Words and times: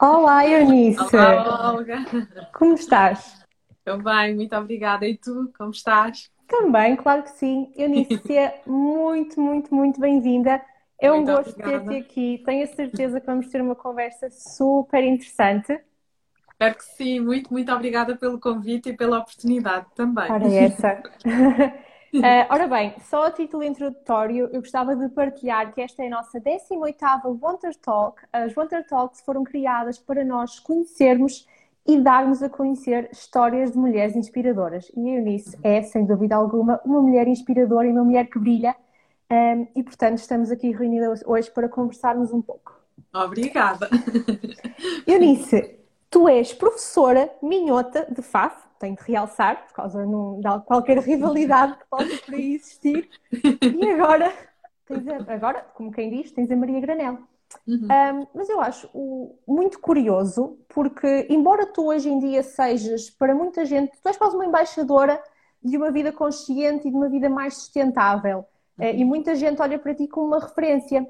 Olá, 0.00 0.46
Eunice. 0.46 1.16
Olá, 1.16 1.72
Olga. 1.72 1.98
Como 2.52 2.74
estás? 2.74 3.38
Estou 3.78 4.00
bem, 4.02 4.34
muito 4.36 4.54
obrigada. 4.54 5.06
E 5.06 5.16
tu, 5.16 5.52
como 5.56 5.70
estás? 5.72 6.30
Também, 6.46 6.96
claro 6.96 7.22
que 7.22 7.30
sim. 7.30 7.72
Eunice, 7.76 8.18
seja 8.26 8.54
muito, 8.66 9.40
muito, 9.40 9.74
muito 9.74 10.00
bem-vinda. 10.00 10.64
É 11.00 11.12
um 11.12 11.24
Muito 11.24 11.26
gosto 11.26 11.60
ter-te 11.62 11.94
aqui. 11.94 12.42
Tenho 12.44 12.64
a 12.64 12.66
certeza 12.66 13.20
que 13.20 13.26
vamos 13.26 13.48
ter 13.48 13.60
uma 13.60 13.76
conversa 13.76 14.30
super 14.30 15.04
interessante. 15.04 15.78
Espero 16.52 16.74
que 16.76 16.84
sim. 16.84 17.20
Muito, 17.20 17.52
muito 17.52 17.72
obrigada 17.72 18.16
pelo 18.16 18.38
convite 18.40 18.90
e 18.90 18.96
pela 18.96 19.18
oportunidade 19.18 19.86
também. 19.94 20.30
Ora, 20.30 20.46
essa. 20.46 21.02
Eh, 22.22 22.46
ora 22.50 22.66
bem, 22.66 22.94
só 23.00 23.26
a 23.26 23.30
título 23.30 23.62
introdutório, 23.62 24.48
eu 24.50 24.60
gostava 24.60 24.96
de 24.96 25.08
partilhar 25.10 25.72
que 25.74 25.80
esta 25.82 26.02
é 26.02 26.06
a 26.06 26.10
nossa 26.10 26.40
18ª 26.40 27.38
Wonder 27.40 27.76
Talk. 27.76 28.22
As 28.32 28.56
Wonder 28.56 28.86
Talks 28.86 29.20
foram 29.20 29.44
criadas 29.44 29.98
para 29.98 30.24
nós 30.24 30.58
conhecermos 30.58 31.46
e 31.86 31.98
darmos 31.98 32.42
a 32.42 32.50
conhecer 32.50 33.08
histórias 33.10 33.72
de 33.72 33.78
mulheres 33.78 34.14
inspiradoras. 34.14 34.90
E 34.94 35.08
a 35.08 35.12
Eunice 35.14 35.58
é, 35.62 35.82
sem 35.82 36.04
dúvida 36.04 36.36
alguma, 36.36 36.80
uma 36.84 37.00
mulher 37.00 37.26
inspiradora 37.26 37.86
e 37.86 37.92
uma 37.92 38.04
mulher 38.04 38.26
que 38.26 38.38
brilha. 38.38 38.76
Um, 39.30 39.66
e, 39.76 39.82
portanto, 39.82 40.18
estamos 40.18 40.50
aqui 40.50 40.70
reunidas 40.70 41.22
hoje 41.26 41.50
para 41.50 41.68
conversarmos 41.68 42.32
um 42.32 42.40
pouco. 42.42 42.78
Obrigada. 43.12 43.88
Eunice, 45.06 45.78
tu 46.10 46.28
és 46.28 46.52
professora 46.52 47.30
minhota 47.42 48.06
de 48.10 48.22
FAF, 48.22 48.56
tenho 48.78 48.96
de 48.96 49.02
realçar, 49.02 49.66
por 49.66 49.74
causa 49.74 50.04
não- 50.06 50.40
de 50.40 50.64
qualquer 50.64 50.98
rivalidade 51.02 51.76
que 51.78 51.84
possa 51.86 52.16
por 52.24 52.34
aí 52.34 52.54
existir. 52.54 53.08
E 53.32 53.90
agora, 53.90 54.32
a- 54.90 55.32
agora, 55.34 55.60
como 55.74 55.90
quem 55.92 56.10
diz, 56.10 56.32
tens 56.32 56.50
a 56.50 56.56
Maria 56.56 56.80
Granel. 56.80 57.18
Uhum. 57.66 57.88
Um, 57.90 58.26
mas 58.34 58.48
eu 58.48 58.60
acho 58.60 58.88
o- 58.92 59.34
muito 59.46 59.80
curioso, 59.80 60.58
porque 60.68 61.26
embora 61.30 61.66
tu 61.66 61.86
hoje 61.86 62.08
em 62.10 62.18
dia 62.18 62.42
sejas, 62.42 63.08
para 63.10 63.34
muita 63.34 63.64
gente, 63.64 63.92
tu 64.02 64.08
és 64.08 64.16
quase 64.16 64.34
uma 64.36 64.44
embaixadora 64.46 65.22
de 65.62 65.76
uma 65.76 65.90
vida 65.90 66.12
consciente 66.12 66.86
e 66.86 66.90
de 66.90 66.96
uma 66.96 67.08
vida 67.08 67.28
mais 67.28 67.54
sustentável. 67.54 68.44
Eh, 68.78 68.96
E 68.98 69.04
muita 69.04 69.34
gente 69.34 69.60
olha 69.60 69.78
para 69.78 69.94
ti 69.94 70.06
como 70.06 70.26
uma 70.28 70.38
referência. 70.40 71.06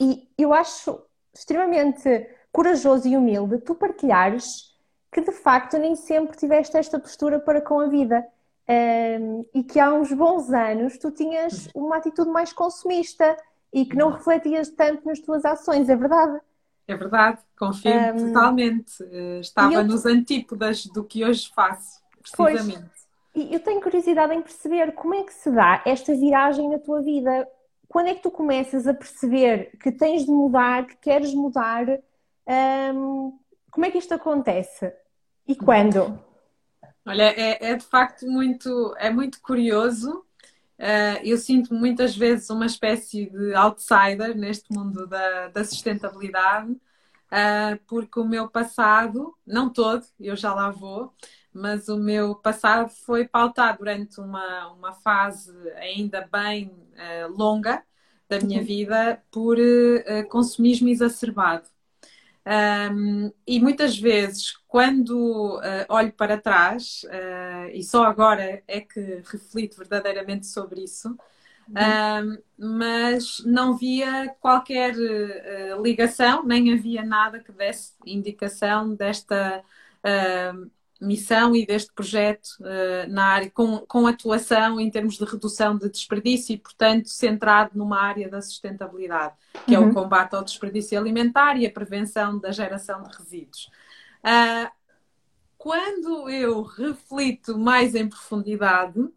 E 0.00 0.28
eu 0.36 0.52
acho 0.52 1.00
extremamente 1.32 2.26
corajoso 2.54 3.08
e 3.08 3.16
humilde 3.16 3.58
tu 3.58 3.74
partilhares 3.74 4.72
que 5.12 5.20
de 5.20 5.32
facto 5.32 5.76
nem 5.76 5.96
sempre 5.96 6.36
tiveste 6.36 6.76
esta 6.76 7.00
postura 7.00 7.40
para 7.40 7.60
com 7.60 7.80
a 7.80 7.88
vida. 7.88 8.24
Um, 8.66 9.44
e 9.52 9.62
que 9.62 9.78
há 9.78 9.92
uns 9.92 10.10
bons 10.12 10.50
anos 10.50 10.96
tu 10.96 11.10
tinhas 11.10 11.68
uma 11.74 11.96
atitude 11.96 12.30
mais 12.30 12.50
consumista 12.52 13.36
e 13.72 13.84
que 13.84 13.96
não 13.96 14.10
refletias 14.10 14.70
tanto 14.70 15.06
nas 15.06 15.18
tuas 15.18 15.44
ações, 15.44 15.88
é 15.88 15.96
verdade? 15.96 16.40
É 16.88 16.96
verdade, 16.96 17.38
confirmo 17.58 18.20
Um, 18.20 18.26
totalmente. 18.32 18.92
Eh, 19.02 19.40
Estava 19.40 19.74
eu- 19.74 19.84
nos 19.84 20.06
antípodas 20.06 20.86
do 20.86 21.04
que 21.04 21.24
hoje 21.24 21.50
faço, 21.54 22.00
precisamente. 22.22 22.90
E 23.34 23.52
eu 23.52 23.60
tenho 23.60 23.82
curiosidade 23.82 24.32
em 24.32 24.40
perceber 24.40 24.92
como 24.92 25.14
é 25.14 25.24
que 25.24 25.34
se 25.34 25.50
dá 25.50 25.82
esta 25.84 26.14
viragem 26.14 26.70
na 26.70 26.78
tua 26.78 27.02
vida. 27.02 27.46
Quando 27.88 28.08
é 28.08 28.14
que 28.14 28.22
tu 28.22 28.30
começas 28.30 28.86
a 28.86 28.94
perceber 28.94 29.76
que 29.78 29.90
tens 29.92 30.24
de 30.24 30.30
mudar, 30.30 30.86
que 30.86 30.96
queres 30.96 31.34
mudar? 31.34 31.84
Hum, 32.46 33.38
como 33.70 33.86
é 33.86 33.90
que 33.90 33.98
isto 33.98 34.14
acontece? 34.14 34.92
E 35.46 35.54
quando? 35.54 36.18
Olha, 37.06 37.24
é, 37.24 37.72
é 37.72 37.74
de 37.76 37.84
facto 37.84 38.26
muito, 38.26 38.94
é 38.98 39.10
muito 39.10 39.40
curioso. 39.40 40.24
Eh, 40.78 41.20
eu 41.24 41.36
sinto 41.38 41.72
muitas 41.74 42.16
vezes 42.16 42.50
uma 42.50 42.66
espécie 42.66 43.30
de 43.30 43.54
outsider 43.54 44.36
neste 44.36 44.72
mundo 44.72 45.06
da, 45.06 45.48
da 45.48 45.64
sustentabilidade, 45.64 46.76
eh, 47.30 47.76
porque 47.86 48.18
o 48.20 48.24
meu 48.24 48.48
passado, 48.48 49.36
não 49.46 49.70
todo, 49.70 50.04
eu 50.18 50.36
já 50.36 50.54
lá 50.54 50.70
vou, 50.70 51.12
mas 51.52 51.88
o 51.88 51.96
meu 51.96 52.34
passado 52.34 52.90
foi 52.90 53.26
pautado 53.28 53.78
durante 53.78 54.20
uma, 54.20 54.68
uma 54.72 54.92
fase 54.92 55.52
ainda 55.76 56.28
bem 56.30 56.72
eh, 56.96 57.26
longa 57.26 57.82
da 58.28 58.40
minha 58.40 58.62
vida 58.62 59.22
por 59.30 59.56
consumismo 60.28 60.88
exacerbado. 60.88 61.68
Um, 62.46 63.32
e 63.46 63.58
muitas 63.58 63.98
vezes, 63.98 64.52
quando 64.68 65.56
uh, 65.58 65.62
olho 65.88 66.12
para 66.12 66.38
trás, 66.38 67.02
uh, 67.04 67.70
e 67.72 67.82
só 67.82 68.04
agora 68.04 68.62
é 68.68 68.80
que 68.80 69.22
reflito 69.24 69.78
verdadeiramente 69.78 70.46
sobre 70.46 70.84
isso, 70.84 71.16
um, 71.70 72.38
mas 72.58 73.42
não 73.46 73.76
via 73.76 74.28
qualquer 74.40 74.94
uh, 74.94 75.82
ligação, 75.82 76.44
nem 76.44 76.72
havia 76.74 77.02
nada 77.02 77.40
que 77.40 77.52
desse 77.52 77.94
indicação 78.04 78.94
desta 78.94 79.64
missão 81.04 81.54
e 81.56 81.66
deste 81.66 81.92
projeto 81.92 82.48
uh, 82.60 83.10
na 83.12 83.24
área, 83.26 83.50
com, 83.50 83.78
com 83.86 84.06
atuação 84.06 84.80
em 84.80 84.90
termos 84.90 85.16
de 85.18 85.24
redução 85.24 85.76
de 85.78 85.88
desperdício 85.90 86.54
e, 86.54 86.58
portanto, 86.58 87.08
centrado 87.08 87.72
numa 87.78 88.00
área 88.00 88.28
da 88.28 88.40
sustentabilidade, 88.42 89.34
que 89.66 89.74
é 89.74 89.78
Uhum. 89.78 89.88
o 89.90 89.90
combate 89.90 90.34
ao 90.34 90.44
desperdício 90.44 90.98
alimentar 90.98 91.56
e 91.56 91.66
a 91.66 91.70
prevenção 91.72 92.38
da 92.38 92.50
geração 92.52 93.02
de 93.02 93.16
resíduos. 93.16 93.70
Uh, 94.24 94.70
quando 95.56 96.28
eu 96.30 96.62
reflito 96.62 97.58
mais 97.58 97.94
em 97.94 98.08
profundidade, 98.08 98.98
uh, 99.00 99.12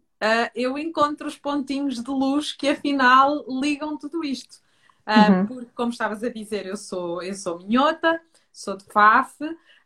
eu 0.54 0.78
encontro 0.78 1.26
os 1.28 1.38
pontinhos 1.38 2.02
de 2.02 2.10
luz 2.10 2.52
que 2.52 2.68
afinal 2.68 3.44
ligam 3.48 3.98
tudo 3.98 4.24
isto. 4.24 4.56
Uh, 5.06 5.32
Uhum. 5.32 5.46
Porque, 5.46 5.70
como 5.74 5.90
estavas 5.90 6.22
a 6.22 6.28
dizer, 6.30 6.66
eu 6.66 6.76
sou, 6.76 7.22
eu 7.22 7.34
sou 7.34 7.58
minhota, 7.60 8.20
sou 8.52 8.76
de 8.76 8.84
FAF, 8.86 9.34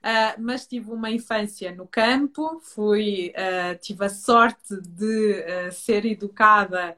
uh, 0.02 0.40
mas 0.40 0.66
tive 0.66 0.90
uma 0.90 1.10
infância 1.10 1.74
no 1.74 1.86
campo, 1.86 2.60
fui, 2.60 3.32
uh, 3.36 3.78
tive 3.80 4.04
a 4.04 4.08
sorte 4.08 4.76
de 4.80 5.44
uh, 5.68 5.72
ser 5.72 6.04
educada 6.04 6.96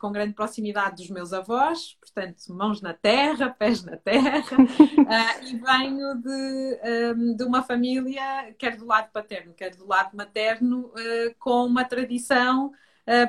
com 0.00 0.12
grande 0.12 0.34
proximidade 0.34 0.96
dos 0.96 1.08
meus 1.08 1.32
avós, 1.32 1.96
portanto, 1.98 2.52
mãos 2.52 2.82
na 2.82 2.92
terra, 2.92 3.48
pés 3.48 3.82
na 3.82 3.96
terra, 3.96 4.58
e 5.46 5.56
venho 5.56 6.14
de, 6.16 7.14
um, 7.16 7.34
de 7.34 7.42
uma 7.42 7.62
família, 7.62 8.54
quer 8.58 8.76
do 8.76 8.84
lado 8.84 9.10
paterno, 9.10 9.54
quer 9.54 9.74
do 9.74 9.88
lado 9.88 10.14
materno, 10.14 10.92
com 11.38 11.64
uma 11.64 11.86
tradição 11.86 12.70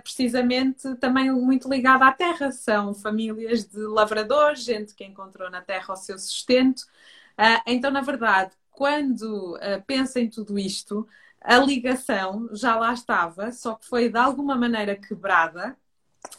precisamente 0.04 0.96
também 0.96 1.32
muito 1.32 1.70
ligada 1.70 2.06
à 2.06 2.12
terra. 2.12 2.52
São 2.52 2.94
famílias 2.94 3.64
de 3.64 3.80
lavradores, 3.80 4.66
gente 4.66 4.94
que 4.94 5.06
encontrou 5.06 5.50
na 5.50 5.62
terra 5.62 5.94
o 5.94 5.96
seu 5.96 6.20
sustento. 6.20 6.84
Então, 7.66 7.90
na 7.90 8.02
verdade, 8.02 8.52
quando 8.74 9.56
uh, 9.56 9.84
penso 9.86 10.20
em 10.20 10.30
tudo 10.30 10.58
isto, 10.58 11.08
a 11.42 11.58
ligação 11.58 12.50
já 12.54 12.76
lá 12.76 12.94
estava, 12.94 13.52
só 13.52 13.76
que 13.76 13.86
foi 13.86 14.10
de 14.10 14.18
alguma 14.18 14.56
maneira 14.56 14.96
quebrada. 14.96 15.78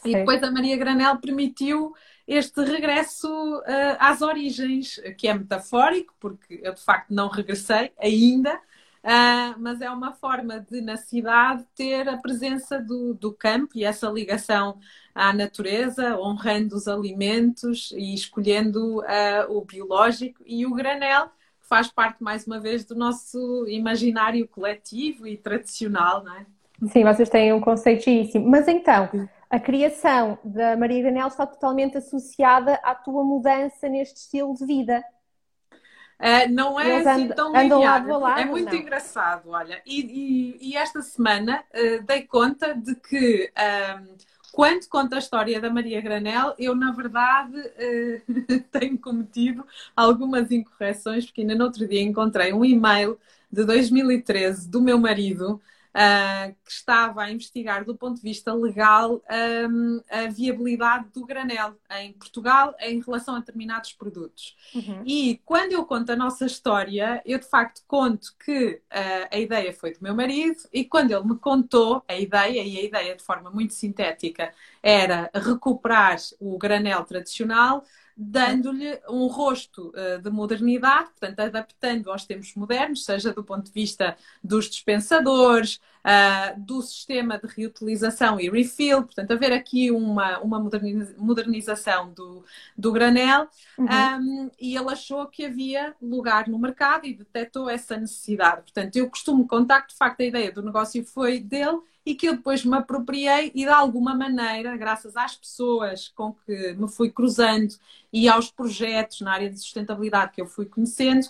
E 0.03 0.09
Sim. 0.09 0.17
depois 0.17 0.41
a 0.41 0.51
Maria 0.51 0.75
Granel 0.77 1.17
permitiu 1.17 1.93
este 2.27 2.63
regresso 2.63 3.27
uh, 3.29 3.97
às 3.99 4.21
origens, 4.21 4.99
que 5.17 5.27
é 5.27 5.33
metafórico, 5.33 6.13
porque 6.19 6.59
eu 6.63 6.73
de 6.73 6.81
facto 6.81 7.11
não 7.11 7.27
regressei 7.27 7.91
ainda, 7.99 8.59
Uh, 9.05 9.53
mas 9.59 9.81
é 9.81 9.91
uma 9.91 10.13
forma 10.13 10.59
de, 10.59 10.81
na 10.81 10.97
cidade, 10.97 11.63
ter 11.75 12.09
a 12.09 12.17
presença 12.17 12.79
do, 12.79 13.13
do 13.13 13.31
campo 13.31 13.77
e 13.77 13.83
essa 13.83 14.09
ligação 14.09 14.79
à 15.13 15.31
natureza, 15.31 16.17
honrando 16.19 16.75
os 16.75 16.87
alimentos 16.87 17.91
e 17.95 18.15
escolhendo 18.15 19.01
uh, 19.01 19.55
o 19.55 19.63
biológico 19.63 20.41
e 20.43 20.65
o 20.65 20.73
granel, 20.73 21.29
faz 21.67 21.91
parte, 21.91 22.21
mais 22.23 22.45
uma 22.45 22.59
vez, 22.59 22.85
do 22.85 22.95
nosso 22.95 23.65
imaginário 23.67 24.47
coletivo 24.47 25.27
e 25.27 25.37
tradicional, 25.37 26.23
não 26.23 26.35
é? 26.35 26.45
Sim, 26.91 27.03
vocês 27.03 27.29
têm 27.29 27.53
um 27.53 27.61
conceito 27.61 28.03
giríssimo. 28.03 28.47
Mas 28.49 28.67
então, 28.67 29.09
a 29.49 29.59
criação 29.59 30.37
da 30.43 30.75
Maria 30.75 31.01
Granel 31.01 31.27
está 31.27 31.45
totalmente 31.45 31.97
associada 31.97 32.73
à 32.83 32.93
tua 32.93 33.23
mudança 33.23 33.87
neste 33.87 34.17
estilo 34.17 34.53
de 34.53 34.65
vida. 34.65 35.03
Uh, 36.17 36.49
não 36.49 36.79
é 36.79 36.95
Eles 36.95 37.07
assim 37.07 37.27
tão 37.29 37.51
linear. 37.53 38.07
lado 38.07 38.39
é 38.39 38.45
muito 38.45 38.71
não? 38.71 38.79
engraçado, 38.79 39.49
olha. 39.49 39.81
E, 39.85 39.99
e- 40.61 40.69
e 40.71 40.77
esta 40.77 41.01
semana 41.01 41.61
uh, 41.73 42.03
dei 42.03 42.21
conta 42.23 42.73
de 42.73 42.95
que 42.95 43.51
um, 44.01 44.15
quando 44.55 44.87
conto 44.87 45.13
a 45.13 45.19
história 45.19 45.59
da 45.59 45.69
Maria 45.69 45.99
Granel, 45.99 46.55
eu 46.57 46.73
na 46.73 46.93
verdade 46.93 47.59
uh, 47.59 48.61
tenho 48.71 48.97
cometido 48.97 49.65
algumas 49.93 50.49
incorreções, 50.49 51.25
porque 51.25 51.41
ainda 51.41 51.55
no 51.55 51.65
outro 51.65 51.85
dia 51.85 52.01
encontrei 52.01 52.53
um 52.53 52.63
e-mail 52.63 53.19
de 53.51 53.65
2013 53.65 54.69
do 54.69 54.81
meu 54.81 54.97
marido. 54.97 55.61
Uh, 55.95 56.53
que 56.65 56.71
estava 56.71 57.23
a 57.23 57.31
investigar 57.31 57.85
do 57.85 57.95
ponto 57.95 58.17
de 58.17 58.21
vista 58.21 58.53
legal 58.53 59.23
um, 59.69 60.01
a 60.09 60.27
viabilidade 60.27 61.07
do 61.13 61.25
granel 61.25 61.75
em 62.01 62.11
Portugal 62.13 62.75
em 62.79 63.01
relação 63.01 63.35
a 63.35 63.39
determinados 63.39 63.93
produtos. 63.93 64.55
Uhum. 64.75 65.03
E 65.05 65.41
quando 65.45 65.71
eu 65.71 65.85
conto 65.85 66.11
a 66.11 66.15
nossa 66.15 66.45
história, 66.45 67.21
eu 67.25 67.39
de 67.39 67.47
facto 67.47 67.81
conto 67.87 68.35
que 68.43 68.81
uh, 68.91 69.27
a 69.31 69.39
ideia 69.39 69.71
foi 69.71 69.93
do 69.93 69.99
meu 70.01 70.13
marido, 70.13 70.59
e 70.73 70.83
quando 70.83 71.11
ele 71.11 71.23
me 71.23 71.37
contou 71.37 72.03
a 72.07 72.15
ideia, 72.15 72.61
e 72.61 72.77
a 72.77 72.83
ideia 72.83 73.15
de 73.15 73.23
forma 73.23 73.49
muito 73.49 73.73
sintética 73.73 74.53
era 74.83 75.31
recuperar 75.33 76.17
o 76.39 76.57
granel 76.57 77.03
tradicional, 77.05 77.83
dando-lhe 78.15 78.99
um 79.09 79.27
rosto 79.27 79.89
uh, 79.89 80.21
de 80.21 80.29
modernidade, 80.29 81.09
portanto, 81.09 81.39
adaptando 81.41 82.11
aos 82.11 82.25
tempos 82.25 82.53
modernos, 82.55 83.03
seja 83.03 83.33
do 83.33 83.43
ponto 83.43 83.65
de 83.65 83.71
vista 83.71 84.15
dos 84.43 84.69
dispensadores, 84.69 85.81
uh, 86.05 86.59
do 86.59 86.81
sistema 86.83 87.39
de 87.39 87.47
reutilização 87.47 88.39
e 88.39 88.49
refill, 88.49 89.03
portanto, 89.03 89.31
haver 89.31 89.51
aqui 89.51 89.89
uma, 89.89 90.37
uma 90.39 90.59
modernização 91.17 92.13
do, 92.13 92.45
do 92.77 92.91
granel, 92.91 93.47
uhum. 93.77 93.85
um, 93.85 94.51
e 94.61 94.77
ele 94.77 94.89
achou 94.89 95.25
que 95.25 95.45
havia 95.45 95.95
lugar 95.99 96.47
no 96.47 96.59
mercado 96.59 97.07
e 97.07 97.13
detectou 97.13 97.67
essa 97.69 97.97
necessidade. 97.97 98.61
Portanto, 98.61 98.95
eu 98.95 99.09
costumo 99.09 99.47
contar 99.47 99.81
que, 99.81 99.89
de 99.89 99.97
facto, 99.97 100.21
a 100.21 100.25
ideia 100.25 100.51
do 100.51 100.61
negócio 100.61 101.03
foi 101.03 101.39
dele 101.39 101.79
e 102.05 102.13
que 102.13 102.27
eu 102.27 102.35
depois 102.35 102.63
me 102.63 102.77
apropriei 102.77 103.51
e 103.55 103.63
de 103.63 103.69
alguma 103.69 104.13
maneira, 104.13 104.77
graças 104.77 105.17
às 105.17 105.35
pessoas 105.35 106.09
com 106.09 106.33
que 106.45 106.73
me 106.73 106.87
fui 106.87 107.09
cruzando 107.09 107.73
e 108.13 108.29
aos 108.29 108.51
projetos 108.51 109.21
na 109.21 109.33
área 109.33 109.49
de 109.49 109.57
sustentabilidade 109.57 110.33
que 110.33 110.41
eu 110.41 110.45
fui 110.45 110.67
conhecendo, 110.67 111.25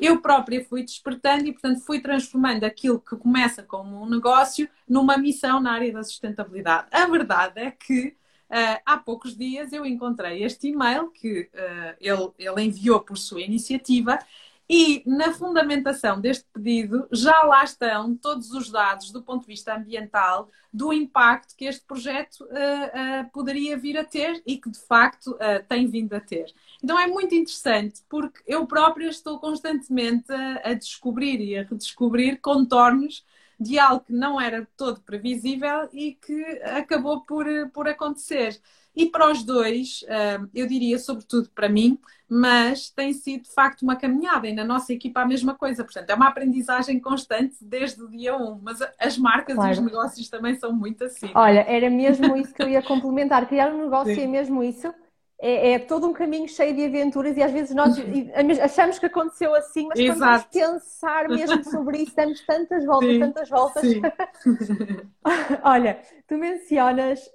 eu 0.00 0.20
própria 0.20 0.64
fui 0.64 0.82
despertando 0.82 1.46
e, 1.46 1.52
portanto, 1.52 1.80
fui 1.80 2.00
transformando 2.00 2.64
aquilo 2.64 2.98
que 2.98 3.16
começa 3.16 3.62
como 3.62 4.02
um 4.02 4.08
negócio 4.08 4.68
numa 4.88 5.16
missão 5.16 5.60
na 5.60 5.72
área 5.72 5.92
da 5.92 6.02
sustentabilidade. 6.02 6.88
A 6.90 7.06
verdade 7.06 7.60
é 7.60 7.70
que 7.70 8.16
Uh, 8.50 8.82
há 8.84 8.96
poucos 8.96 9.36
dias 9.36 9.72
eu 9.72 9.86
encontrei 9.86 10.42
este 10.42 10.70
e-mail 10.70 11.08
que 11.12 11.42
uh, 11.42 11.96
ele, 12.00 12.32
ele 12.36 12.62
enviou 12.62 12.98
por 12.98 13.16
sua 13.16 13.40
iniciativa 13.40 14.18
e 14.72 15.02
na 15.04 15.32
fundamentação 15.32 16.20
deste 16.20 16.44
pedido 16.52 17.08
já 17.10 17.42
lá 17.42 17.64
estão 17.64 18.14
todos 18.14 18.52
os 18.52 18.70
dados 18.70 19.10
do 19.10 19.20
ponto 19.20 19.40
de 19.40 19.48
vista 19.48 19.74
ambiental 19.74 20.48
do 20.72 20.92
impacto 20.92 21.56
que 21.56 21.64
este 21.64 21.84
projeto 21.84 22.42
uh, 22.42 22.46
uh, 22.46 23.30
poderia 23.32 23.76
vir 23.76 23.98
a 23.98 24.04
ter 24.04 24.40
e 24.46 24.56
que 24.56 24.70
de 24.70 24.78
facto 24.78 25.32
uh, 25.32 25.66
tem 25.68 25.88
vindo 25.88 26.14
a 26.14 26.20
ter. 26.20 26.54
Então 26.80 26.96
é 26.96 27.08
muito 27.08 27.34
interessante 27.34 28.00
porque 28.08 28.40
eu 28.46 28.64
própria 28.64 29.08
estou 29.08 29.40
constantemente 29.40 30.32
a, 30.32 30.70
a 30.70 30.74
descobrir 30.74 31.40
e 31.40 31.58
a 31.58 31.64
redescobrir 31.64 32.38
contornos 32.40 33.24
de 33.60 33.78
algo 33.78 34.04
que 34.04 34.12
não 34.12 34.40
era 34.40 34.66
todo 34.74 35.02
previsível 35.02 35.86
e 35.92 36.14
que 36.14 36.42
acabou 36.62 37.20
por, 37.20 37.46
por 37.74 37.86
acontecer. 37.86 38.58
E 38.96 39.06
para 39.06 39.30
os 39.30 39.44
dois, 39.44 40.04
eu 40.52 40.66
diria, 40.66 40.98
sobretudo 40.98 41.48
para 41.50 41.68
mim, 41.68 41.98
mas 42.28 42.90
tem 42.90 43.12
sido 43.12 43.42
de 43.42 43.50
facto 43.52 43.82
uma 43.82 43.96
caminhada 43.96 44.48
e 44.48 44.54
na 44.54 44.64
nossa 44.64 44.92
equipa 44.92 45.20
a 45.20 45.26
mesma 45.26 45.54
coisa. 45.54 45.84
Portanto, 45.84 46.10
é 46.10 46.14
uma 46.14 46.28
aprendizagem 46.28 46.98
constante 46.98 47.56
desde 47.60 48.02
o 48.02 48.08
dia 48.08 48.36
1. 48.36 48.60
Mas 48.62 48.78
as 48.98 49.16
marcas 49.18 49.54
claro. 49.54 49.70
e 49.70 49.72
os 49.72 49.80
negócios 49.80 50.28
também 50.28 50.54
são 50.54 50.72
muito 50.72 51.04
assim. 51.04 51.30
Olha, 51.34 51.60
era 51.60 51.88
mesmo 51.90 52.36
isso 52.36 52.54
que 52.54 52.62
eu 52.62 52.68
ia 52.68 52.82
complementar. 52.82 53.46
Criar 53.46 53.72
um 53.72 53.84
negócio 53.84 54.14
Sim. 54.14 54.22
é 54.22 54.26
mesmo 54.26 54.62
isso 54.62 54.92
é, 55.42 55.72
é, 55.72 55.78
todo 55.78 56.06
um 56.06 56.12
caminho 56.12 56.46
cheio 56.46 56.74
de 56.74 56.84
aventuras 56.84 57.34
e 57.34 57.42
às 57.42 57.50
vezes 57.50 57.74
nós 57.74 57.96
achamos 58.62 58.98
que 58.98 59.06
aconteceu 59.06 59.54
assim, 59.54 59.86
mas 59.88 59.98
Exato. 59.98 60.18
quando 60.18 60.28
vamos 60.28 60.44
pensar 60.44 61.28
mesmo 61.30 61.64
sobre 61.64 61.98
isso, 62.02 62.14
damos 62.14 62.44
tantas 62.44 62.84
voltas, 62.84 63.08
sim, 63.08 63.20
tantas 63.20 63.48
voltas. 63.48 63.82
Olha, 65.64 65.98
tu 66.28 66.36
mencionas 66.36 67.30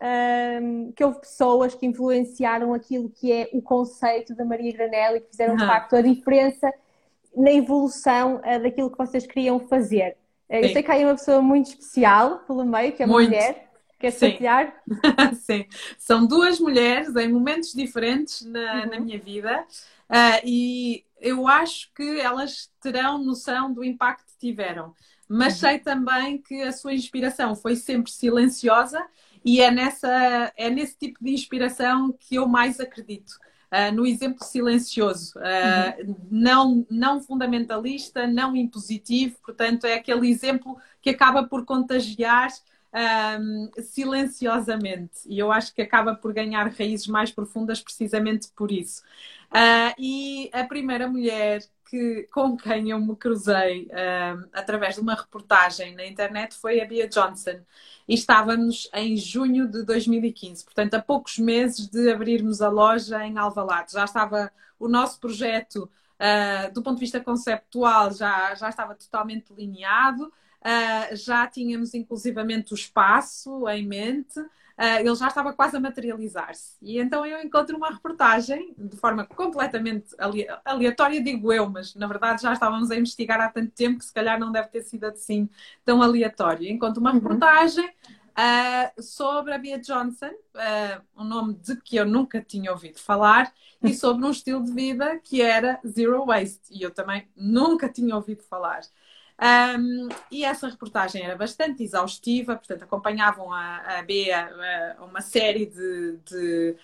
um, 0.61 0.91
que 0.95 1.03
houve 1.03 1.19
pessoas 1.19 1.73
que 1.73 1.87
influenciaram 1.87 2.75
aquilo 2.75 3.09
que 3.09 3.31
é 3.31 3.49
o 3.51 3.61
conceito 3.61 4.35
da 4.35 4.45
Maria 4.45 4.71
Granelli 4.71 5.17
e 5.17 5.21
que 5.21 5.29
fizeram 5.29 5.55
de 5.55 5.65
facto 5.65 5.95
a 5.95 6.01
diferença 6.01 6.71
na 7.35 7.51
evolução 7.51 8.35
uh, 8.35 8.61
daquilo 8.61 8.91
que 8.91 8.97
vocês 8.99 9.25
queriam 9.25 9.59
fazer. 9.61 10.15
Uh, 10.47 10.57
eu 10.57 10.69
sei 10.69 10.83
que 10.83 10.91
há 10.91 10.97
uma 10.97 11.15
pessoa 11.15 11.41
muito 11.41 11.69
especial 11.69 12.37
pelo 12.45 12.63
meio, 12.63 12.93
que 12.93 13.01
é 13.01 13.05
uma 13.07 13.15
muito. 13.15 13.29
mulher. 13.29 13.64
Quer 14.11 14.19
partilhar? 14.19 14.83
Sim, 15.41 15.65
são 15.97 16.25
duas 16.25 16.59
mulheres 16.59 17.15
em 17.15 17.31
momentos 17.31 17.73
diferentes 17.73 18.45
na, 18.45 18.83
uhum. 18.83 18.89
na 18.91 18.99
minha 18.99 19.19
vida 19.19 19.65
uh, 20.09 20.41
e 20.43 21.03
eu 21.19 21.47
acho 21.47 21.91
que 21.93 22.19
elas 22.19 22.71
terão 22.79 23.17
noção 23.17 23.73
do 23.73 23.83
impacto 23.83 24.25
que 24.27 24.37
tiveram. 24.47 24.93
Mas 25.27 25.53
uhum. 25.55 25.59
sei 25.61 25.79
também 25.79 26.37
que 26.37 26.61
a 26.61 26.71
sua 26.71 26.93
inspiração 26.93 27.55
foi 27.55 27.75
sempre 27.75 28.11
silenciosa 28.11 29.03
e 29.43 29.59
é, 29.61 29.71
nessa, 29.71 30.53
é 30.55 30.69
nesse 30.69 30.97
tipo 30.97 31.23
de 31.23 31.31
inspiração 31.31 32.15
que 32.19 32.35
eu 32.35 32.47
mais 32.47 32.79
acredito. 32.79 33.31
Uh, 33.71 33.91
no 33.93 34.05
exemplo 34.05 34.43
silencioso, 34.43 35.33
uh, 35.37 36.07
uhum. 36.07 36.15
não, 36.29 36.87
não 36.89 37.19
fundamentalista, 37.19 38.27
não 38.27 38.55
impositivo, 38.55 39.35
portanto, 39.43 39.85
é 39.85 39.95
aquele 39.95 40.29
exemplo 40.29 40.77
que 41.01 41.09
acaba 41.09 41.43
por 41.43 41.65
contagiar 41.65 42.49
um, 42.95 43.69
silenciosamente. 43.81 45.21
E 45.25 45.37
eu 45.37 45.51
acho 45.51 45.73
que 45.73 45.81
acaba 45.81 46.15
por 46.15 46.33
ganhar 46.33 46.67
raízes 46.69 47.07
mais 47.07 47.31
profundas 47.31 47.81
precisamente 47.81 48.47
por 48.55 48.71
isso. 48.71 49.03
Uh, 49.51 49.93
e 49.99 50.49
a 50.53 50.63
primeira 50.63 51.07
mulher 51.07 51.61
que, 51.89 52.27
com 52.31 52.57
quem 52.57 52.89
eu 52.89 52.99
me 52.99 53.15
cruzei 53.15 53.87
um, 53.91 54.49
através 54.53 54.95
de 54.95 55.01
uma 55.01 55.13
reportagem 55.13 55.95
na 55.95 56.05
internet 56.05 56.55
foi 56.55 56.81
a 56.81 56.85
Bia 56.85 57.07
Johnson. 57.07 57.59
E 58.07 58.13
estávamos 58.13 58.89
em 58.93 59.17
junho 59.17 59.67
de 59.67 59.83
2015, 59.83 60.63
portanto, 60.63 60.93
a 60.93 61.01
poucos 61.01 61.37
meses 61.37 61.87
de 61.89 62.11
abrirmos 62.11 62.61
a 62.61 62.69
loja 62.69 63.25
em 63.25 63.37
Alvalade. 63.37 63.93
Já 63.93 64.05
estava 64.05 64.51
o 64.79 64.87
nosso 64.87 65.19
projeto, 65.19 65.89
uh, 66.19 66.73
do 66.73 66.81
ponto 66.81 66.95
de 66.95 67.01
vista 67.01 67.19
conceptual, 67.19 68.11
já, 68.13 68.55
já 68.55 68.69
estava 68.69 68.95
totalmente 68.95 69.53
delineado. 69.53 70.31
Uh, 70.65 71.15
já 71.15 71.45
tínhamos 71.45 71.93
inclusivamente 71.93 72.73
o 72.73 72.75
espaço 72.75 73.69
em 73.69 73.85
mente, 73.85 74.39
uh, 74.39 74.99
ele 74.99 75.13
já 75.13 75.27
estava 75.27 75.53
quase 75.53 75.77
a 75.77 75.79
materializar-se. 75.79 76.75
E 76.81 76.97
então 76.97 77.23
eu 77.23 77.39
encontro 77.39 77.77
uma 77.77 77.91
reportagem, 77.91 78.73
de 78.75 78.97
forma 78.97 79.27
completamente 79.27 80.07
aleatória, 80.65 81.21
digo 81.21 81.53
eu, 81.53 81.69
mas 81.69 81.93
na 81.93 82.07
verdade 82.07 82.41
já 82.41 82.51
estávamos 82.51 82.89
a 82.89 82.95
investigar 82.95 83.39
há 83.39 83.47
tanto 83.47 83.73
tempo 83.73 83.99
que 83.99 84.05
se 84.05 84.13
calhar 84.13 84.39
não 84.39 84.51
deve 84.51 84.69
ter 84.69 84.81
sido 84.81 85.03
assim 85.03 85.47
tão 85.83 86.01
aleatório. 86.01 86.67
Encontro 86.67 86.99
uma 86.99 87.11
uhum. 87.11 87.17
reportagem. 87.17 87.87
Uh, 88.37 89.01
sobre 89.01 89.53
a 89.53 89.57
Bia 89.57 89.79
Johnson, 89.79 90.31
um 91.15 91.23
nome 91.23 91.53
de 91.53 91.79
que 91.79 91.95
eu 91.95 92.05
nunca 92.05 92.41
tinha 92.41 92.69
ouvido 92.69 92.99
falar, 92.99 93.53
e 93.81 93.93
sobre 93.95 94.25
um 94.25 94.29
estilo 94.31 94.61
de 94.61 94.73
vida 94.73 95.17
que 95.23 95.41
era 95.41 95.79
Zero 95.87 96.25
Waste, 96.25 96.67
e 96.69 96.81
eu 96.81 96.91
também 96.91 97.29
nunca 97.33 97.87
tinha 97.87 98.13
ouvido 98.13 98.43
falar. 98.43 98.81
Um, 99.37 100.07
e 100.31 100.45
essa 100.45 100.67
reportagem 100.67 101.21
era 101.21 101.35
bastante 101.35 101.83
exaustiva, 101.83 102.55
portanto, 102.55 102.83
acompanhavam 102.83 103.51
a, 103.51 103.99
a 103.99 104.01
Bea 104.01 104.49
a, 104.97 105.03
uma 105.03 105.19
série 105.19 105.65
de, 105.65 106.17
de 106.25 106.75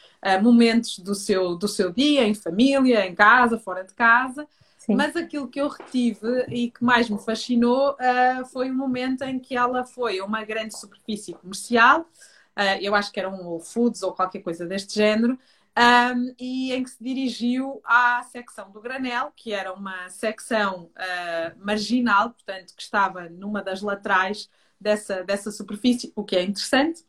momentos 0.41 0.99
do 0.99 1.15
seu, 1.15 1.55
do 1.55 1.67
seu 1.67 1.91
dia, 1.91 2.27
em 2.27 2.33
família, 2.33 3.05
em 3.05 3.15
casa, 3.15 3.57
fora 3.57 3.83
de 3.83 3.93
casa. 3.93 4.47
Sim. 4.77 4.95
Mas 4.95 5.15
aquilo 5.15 5.47
que 5.47 5.61
eu 5.61 5.67
retive 5.67 6.45
e 6.49 6.71
que 6.71 6.83
mais 6.83 7.07
me 7.07 7.19
fascinou 7.19 7.91
uh, 7.91 8.45
foi 8.47 8.69
o 8.69 8.73
momento 8.73 9.21
em 9.21 9.39
que 9.39 9.55
ela 9.55 9.85
foi 9.85 10.17
a 10.17 10.25
uma 10.25 10.43
grande 10.43 10.75
superfície 10.77 11.33
comercial, 11.33 12.01
uh, 12.01 12.81
eu 12.81 12.95
acho 12.95 13.11
que 13.11 13.19
era 13.19 13.29
um 13.29 13.45
Whole 13.45 13.63
Foods 13.63 14.01
ou 14.01 14.11
qualquer 14.11 14.39
coisa 14.39 14.65
deste 14.65 14.95
género, 14.95 15.37
um, 15.77 16.35
e 16.37 16.73
em 16.73 16.83
que 16.83 16.89
se 16.89 17.01
dirigiu 17.01 17.81
à 17.85 18.21
secção 18.23 18.69
do 18.71 18.81
granel, 18.81 19.31
que 19.35 19.53
era 19.53 19.73
uma 19.73 20.09
secção 20.09 20.91
uh, 20.97 21.65
marginal, 21.65 22.31
portanto, 22.31 22.73
que 22.75 22.81
estava 22.81 23.29
numa 23.29 23.61
das 23.61 23.81
laterais 23.81 24.49
dessa, 24.79 25.23
dessa 25.23 25.49
superfície, 25.49 26.11
o 26.15 26.23
que 26.23 26.35
é 26.35 26.43
interessante. 26.43 27.05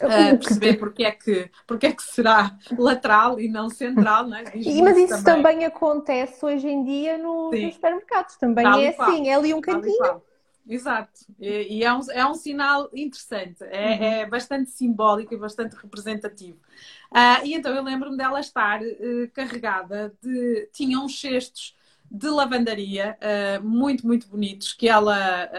Uh, 0.00 0.38
perceber 0.38 0.78
porque 0.80 1.04
é, 1.04 1.10
que, 1.10 1.50
porque 1.66 1.88
é 1.88 1.92
que 1.92 2.02
será 2.02 2.56
lateral 2.78 3.38
e 3.38 3.48
não 3.48 3.68
central, 3.68 4.26
não 4.26 4.38
é? 4.38 4.44
Mas 4.44 4.96
isso 4.96 5.22
também. 5.22 5.42
também. 5.42 5.64
acontece 5.66 6.42
hoje 6.42 6.68
em 6.68 6.82
dia 6.82 7.18
no, 7.18 7.50
nos 7.50 7.74
supermercados, 7.74 8.36
também 8.36 8.64
Tal 8.64 8.80
é 8.80 8.88
assim, 8.88 9.28
é 9.28 9.34
ali 9.34 9.52
um 9.52 9.60
cantinho 9.60 10.22
Exato, 10.70 11.26
e, 11.40 11.78
e, 11.78 11.84
é, 11.84 11.92
um, 11.92 12.00
é 12.12 12.24
um 12.24 12.34
sinal 12.34 12.88
interessante, 12.94 13.64
é, 13.64 13.66
uhum. 13.66 14.04
é 14.04 14.26
bastante 14.26 14.70
simbólico 14.70 15.34
e 15.34 15.36
bastante 15.36 15.74
representativo. 15.74 16.58
Uh, 17.10 17.44
e 17.44 17.54
então 17.54 17.74
eu 17.74 17.82
lembro-me 17.82 18.16
dela 18.16 18.38
estar 18.38 18.80
uh, 18.80 19.30
carregada 19.32 20.14
de. 20.22 20.68
tinha 20.72 21.00
uns 21.00 21.20
cestos 21.20 21.76
de 22.08 22.28
lavandaria 22.28 23.18
uh, 23.18 23.66
muito, 23.66 24.06
muito 24.06 24.28
bonitos 24.28 24.72
que 24.72 24.88
ela 24.88 25.50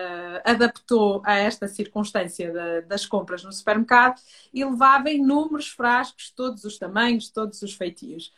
adaptou 0.46 1.22
a 1.26 1.36
esta 1.36 1.68
circunstância 1.68 2.52
de, 2.52 2.88
das 2.88 3.06
compras 3.06 3.44
no 3.44 3.52
supermercado 3.52 4.22
e 4.54 4.64
levava 4.64 5.12
inúmeros 5.12 5.68
frascos, 5.68 6.32
todos 6.32 6.64
os 6.64 6.78
tamanhos, 6.78 7.30
todos 7.30 7.62
os 7.62 7.74
feitios. 7.74 8.34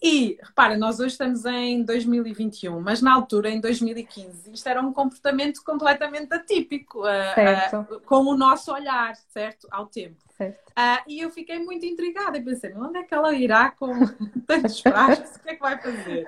E, 0.00 0.38
repara, 0.40 0.78
nós 0.78 1.00
hoje 1.00 1.12
estamos 1.12 1.44
em 1.44 1.82
2021, 1.82 2.80
mas 2.80 3.02
na 3.02 3.12
altura, 3.12 3.50
em 3.50 3.60
2015, 3.60 4.52
isto 4.52 4.68
era 4.68 4.80
um 4.80 4.92
comportamento 4.92 5.60
completamente 5.64 6.32
atípico, 6.32 7.00
uh, 7.00 7.80
uh, 7.80 8.00
com 8.02 8.22
o 8.22 8.36
nosso 8.36 8.72
olhar, 8.72 9.16
certo? 9.16 9.66
Ao 9.72 9.86
tempo. 9.86 10.16
Certo. 10.36 10.68
Uh, 10.68 11.02
e 11.08 11.18
eu 11.18 11.30
fiquei 11.30 11.58
muito 11.58 11.84
intrigada 11.84 12.38
e 12.38 12.44
pensei, 12.44 12.72
onde 12.76 12.96
é 12.96 13.02
que 13.02 13.12
ela 13.12 13.34
irá 13.34 13.72
com 13.72 13.92
tantos 14.46 14.78
frascos? 14.80 15.34
O 15.34 15.40
que 15.40 15.50
é 15.50 15.54
que 15.54 15.60
vai 15.60 15.82
fazer? 15.82 16.26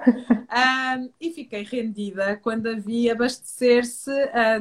e 1.21 1.31
fiquei 1.31 1.62
rendida 1.62 2.37
quando 2.43 2.67
a 2.67 2.75
vi 2.75 3.09
abastecer-se 3.09 4.11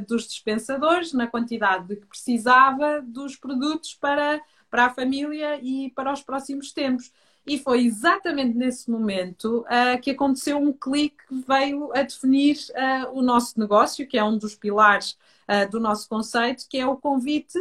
dos 0.08 0.28
dispensadores 0.28 1.14
na 1.14 1.26
quantidade 1.26 1.88
de 1.88 1.96
que 1.96 2.06
precisava 2.06 3.02
dos 3.02 3.36
produtos 3.36 3.96
para, 3.96 4.40
para 4.70 4.86
a 4.86 4.90
família 4.92 5.60
e 5.64 5.90
para 5.96 6.14
os 6.14 6.22
próximos 6.22 6.72
tempos. 6.72 7.12
E 7.50 7.58
foi 7.58 7.84
exatamente 7.84 8.56
nesse 8.56 8.92
momento 8.92 9.62
uh, 9.62 10.00
que 10.00 10.12
aconteceu 10.12 10.60
um 10.60 10.72
clique 10.72 11.18
que 11.28 11.44
veio 11.48 11.92
a 11.94 12.04
definir 12.04 12.58
uh, 12.70 13.12
o 13.12 13.24
nosso 13.24 13.60
negócio, 13.60 14.08
que 14.08 14.20
é 14.20 14.24
um 14.24 14.38
dos 14.38 14.54
pilares 14.54 15.18
uh, 15.50 15.68
do 15.68 15.80
nosso 15.80 16.08
conceito, 16.08 16.68
que 16.70 16.78
é 16.78 16.86
o 16.86 16.96
convite 16.96 17.58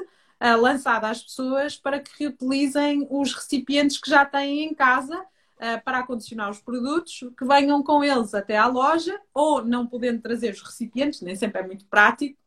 lançado 0.61 1.05
às 1.07 1.21
pessoas 1.21 1.77
para 1.77 1.99
que 1.99 2.13
reutilizem 2.17 3.09
os 3.11 3.35
recipientes 3.35 3.99
que 3.99 4.09
já 4.09 4.25
têm 4.25 4.67
em 4.67 4.73
casa 4.73 5.21
para 5.85 5.99
acondicionar 5.99 6.49
os 6.49 6.61
produtos, 6.61 7.25
que 7.37 7.45
venham 7.45 7.83
com 7.83 8.05
eles 8.05 8.33
até 8.35 8.57
à 8.57 8.69
loja, 8.69 9.21
ou 9.35 9.65
não 9.65 9.85
podendo 9.85 10.23
trazer 10.23 10.55
os 10.55 10.63
recipientes, 10.63 11.23
nem 11.23 11.35
sempre 11.35 11.61
é 11.61 11.67
muito 11.67 11.85
prático, 11.87 12.39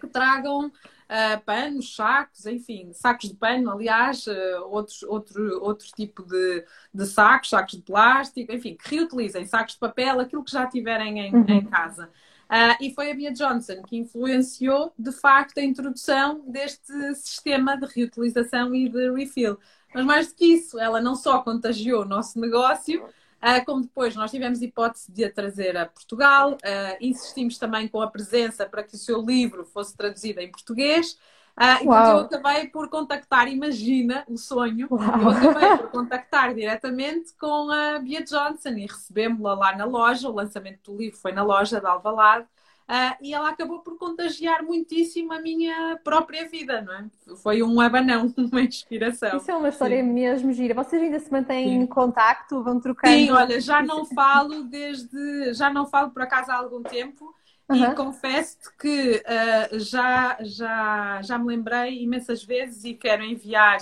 que 0.00 0.06
tragam 0.06 0.66
uh, 1.10 1.44
panos, 1.44 1.94
sacos, 1.94 2.46
enfim, 2.46 2.92
sacos 2.92 3.28
de 3.28 3.34
pano, 3.34 3.70
aliás, 3.70 4.26
uh, 4.26 4.64
outros, 4.70 5.02
outro, 5.02 5.62
outro 5.62 5.88
tipo 5.88 6.22
de, 6.22 6.64
de 6.94 7.06
sacos, 7.06 7.50
sacos 7.50 7.74
de 7.74 7.82
plástico, 7.82 8.52
enfim, 8.52 8.76
que 8.76 8.96
reutilizem 8.96 9.44
sacos 9.44 9.74
de 9.74 9.80
papel, 9.80 10.20
aquilo 10.20 10.44
que 10.44 10.52
já 10.52 10.66
tiverem 10.66 11.18
em, 11.18 11.34
uhum. 11.34 11.44
em 11.48 11.64
casa. 11.64 12.08
Uh, 12.50 12.82
e 12.82 12.94
foi 12.94 13.10
a 13.10 13.14
Bia 13.14 13.32
Johnson 13.32 13.82
que 13.82 13.96
influenciou, 13.96 14.92
de 14.98 15.12
facto, 15.12 15.58
a 15.58 15.62
introdução 15.62 16.42
deste 16.48 17.14
sistema 17.14 17.76
de 17.76 17.86
reutilização 17.86 18.74
e 18.74 18.88
de 18.88 19.12
refill. 19.12 19.58
Mas 19.94 20.04
mais 20.04 20.28
do 20.28 20.34
que 20.34 20.44
isso, 20.44 20.78
ela 20.78 21.00
não 21.00 21.14
só 21.14 21.40
contagiou 21.42 22.02
o 22.02 22.08
nosso 22.08 22.40
negócio, 22.40 23.04
Uh, 23.42 23.64
como 23.64 23.80
depois 23.80 24.14
nós 24.14 24.30
tivemos 24.30 24.60
hipótese 24.60 25.10
de 25.10 25.24
a 25.24 25.32
trazer 25.32 25.74
a 25.74 25.86
Portugal, 25.86 26.52
uh, 26.52 26.96
insistimos 27.00 27.56
também 27.56 27.88
com 27.88 28.02
a 28.02 28.10
presença 28.10 28.66
para 28.66 28.82
que 28.82 28.94
o 28.94 28.98
seu 28.98 29.22
livro 29.22 29.64
fosse 29.64 29.96
traduzido 29.96 30.40
em 30.40 30.50
português. 30.50 31.18
Uh, 31.58 31.82
então 31.82 32.10
eu 32.10 32.18
acabei 32.18 32.68
por 32.68 32.88
contactar, 32.88 33.48
imagina 33.48 34.24
o 34.28 34.36
sonho, 34.36 34.86
Uau. 34.90 35.22
eu 35.22 35.28
acabei 35.30 35.78
por 35.78 35.88
contactar 35.92 36.54
diretamente 36.54 37.34
com 37.38 37.70
a 37.70 37.98
Bia 37.98 38.22
Johnson 38.22 38.70
e 38.70 38.86
recebemos-la 38.86 39.54
lá 39.54 39.76
na 39.76 39.84
loja, 39.84 40.28
o 40.28 40.34
lançamento 40.34 40.90
do 40.90 40.98
livro 40.98 41.18
foi 41.18 41.32
na 41.32 41.42
loja 41.42 41.80
de 41.80 41.86
Alvalade, 41.86 42.46
Uh, 42.90 43.16
e 43.22 43.32
ela 43.32 43.50
acabou 43.50 43.78
por 43.78 43.96
contagiar 43.96 44.64
muitíssimo 44.64 45.32
a 45.32 45.40
minha 45.40 45.96
própria 46.02 46.48
vida, 46.48 46.82
não 46.82 46.92
é? 46.92 47.04
Foi 47.36 47.62
um 47.62 47.80
abanão, 47.80 48.34
uma 48.36 48.62
inspiração. 48.62 49.36
Isso 49.36 49.48
é 49.48 49.54
uma 49.54 49.68
história 49.68 50.02
Sim. 50.02 50.10
mesmo 50.10 50.52
gira. 50.52 50.74
Vocês 50.74 51.00
ainda 51.00 51.20
se 51.20 51.30
mantêm 51.30 51.68
Sim. 51.68 51.74
em 51.76 51.86
contacto, 51.86 52.64
vão 52.64 52.80
trocando? 52.80 53.14
Sim, 53.14 53.30
olha, 53.30 53.60
já 53.60 53.80
não 53.80 54.04
falo 54.04 54.64
desde, 54.64 55.54
já 55.54 55.70
não 55.70 55.86
falo 55.86 56.10
por 56.10 56.22
acaso 56.22 56.50
há 56.50 56.56
algum 56.56 56.82
tempo. 56.82 57.32
E 57.72 57.94
confesso-te 57.94 58.76
que 58.76 59.22
uh, 59.22 59.78
já, 59.78 60.36
já, 60.40 61.22
já 61.22 61.38
me 61.38 61.46
lembrei 61.46 62.02
imensas 62.02 62.42
vezes 62.42 62.82
e 62.82 62.94
quero 62.94 63.22
enviar 63.22 63.78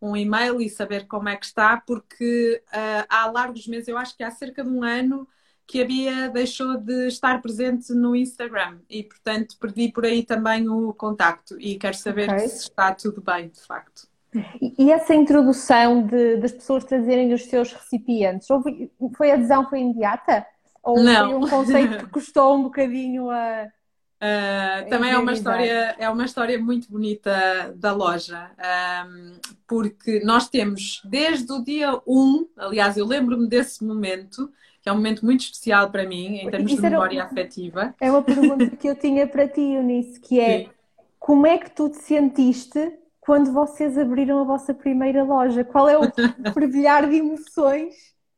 um 0.00 0.16
e-mail 0.16 0.60
e 0.60 0.68
saber 0.68 1.08
como 1.08 1.28
é 1.28 1.34
que 1.34 1.46
está, 1.46 1.82
porque 1.84 2.62
uh, 2.68 3.06
há 3.08 3.26
largos 3.26 3.66
meses, 3.66 3.88
eu 3.88 3.98
acho 3.98 4.16
que 4.16 4.22
há 4.22 4.30
cerca 4.30 4.62
de 4.62 4.70
um 4.70 4.84
ano, 4.84 5.26
que 5.72 5.80
a 5.80 5.86
Bia 5.86 6.28
deixou 6.28 6.76
de 6.76 7.08
estar 7.08 7.40
presente 7.40 7.94
no 7.94 8.14
Instagram 8.14 8.76
e, 8.90 9.02
portanto, 9.02 9.56
perdi 9.58 9.90
por 9.90 10.04
aí 10.04 10.22
também 10.22 10.68
o 10.68 10.92
contacto 10.92 11.58
e 11.58 11.76
quero 11.76 11.96
saber 11.96 12.28
okay. 12.28 12.46
se 12.46 12.64
está 12.64 12.94
tudo 12.94 13.22
bem, 13.22 13.48
de 13.48 13.62
facto. 13.62 14.06
E 14.78 14.92
essa 14.92 15.14
introdução 15.14 16.06
de, 16.06 16.36
das 16.36 16.52
pessoas 16.52 16.84
trazerem 16.84 17.32
os 17.32 17.46
seus 17.46 17.72
recipientes, 17.72 18.46
foi 19.16 19.30
adesão 19.30 19.66
foi 19.66 19.80
imediata? 19.80 20.44
Ou 20.82 21.02
Não. 21.02 21.30
foi 21.30 21.38
um 21.38 21.48
conceito 21.48 21.98
que 22.04 22.06
custou 22.12 22.54
um 22.54 22.64
bocadinho 22.64 23.30
a. 23.30 23.66
Uh, 24.22 24.90
também 24.90 25.10
é 25.10 25.18
uma, 25.18 25.32
história, 25.32 25.96
é 25.98 26.08
uma 26.10 26.24
história 26.26 26.58
muito 26.58 26.90
bonita 26.90 27.74
da 27.76 27.92
loja, 27.92 28.50
um, 29.08 29.32
porque 29.66 30.20
nós 30.22 30.48
temos 30.48 31.00
desde 31.04 31.50
o 31.50 31.64
dia 31.64 31.98
1, 32.06 32.48
aliás, 32.58 32.96
eu 32.96 33.06
lembro-me 33.06 33.48
desse 33.48 33.82
momento, 33.82 34.52
que 34.82 34.88
é 34.88 34.92
um 34.92 34.96
momento 34.96 35.24
muito 35.24 35.42
especial 35.42 35.90
para 35.90 36.04
mim, 36.04 36.38
em 36.38 36.50
termos 36.50 36.72
Isso 36.72 36.82
de 36.82 36.90
memória 36.90 37.22
afetiva. 37.22 37.94
É 38.00 38.10
uma 38.10 38.22
pergunta 38.22 38.68
que 38.76 38.88
eu 38.88 38.96
tinha 38.96 39.26
para 39.26 39.46
ti, 39.46 39.60
Eunice, 39.60 40.20
que 40.20 40.40
é 40.40 40.64
Sim. 40.64 40.70
como 41.20 41.46
é 41.46 41.56
que 41.56 41.70
tu 41.70 41.88
te 41.88 41.98
sentiste 41.98 42.98
quando 43.20 43.52
vocês 43.52 43.96
abriram 43.96 44.40
a 44.40 44.44
vossa 44.44 44.74
primeira 44.74 45.22
loja? 45.22 45.62
Qual 45.62 45.88
é 45.88 45.96
o 45.96 46.02
fervilhar 46.52 47.08
de 47.08 47.16
emoções? 47.16 47.94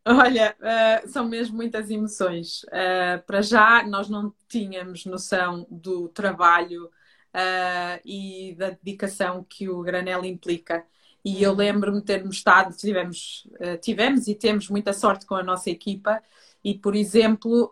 Olha, 0.06 0.54
uh, 0.60 1.08
são 1.08 1.26
mesmo 1.26 1.56
muitas 1.56 1.90
emoções. 1.90 2.62
Uh, 2.64 3.24
para 3.26 3.40
já, 3.40 3.82
nós 3.86 4.10
não 4.10 4.34
tínhamos 4.46 5.06
noção 5.06 5.66
do 5.70 6.10
trabalho 6.10 6.84
uh, 6.84 8.00
e 8.04 8.54
da 8.58 8.68
dedicação 8.68 9.42
que 9.48 9.66
o 9.66 9.80
granel 9.80 10.22
implica. 10.26 10.84
E 11.24 11.42
eu 11.42 11.54
lembro-me 11.54 12.00
de 12.00 12.04
termos 12.04 12.36
estado, 12.36 12.76
tivemos, 12.76 13.48
eh, 13.58 13.76
tivemos 13.78 14.28
e 14.28 14.34
temos 14.34 14.68
muita 14.68 14.92
sorte 14.92 15.24
com 15.24 15.34
a 15.34 15.42
nossa 15.42 15.70
equipa. 15.70 16.22
E, 16.62 16.74
por 16.74 16.94
exemplo, 16.96 17.70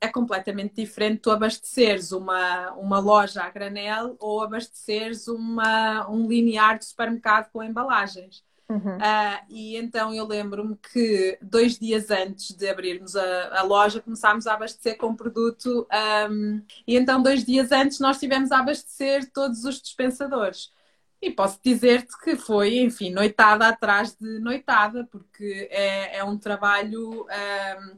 é 0.00 0.08
completamente 0.08 0.76
diferente 0.76 1.20
tu 1.20 1.30
abasteceres 1.30 2.10
uma, 2.10 2.72
uma 2.72 2.98
loja 2.98 3.42
a 3.42 3.50
granel 3.50 4.16
ou 4.18 4.42
abasteceres 4.42 5.28
uma, 5.28 6.08
um 6.10 6.26
linear 6.26 6.78
de 6.78 6.86
supermercado 6.86 7.50
com 7.52 7.62
embalagens. 7.62 8.42
Uhum. 8.66 8.96
Uh, 8.96 9.44
e 9.50 9.76
então 9.76 10.14
eu 10.14 10.26
lembro-me 10.26 10.74
que 10.76 11.38
dois 11.42 11.78
dias 11.78 12.10
antes 12.10 12.56
de 12.56 12.66
abrirmos 12.66 13.14
a, 13.14 13.58
a 13.58 13.62
loja 13.62 14.00
começámos 14.00 14.46
a 14.46 14.54
abastecer 14.54 14.96
com 14.96 15.14
produto 15.14 15.86
um, 16.30 16.62
e 16.86 16.96
então 16.96 17.22
dois 17.22 17.44
dias 17.44 17.70
antes 17.72 18.00
nós 18.00 18.18
tivemos 18.18 18.50
a 18.50 18.60
abastecer 18.60 19.30
todos 19.32 19.64
os 19.64 19.82
dispensadores. 19.82 20.72
E 21.24 21.30
posso 21.30 21.58
dizer-te 21.64 22.18
que 22.22 22.36
foi, 22.36 22.80
enfim, 22.80 23.10
noitada 23.10 23.66
atrás 23.66 24.14
de 24.14 24.38
noitada, 24.40 25.08
porque 25.10 25.68
é, 25.70 26.18
é 26.18 26.24
um 26.24 26.36
trabalho 26.36 27.22
um, 27.22 27.96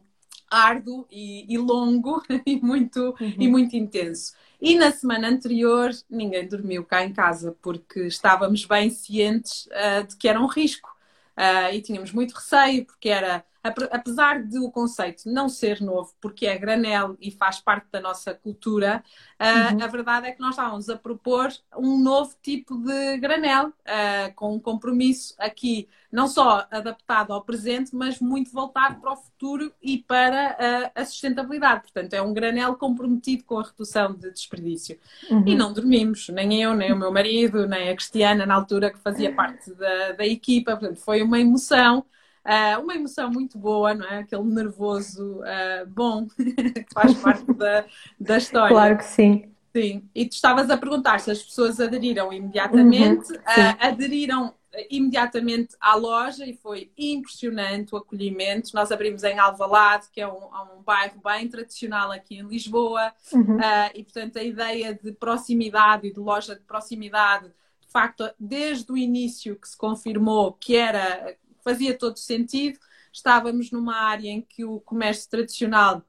árduo 0.48 1.04
e, 1.10 1.52
e, 1.52 1.58
longo 1.58 2.22
e 2.46 2.54
muito, 2.60 3.16
uhum. 3.20 3.34
e 3.36 3.48
muito 3.48 3.74
intenso. 3.74 4.32
E 4.60 4.76
na 4.76 4.92
semana 4.92 5.28
anterior 5.28 5.90
ninguém 6.08 6.46
dormiu 6.46 6.84
cá 6.84 7.04
em 7.04 7.12
casa, 7.12 7.56
porque 7.60 8.06
estávamos 8.06 8.64
bem 8.64 8.90
cientes 8.90 9.66
uh, 9.66 10.06
de 10.06 10.16
que 10.16 10.28
era 10.28 10.40
um 10.40 10.46
risco. 10.46 10.88
Uh, 11.36 11.74
e 11.74 11.82
tínhamos 11.82 12.12
muito 12.12 12.32
receio, 12.32 12.86
porque 12.86 13.08
era 13.08 13.44
apesar 13.90 14.42
de 14.42 14.58
o 14.58 14.70
conceito 14.70 15.22
não 15.26 15.48
ser 15.48 15.80
novo, 15.80 16.12
porque 16.20 16.46
é 16.46 16.56
granel 16.58 17.16
e 17.20 17.30
faz 17.30 17.60
parte 17.60 17.86
da 17.90 18.00
nossa 18.00 18.34
cultura, 18.34 19.02
uh, 19.40 19.74
uhum. 19.74 19.82
a 19.82 19.86
verdade 19.86 20.26
é 20.26 20.32
que 20.32 20.40
nós 20.40 20.50
estávamos 20.50 20.88
a 20.88 20.96
propor 20.96 21.48
um 21.76 21.98
novo 21.98 22.34
tipo 22.42 22.76
de 22.78 23.18
granel, 23.18 23.68
uh, 23.68 24.34
com 24.34 24.54
um 24.54 24.60
compromisso 24.60 25.34
aqui, 25.38 25.88
não 26.10 26.28
só 26.28 26.66
adaptado 26.70 27.32
ao 27.32 27.42
presente, 27.42 27.94
mas 27.94 28.20
muito 28.20 28.50
voltado 28.50 29.00
para 29.00 29.12
o 29.12 29.16
futuro 29.16 29.72
e 29.82 29.98
para 29.98 30.56
uh, 30.58 31.00
a 31.00 31.04
sustentabilidade. 31.04 31.82
Portanto, 31.82 32.14
é 32.14 32.22
um 32.22 32.32
granel 32.32 32.76
comprometido 32.76 33.44
com 33.44 33.58
a 33.58 33.62
redução 33.62 34.14
de 34.14 34.30
desperdício. 34.30 34.98
Uhum. 35.30 35.44
E 35.46 35.54
não 35.54 35.72
dormimos, 35.72 36.28
nem 36.28 36.62
eu, 36.62 36.74
nem 36.74 36.92
o 36.92 36.96
meu 36.96 37.12
marido, 37.12 37.66
nem 37.66 37.90
a 37.90 37.94
Cristiana, 37.94 38.46
na 38.46 38.54
altura 38.54 38.90
que 38.90 38.98
fazia 38.98 39.32
parte 39.36 39.72
da, 39.74 40.12
da 40.12 40.26
equipa. 40.26 40.76
Portanto, 40.76 41.00
foi 41.00 41.22
uma 41.22 41.38
emoção. 41.38 42.04
Uh, 42.46 42.80
uma 42.80 42.94
emoção 42.94 43.28
muito 43.28 43.58
boa, 43.58 43.92
não 43.92 44.06
é? 44.06 44.18
Aquele 44.18 44.44
nervoso 44.44 45.40
uh, 45.40 45.86
bom 45.88 46.28
que 46.28 46.86
faz 46.94 47.12
parte 47.14 47.52
da, 47.54 47.84
da 48.20 48.38
história. 48.38 48.68
Claro 48.68 48.98
que 48.98 49.04
sim. 49.04 49.50
Sim. 49.74 50.08
E 50.14 50.24
tu 50.26 50.32
estavas 50.32 50.70
a 50.70 50.76
perguntar 50.76 51.18
se 51.18 51.30
as 51.30 51.42
pessoas 51.42 51.80
aderiram 51.80 52.32
imediatamente. 52.32 53.32
Uhum, 53.32 53.38
uh, 53.38 53.76
aderiram 53.80 54.54
imediatamente 54.88 55.74
à 55.80 55.96
loja 55.96 56.46
e 56.46 56.54
foi 56.54 56.92
impressionante 56.96 57.92
o 57.94 57.98
acolhimento. 57.98 58.70
Nós 58.74 58.92
abrimos 58.92 59.24
em 59.24 59.38
Alvalade, 59.38 60.06
que 60.12 60.20
é 60.20 60.28
um, 60.28 60.44
um 60.78 60.82
bairro 60.84 61.20
bem 61.24 61.48
tradicional 61.48 62.12
aqui 62.12 62.36
em 62.36 62.46
Lisboa, 62.46 63.12
uhum. 63.32 63.58
e 63.94 64.04
portanto 64.04 64.38
a 64.38 64.42
ideia 64.42 64.94
de 64.94 65.12
proximidade 65.12 66.06
e 66.06 66.12
de 66.12 66.20
loja 66.20 66.54
de 66.54 66.60
proximidade, 66.60 67.46
de 67.46 67.90
facto, 67.90 68.30
desde 68.38 68.92
o 68.92 68.98
início 68.98 69.56
que 69.56 69.66
se 69.66 69.78
confirmou 69.78 70.52
que 70.52 70.76
era 70.76 71.34
fazia 71.66 71.98
todo 71.98 72.16
sentido. 72.16 72.78
Estávamos 73.12 73.72
numa 73.72 73.96
área 73.96 74.28
em 74.28 74.40
que 74.40 74.64
o 74.64 74.78
comércio 74.78 75.28
tradicional 75.28 76.00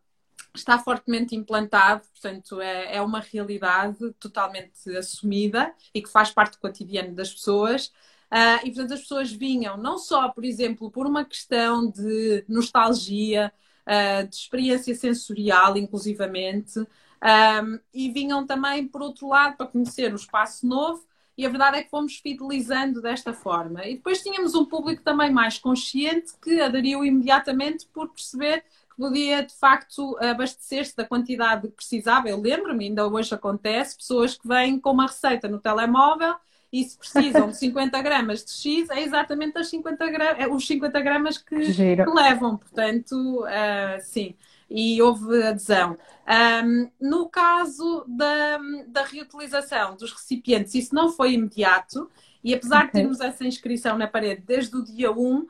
está 0.54 0.78
fortemente 0.78 1.36
implantado, 1.36 2.04
portanto, 2.10 2.62
é, 2.62 2.98
é 2.98 3.02
uma 3.02 3.20
realidade 3.20 4.14
totalmente 4.20 4.96
assumida 4.96 5.74
e 5.94 6.02
que 6.02 6.10
faz 6.10 6.30
parte 6.30 6.54
do 6.54 6.60
cotidiano 6.60 7.16
das 7.16 7.34
pessoas. 7.34 7.88
Uh, 8.32 8.60
e, 8.66 8.72
portanto, 8.72 8.94
as 8.94 9.02
pessoas 9.02 9.32
vinham 9.32 9.78
não 9.78 9.98
só, 9.98 10.30
por 10.30 10.46
exemplo, 10.46 10.92
por 10.92 11.08
uma 11.08 11.26
questão 11.26 11.90
de 11.90 12.44
nostalgia, 12.48 13.52
uh, 13.88 14.28
de 14.28 14.36
experiência 14.36 14.94
sensorial, 14.94 15.76
inclusivamente, 15.78 16.80
um, 16.80 16.86
ah, 17.20 17.64
e 17.92 18.12
vinham 18.12 18.46
também, 18.46 18.88
por 18.88 19.02
outro 19.02 19.30
lado, 19.30 19.58
para 19.58 19.66
conhecer 19.66 20.14
o 20.14 20.18
espaço 20.18 20.68
novo 20.68 21.04
e 21.38 21.46
a 21.46 21.50
verdade 21.50 21.78
é 21.78 21.84
que 21.84 21.90
fomos 21.90 22.18
fidelizando 22.18 23.00
desta 23.02 23.32
forma. 23.32 23.86
E 23.86 23.96
depois 23.96 24.24
tínhamos 24.24 24.56
um 24.56 24.66
público 24.66 25.04
também 25.04 25.32
mais 25.32 25.60
consciente 25.60 26.34
que 26.42 26.60
aderiu 26.60 27.06
imediatamente 27.06 27.86
por 27.94 28.10
perceber 28.10 28.62
que 28.62 28.96
podia 28.98 29.44
de 29.44 29.54
facto 29.54 30.18
abastecer-se 30.20 30.98
da 30.98 31.06
quantidade 31.06 31.68
que 31.68 31.76
precisava. 31.76 32.28
Eu 32.28 32.42
lembro-me, 32.42 32.86
ainda 32.86 33.08
hoje 33.08 33.36
acontece, 33.36 33.98
pessoas 33.98 34.36
que 34.36 34.48
vêm 34.48 34.80
com 34.80 34.92
uma 34.92 35.06
receita 35.06 35.48
no 35.48 35.60
telemóvel 35.60 36.34
e 36.74 36.84
se 36.84 36.98
precisam 36.98 37.50
de 37.50 37.58
50 37.60 38.02
gramas 38.02 38.44
de 38.44 38.52
X, 38.52 38.90
é 38.90 39.04
exatamente 39.04 39.60
as 39.60 39.70
50 39.70 40.08
gramas, 40.10 40.40
é 40.40 40.48
os 40.48 40.66
50 40.66 41.02
gramas 41.02 41.38
que, 41.38 41.56
que 41.56 42.12
levam. 42.16 42.58
Portanto, 42.58 43.44
uh, 43.44 44.02
sim, 44.02 44.36
e 44.70 45.02
houve 45.02 45.44
adesão. 45.44 45.98
Um, 46.28 46.92
no 47.00 47.30
caso 47.30 48.04
da, 48.08 48.60
da 48.88 49.04
reutilização 49.04 49.96
dos 49.96 50.12
recipientes, 50.12 50.76
isso 50.76 50.94
não 50.94 51.12
foi 51.12 51.34
imediato. 51.34 52.10
E 52.44 52.54
apesar 52.54 52.86
okay. 52.86 52.88
de 52.88 52.92
termos 52.94 53.20
essa 53.20 53.46
inscrição 53.46 53.98
na 53.98 54.08
parede 54.08 54.42
desde 54.46 54.76
o 54.76 54.84
dia 54.84 55.12
1, 55.12 55.40
uh, 55.40 55.48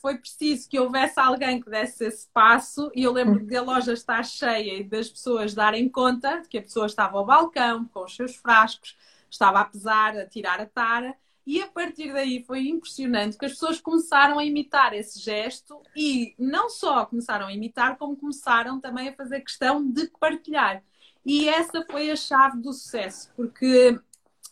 foi 0.00 0.18
preciso 0.18 0.68
que 0.68 0.78
houvesse 0.78 1.18
alguém 1.18 1.60
que 1.60 1.70
desse 1.70 2.04
esse 2.04 2.28
passo. 2.28 2.90
E 2.94 3.02
eu 3.02 3.12
lembro 3.12 3.44
de 3.44 3.56
a 3.56 3.62
loja 3.62 3.92
estar 3.92 4.24
cheia 4.24 4.78
e 4.78 4.84
das 4.84 5.08
pessoas 5.08 5.54
darem 5.54 5.88
conta 5.88 6.40
de 6.40 6.48
que 6.48 6.58
a 6.58 6.62
pessoa 6.62 6.86
estava 6.86 7.18
ao 7.18 7.26
balcão 7.26 7.84
com 7.86 8.04
os 8.04 8.14
seus 8.14 8.36
frascos, 8.36 8.96
estava 9.30 9.60
a 9.60 9.64
pesar, 9.64 10.16
a 10.16 10.26
tirar 10.26 10.60
a 10.60 10.66
tara. 10.66 11.14
E 11.46 11.60
a 11.60 11.66
partir 11.66 12.12
daí 12.12 12.44
foi 12.44 12.68
impressionante 12.68 13.36
que 13.36 13.44
as 13.44 13.52
pessoas 13.52 13.80
começaram 13.80 14.38
a 14.38 14.44
imitar 14.44 14.94
esse 14.94 15.18
gesto 15.18 15.80
e 15.96 16.34
não 16.38 16.70
só 16.70 17.04
começaram 17.04 17.46
a 17.46 17.52
imitar, 17.52 17.98
como 17.98 18.16
começaram 18.16 18.80
também 18.80 19.08
a 19.08 19.14
fazer 19.14 19.40
questão 19.40 19.84
de 19.84 20.08
partilhar. 20.20 20.82
E 21.24 21.48
essa 21.48 21.84
foi 21.90 22.10
a 22.10 22.16
chave 22.16 22.58
do 22.58 22.72
sucesso, 22.72 23.32
porque 23.36 23.98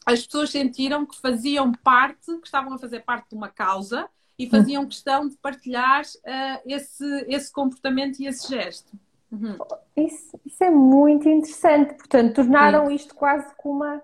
as 0.04 0.24
pessoas 0.24 0.50
sentiram 0.50 1.06
que 1.06 1.20
faziam 1.20 1.70
parte, 1.72 2.36
que 2.38 2.46
estavam 2.46 2.72
a 2.74 2.78
fazer 2.78 3.00
parte 3.00 3.30
de 3.30 3.36
uma 3.36 3.48
causa 3.48 4.08
e 4.38 4.48
faziam 4.48 4.86
questão 4.86 5.28
de 5.28 5.36
partilhar 5.36 6.02
uh, 6.02 6.60
esse, 6.64 7.04
esse 7.28 7.52
comportamento 7.52 8.20
e 8.20 8.26
esse 8.26 8.48
gesto. 8.48 8.92
Uhum. 9.30 9.58
Isso, 9.96 10.40
isso, 10.44 10.64
é 10.64 10.70
muito 10.70 11.28
interessante. 11.28 11.94
Portanto, 11.94 12.34
tornaram 12.34 12.88
Sim. 12.88 12.94
isto 12.94 13.14
quase 13.14 13.54
como 13.56 13.84
uma 13.84 14.02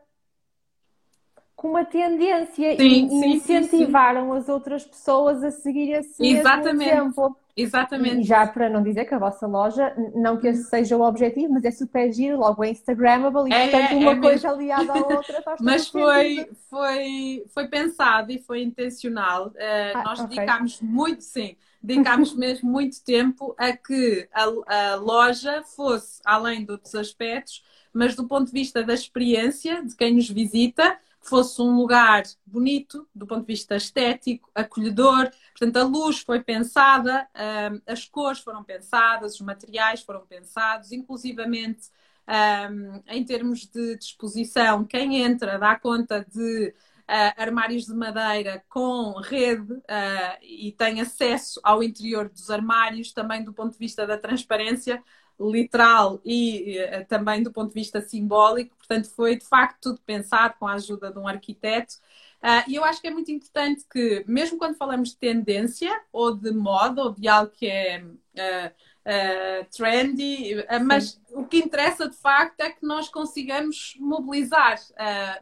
com 1.67 1.71
uma 1.71 1.85
tendência 1.85 2.77
sim, 2.77 3.07
e 3.07 3.09
sim, 3.09 3.35
incentivaram 3.35 4.31
sim, 4.31 4.39
as 4.39 4.49
outras 4.49 4.85
pessoas 4.85 5.43
a 5.43 5.51
seguir 5.51 5.91
esse 5.91 6.25
Exatamente. 6.25 6.89
exemplo. 6.89 7.37
Exatamente. 7.57 8.21
E 8.21 8.25
já 8.25 8.47
para 8.47 8.69
não 8.69 8.83
dizer 8.83 9.07
que 9.07 9.15
a 9.15 9.19
vossa 9.19 9.47
loja, 9.47 9.95
não 10.15 10.37
que 10.37 10.47
esse 10.47 10.65
seja 10.65 10.97
o 10.97 11.01
objetivo, 11.01 11.55
mas 11.55 11.65
é 11.65 11.71
super 11.71 12.13
giro, 12.13 12.39
logo 12.39 12.63
é 12.63 12.71
Instagrammable 12.71 13.51
e 13.51 13.53
é, 13.53 13.69
portanto 13.69 13.93
é, 13.93 13.95
uma 13.95 14.13
é 14.13 14.21
coisa 14.21 14.51
aliada 14.51 14.93
à 14.93 14.97
outra 14.97 15.43
Mas 15.61 15.89
foi, 15.89 16.51
foi, 16.69 17.45
foi 17.49 17.67
pensado 17.67 18.31
e 18.31 18.39
foi 18.39 18.63
intencional. 18.63 19.49
Uh, 19.49 19.53
ah, 19.95 20.03
nós 20.05 20.21
okay. 20.21 20.37
dedicámos 20.37 20.81
muito, 20.83 21.23
sim, 21.23 21.57
dedicámos 21.83 22.35
mesmo 22.37 22.71
muito 22.71 23.03
tempo 23.03 23.55
a 23.57 23.73
que 23.73 24.29
a, 24.35 24.93
a 24.93 24.95
loja 24.97 25.63
fosse, 25.63 26.21
além 26.27 26.63
de 26.63 26.73
outros 26.73 26.95
aspectos, 26.95 27.65
mas 27.91 28.15
do 28.15 28.29
ponto 28.29 28.49
de 28.49 28.53
vista 28.53 28.83
da 28.83 28.93
experiência 28.93 29.83
de 29.83 29.97
quem 29.97 30.15
nos 30.15 30.29
visita, 30.29 30.99
fosse 31.29 31.61
um 31.61 31.77
lugar 31.77 32.23
bonito 32.45 33.09
do 33.15 33.27
ponto 33.27 33.41
de 33.41 33.47
vista 33.47 33.77
estético, 33.77 34.51
acolhedor. 34.55 35.31
Portanto, 35.51 35.77
a 35.77 35.83
luz 35.85 36.21
foi 36.21 36.43
pensada, 36.43 37.29
um, 37.35 37.81
as 37.87 38.05
cores 38.05 38.41
foram 38.41 38.63
pensadas, 38.63 39.35
os 39.35 39.41
materiais 39.41 40.03
foram 40.03 40.27
pensados, 40.27 40.93
inclusivamente 40.93 41.91
um, 42.29 43.03
em 43.07 43.25
termos 43.25 43.67
de 43.67 43.97
disposição, 43.97 44.85
quem 44.85 45.23
entra 45.23 45.59
dá 45.59 45.79
conta 45.79 46.27
de 46.29 46.69
uh, 46.69 47.41
armários 47.41 47.87
de 47.87 47.95
madeira 47.95 48.65
com 48.69 49.13
rede 49.21 49.73
uh, 49.73 50.39
e 50.43 50.73
tem 50.73 51.01
acesso 51.01 51.61
ao 51.63 51.83
interior 51.83 52.29
dos 52.29 52.51
armários, 52.51 53.13
também 53.13 53.45
do 53.45 53.53
ponto 53.53 53.73
de 53.73 53.79
vista 53.79 54.07
da 54.07 54.19
transparência 54.19 55.03
literal 55.39 56.21
e 56.25 56.79
uh, 56.79 57.07
também 57.07 57.43
do 57.43 57.53
ponto 57.53 57.69
de 57.69 57.75
vista 57.75 58.01
simbólico. 58.01 58.77
Portanto, 58.77 59.11
foi 59.11 59.37
de 59.37 59.45
facto 59.45 59.81
tudo 59.81 60.01
pensado 60.05 60.55
com 60.59 60.67
a 60.67 60.75
ajuda 60.75 61.11
de 61.11 61.19
um 61.19 61.29
arquiteto. 61.29 61.95
Uh, 62.43 62.69
e 62.69 62.75
eu 62.77 62.85
acho 62.85 63.01
que 63.01 63.09
é 63.09 63.11
muito 63.11 63.31
importante 63.31 63.85
que, 63.91 64.25
mesmo 64.27 64.59
quando 64.59 64.77
falamos 64.77 65.11
de 65.11 65.17
tendência 65.17 66.01
ou 66.13 66.35
de 66.35 66.53
moda 66.53 67.03
ou 67.03 67.13
de 67.13 67.27
algo 67.29 67.51
que 67.51 67.67
é 67.67 68.03
uh, 68.05 69.67
trendy, 69.77 70.57
mas 70.85 71.21
o 71.31 71.45
que 71.45 71.59
interessa 71.59 72.09
de 72.09 72.17
facto 72.17 72.61
é 72.61 72.71
que 72.71 72.85
nós 72.85 73.09
consigamos 73.09 73.95
mobilizar. 74.01 74.81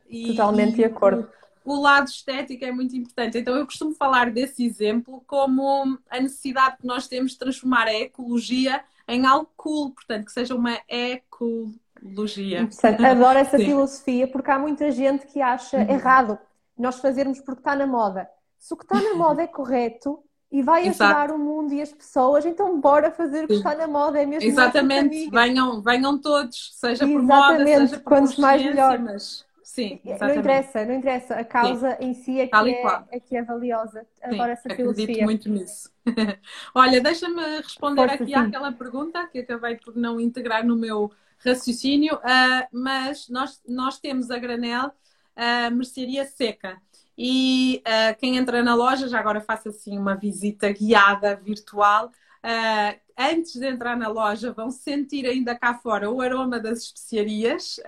E, 0.07 0.28
Totalmente 0.28 0.76
de 0.76 0.85
acordo 0.85 1.26
o 1.65 1.81
lado 1.81 2.09
estético 2.09 2.65
é 2.65 2.71
muito 2.71 2.95
importante. 2.95 3.39
Então, 3.39 3.57
eu 3.57 3.65
costumo 3.65 3.95
falar 3.95 4.31
desse 4.31 4.65
exemplo 4.65 5.25
como 5.27 5.99
a 6.11 6.21
necessidade 6.21 6.77
que 6.79 6.87
nós 6.87 7.09
temos 7.09 7.33
de 7.33 7.39
transformar 7.39 7.87
a 7.87 7.95
ecologia 7.95 8.85
em 9.09 9.27
algo 9.27 9.49
cool, 9.57 9.91
portanto, 9.91 10.27
que 10.27 10.33
seja 10.33 10.55
uma 10.55 10.79
ecologia. 10.89 12.69
Adoro 13.11 13.39
essa 13.39 13.57
Sim. 13.59 13.65
filosofia, 13.65 14.29
porque 14.29 14.50
há 14.50 14.59
muita 14.59 14.91
gente 14.91 15.27
que 15.27 15.41
acha 15.41 15.79
uhum. 15.79 15.91
errado 15.91 16.39
nós 16.77 16.99
fazermos 16.99 17.41
porque 17.41 17.61
está 17.61 17.75
na 17.75 17.87
moda. 17.87 18.29
Se 18.59 18.75
o 18.75 18.77
que 18.77 18.85
está 18.85 19.00
na 19.00 19.15
moda 19.15 19.43
é 19.43 19.47
correto 19.47 20.19
e 20.50 20.63
vai 20.63 20.87
Exato. 20.87 21.05
ajudar 21.05 21.35
o 21.35 21.39
mundo 21.39 21.73
e 21.73 21.83
as 21.83 21.93
pessoas, 21.93 22.45
então 22.47 22.81
bora 22.81 23.11
fazer 23.11 23.45
o 23.45 23.49
que 23.49 23.55
está 23.55 23.75
na 23.75 23.87
moda, 23.87 24.21
é 24.21 24.27
mesmo 24.27 24.49
Exatamente, 24.49 25.29
venham, 25.31 25.83
venham 25.83 26.19
todos, 26.19 26.73
seja 26.75 27.07
por 27.07 27.23
moda, 27.23 27.65
seja 27.65 27.99
por 27.99 28.05
Quanto 28.05 28.41
mais 28.41 28.63
melhor. 28.63 28.99
Mas... 28.99 29.45
Sim, 29.75 29.99
exatamente. 30.04 30.34
Não 30.34 30.41
interessa, 30.41 30.84
não 30.84 30.95
interessa. 30.95 31.34
A 31.34 31.45
causa 31.45 31.97
Sim. 31.97 32.04
em 32.04 32.15
si 32.15 32.41
é 32.41 32.47
que, 32.47 32.56
é, 32.56 33.04
é, 33.10 33.19
que 33.19 33.37
é 33.37 33.43
valiosa. 33.43 34.06
Adoro 34.23 34.52
essa 34.52 34.69
acredito 34.69 34.95
filosofia. 34.95 35.25
muito 35.25 35.49
nisso. 35.49 35.91
Olha, 36.73 37.00
deixa-me 37.00 37.43
responder 37.56 38.02
Força, 38.02 38.15
aqui 38.23 38.26
sim. 38.26 38.34
àquela 38.34 38.71
pergunta 38.71 39.26
que 39.26 39.41
acabei 39.41 39.76
por 39.76 39.97
não 39.97 40.21
integrar 40.21 40.65
no 40.65 40.76
meu 40.76 41.10
raciocínio, 41.45 42.15
uh, 42.15 42.69
mas 42.71 43.28
nós, 43.28 43.60
nós 43.67 43.99
temos 43.99 44.30
a 44.30 44.39
granel 44.39 44.93
a 45.34 45.69
uh, 45.69 45.75
mercearia 45.75 46.25
seca. 46.25 46.80
E 47.19 47.82
uh, 47.84 48.17
quem 48.21 48.37
entra 48.37 48.63
na 48.63 48.76
loja, 48.76 49.08
já 49.08 49.19
agora 49.19 49.41
faça 49.41 49.71
assim 49.71 49.99
uma 49.99 50.15
visita 50.15 50.71
guiada 50.71 51.34
virtual, 51.34 52.13
uh, 52.45 53.00
antes 53.19 53.55
de 53.55 53.67
entrar 53.67 53.97
na 53.97 54.09
loja, 54.09 54.53
vão 54.53 54.71
sentir 54.71 55.27
ainda 55.27 55.55
cá 55.55 55.75
fora 55.75 56.11
o 56.11 56.21
aroma 56.21 56.59
das 56.59 56.81
especiarias. 56.81 57.81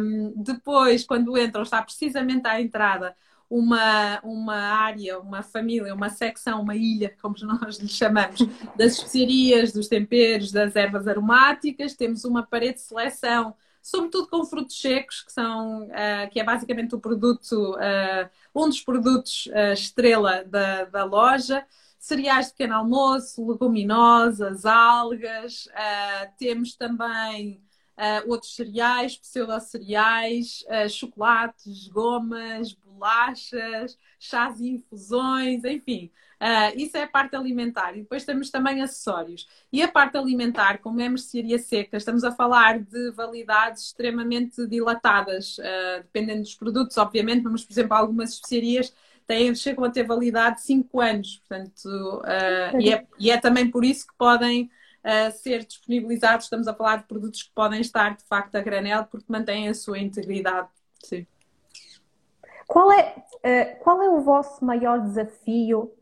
Um, 0.00 0.32
depois, 0.36 1.04
quando 1.04 1.38
entram, 1.38 1.62
está 1.62 1.82
precisamente 1.82 2.46
à 2.46 2.60
entrada 2.60 3.14
uma, 3.48 4.18
uma 4.24 4.56
área, 4.56 5.18
uma 5.18 5.42
família, 5.42 5.94
uma 5.94 6.08
secção, 6.08 6.62
uma 6.62 6.74
ilha, 6.74 7.14
como 7.20 7.34
nós 7.42 7.76
lhe 7.76 7.88
chamamos, 7.88 8.40
das 8.76 8.94
especiarias, 8.94 9.72
dos 9.72 9.88
temperos, 9.88 10.50
das 10.50 10.74
ervas 10.74 11.06
aromáticas. 11.06 11.94
Temos 11.94 12.24
uma 12.24 12.42
parede 12.42 12.76
de 12.76 12.80
seleção, 12.80 13.54
sobretudo 13.82 14.28
com 14.28 14.44
frutos 14.46 14.80
secos, 14.80 15.22
que, 15.22 15.32
são, 15.32 15.84
uh, 15.84 16.30
que 16.30 16.40
é 16.40 16.44
basicamente 16.44 16.94
o 16.94 16.98
produto, 16.98 17.74
uh, 17.74 18.30
um 18.54 18.68
dos 18.68 18.80
produtos 18.80 19.46
uh, 19.48 19.72
estrela 19.74 20.44
da, 20.44 20.84
da 20.86 21.04
loja 21.04 21.62
cereais 22.02 22.46
de 22.46 22.52
pequeno 22.54 22.74
almoço, 22.74 23.46
leguminosas, 23.48 24.66
algas, 24.66 25.66
uh, 25.66 26.32
temos 26.36 26.74
também 26.74 27.62
uh, 27.96 28.28
outros 28.28 28.56
cereais, 28.56 29.16
pseudo-cereais, 29.16 30.64
uh, 30.66 30.88
chocolates, 30.88 31.86
gomas, 31.86 32.72
bolachas, 32.74 33.96
chás 34.18 34.58
e 34.60 34.70
infusões, 34.70 35.62
enfim. 35.62 36.10
Uh, 36.40 36.76
isso 36.76 36.96
é 36.96 37.04
a 37.04 37.08
parte 37.08 37.36
alimentar. 37.36 37.96
E 37.96 38.00
depois 38.00 38.24
temos 38.24 38.50
também 38.50 38.82
acessórios. 38.82 39.46
E 39.72 39.80
a 39.80 39.86
parte 39.86 40.16
alimentar, 40.16 40.78
como 40.78 41.00
é 41.00 41.08
mercearia 41.08 41.56
seca, 41.56 41.96
estamos 41.96 42.24
a 42.24 42.32
falar 42.32 42.80
de 42.80 43.12
validades 43.12 43.84
extremamente 43.84 44.66
dilatadas, 44.66 45.58
uh, 45.58 46.02
dependendo 46.02 46.42
dos 46.42 46.56
produtos, 46.56 46.98
obviamente, 46.98 47.44
mas, 47.44 47.64
por 47.64 47.72
exemplo, 47.72 47.94
algumas 47.96 48.30
especiarias 48.30 48.92
têm, 49.32 49.54
chegam 49.54 49.84
a 49.84 49.90
ter 49.90 50.04
validade 50.04 50.56
de 50.56 50.62
5 50.62 51.00
anos. 51.00 51.42
Portanto, 51.48 51.86
uh, 51.86 52.80
e, 52.80 52.92
é, 52.92 53.06
e, 53.18 53.30
é, 53.30 53.38
também 53.38 53.70
por 53.70 53.84
isso 53.84 54.06
que 54.06 54.14
podem 54.18 54.70
uh, 55.04 55.32
ser 55.32 55.64
disponibilizados. 55.64 56.44
Estamos 56.44 56.68
a 56.68 56.74
falar 56.74 56.96
de 56.96 57.04
produtos 57.04 57.42
que 57.42 57.50
podem 57.54 57.80
estar 57.80 58.16
de 58.16 58.24
facto 58.24 58.54
a 58.56 58.60
granel 58.60 59.06
porque 59.10 59.26
mantêm 59.28 59.68
a 59.68 59.74
sua 59.74 59.98
integridade. 59.98 60.68
Sim. 61.02 61.26
Qual 62.66 62.92
é, 62.92 63.14
uh, 63.16 63.82
qual 63.82 64.02
é 64.02 64.10
o 64.10 64.20
vosso 64.20 64.64
maior 64.64 65.00
desafio 65.00 65.92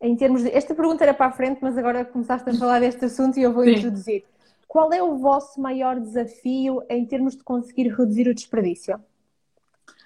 em 0.00 0.16
termos 0.16 0.42
de. 0.42 0.50
Esta 0.50 0.74
pergunta 0.74 1.04
era 1.04 1.12
para 1.12 1.26
a 1.26 1.32
frente, 1.32 1.58
mas 1.60 1.76
agora 1.76 2.04
começaste 2.04 2.48
a 2.48 2.54
falar 2.54 2.80
deste 2.80 3.04
assunto 3.04 3.38
e 3.38 3.42
eu 3.42 3.52
vou 3.52 3.64
Sim. 3.64 3.72
introduzir. 3.72 4.24
Qual 4.66 4.92
é 4.92 5.02
o 5.02 5.18
vosso 5.18 5.60
maior 5.60 5.98
desafio 5.98 6.82
em 6.88 7.04
termos 7.04 7.36
de 7.36 7.42
conseguir 7.42 7.88
reduzir 7.88 8.28
o 8.28 8.34
desperdício? 8.34 9.00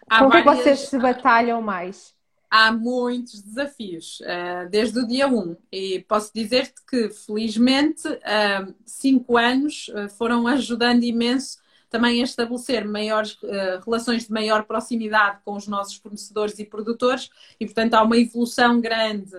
Há 0.08 0.20
Com 0.20 0.30
várias... 0.30 0.44
que 0.44 0.62
vocês 0.62 0.78
se 0.88 0.98
batalham 0.98 1.60
mais? 1.60 2.14
Há 2.54 2.70
muitos 2.70 3.42
desafios, 3.42 4.20
uh, 4.20 4.70
desde 4.70 5.00
o 5.00 5.06
dia 5.08 5.26
1. 5.26 5.56
E 5.72 6.04
posso 6.06 6.30
dizer-te 6.32 6.80
que, 6.88 7.08
felizmente, 7.08 8.06
uh, 8.06 8.72
cinco 8.86 9.36
anos 9.36 9.88
uh, 9.88 10.08
foram 10.10 10.46
ajudando 10.46 11.02
imenso 11.02 11.58
também 11.90 12.20
a 12.20 12.24
estabelecer 12.24 12.84
maiores 12.84 13.38
relações 13.84 14.26
de 14.26 14.32
maior 14.32 14.64
proximidade 14.64 15.38
com 15.44 15.54
os 15.54 15.68
nossos 15.68 15.94
fornecedores 15.94 16.58
e 16.58 16.64
produtores, 16.64 17.30
e, 17.60 17.66
portanto, 17.66 17.94
há 17.94 18.02
uma 18.02 18.18
evolução 18.18 18.80
grande 18.80 19.30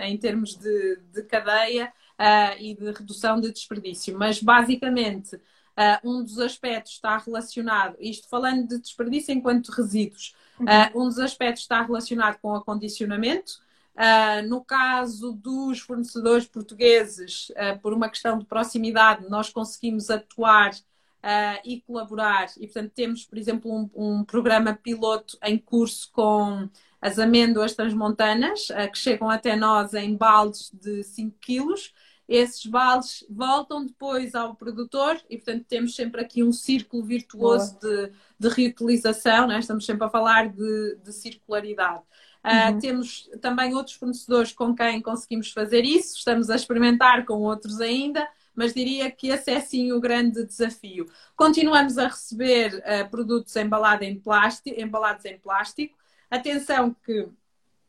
em 0.00 0.16
termos 0.16 0.54
de, 0.54 0.96
de 1.12 1.22
cadeia 1.24 1.92
e 2.60 2.72
de 2.76 2.92
redução 2.92 3.40
de 3.40 3.50
desperdício. 3.50 4.16
Mas, 4.16 4.40
basicamente, 4.40 5.40
Uh, 5.76 6.08
um 6.08 6.22
dos 6.22 6.38
aspectos 6.38 6.92
está 6.92 7.18
relacionado, 7.18 7.96
isto 7.98 8.28
falando 8.28 8.68
de 8.68 8.78
desperdício 8.78 9.34
enquanto 9.34 9.70
resíduos, 9.70 10.32
uh, 10.60 11.00
um 11.00 11.06
dos 11.06 11.18
aspectos 11.18 11.62
está 11.62 11.82
relacionado 11.82 12.38
com 12.40 12.54
acondicionamento. 12.54 13.62
Uh, 13.96 14.48
no 14.48 14.64
caso 14.64 15.32
dos 15.32 15.80
fornecedores 15.80 16.46
portugueses, 16.46 17.52
por 17.80 17.92
uma 17.92 18.08
questão 18.08 18.38
de 18.38 18.44
proximidade, 18.44 19.28
nós 19.28 19.50
conseguimos 19.50 20.10
atuar 20.10 20.72
e 21.64 21.80
colaborar, 21.80 22.48
e 22.58 22.66
portanto 22.66 22.92
temos, 22.94 23.24
por 23.24 23.38
exemplo, 23.38 23.72
um, 23.72 23.90
um 23.94 24.24
programa 24.24 24.74
piloto 24.74 25.38
em 25.42 25.56
curso 25.56 26.10
com 26.12 26.68
as 27.00 27.18
amêndoas 27.18 27.72
transmontanas, 27.72 28.68
que 28.92 28.98
chegam 28.98 29.30
até 29.30 29.56
nós 29.56 29.94
em 29.94 30.14
baldes 30.16 30.70
de 30.74 31.02
5 31.02 31.38
quilos, 31.40 31.94
esses 32.28 32.64
baldes 32.64 33.24
voltam 33.28 33.84
depois 33.84 34.34
ao 34.34 34.54
produtor 34.54 35.20
e, 35.28 35.36
portanto, 35.36 35.66
temos 35.68 35.94
sempre 35.94 36.20
aqui 36.20 36.42
um 36.42 36.52
círculo 36.52 37.04
virtuoso 37.04 37.78
de, 37.78 38.12
de, 38.38 38.48
reutilização, 38.48 39.46
né? 39.46 39.58
estamos 39.58 39.84
sempre 39.84 40.06
a 40.06 40.10
falar 40.10 40.48
de, 40.48 40.96
de 41.02 41.12
circularidade. 41.12 42.02
Uh, 42.44 42.72
uhum. 42.72 42.78
Temos 42.78 43.30
também 43.40 43.74
outros 43.74 43.96
fornecedores 43.96 44.52
com 44.52 44.74
quem 44.74 45.00
conseguimos 45.00 45.50
fazer 45.50 45.84
isso, 45.84 46.16
estamos 46.18 46.50
a 46.50 46.56
experimentar 46.56 47.24
com 47.24 47.40
outros 47.40 47.80
ainda, 47.80 48.26
mas 48.54 48.72
diria 48.72 49.10
que 49.10 49.28
esse 49.28 49.50
é 49.50 49.60
sim 49.60 49.92
o 49.92 50.00
grande 50.00 50.44
desafio. 50.46 51.06
Continuamos 51.36 51.98
a 51.98 52.06
receber 52.06 52.74
uh, 52.74 53.10
produtos 53.10 53.54
embalados 53.56 54.06
em 54.06 54.18
plástico, 54.18 54.80
embalados 54.80 55.24
em 55.24 55.38
plástico. 55.38 55.96
Atenção 56.30 56.94
que 57.04 57.28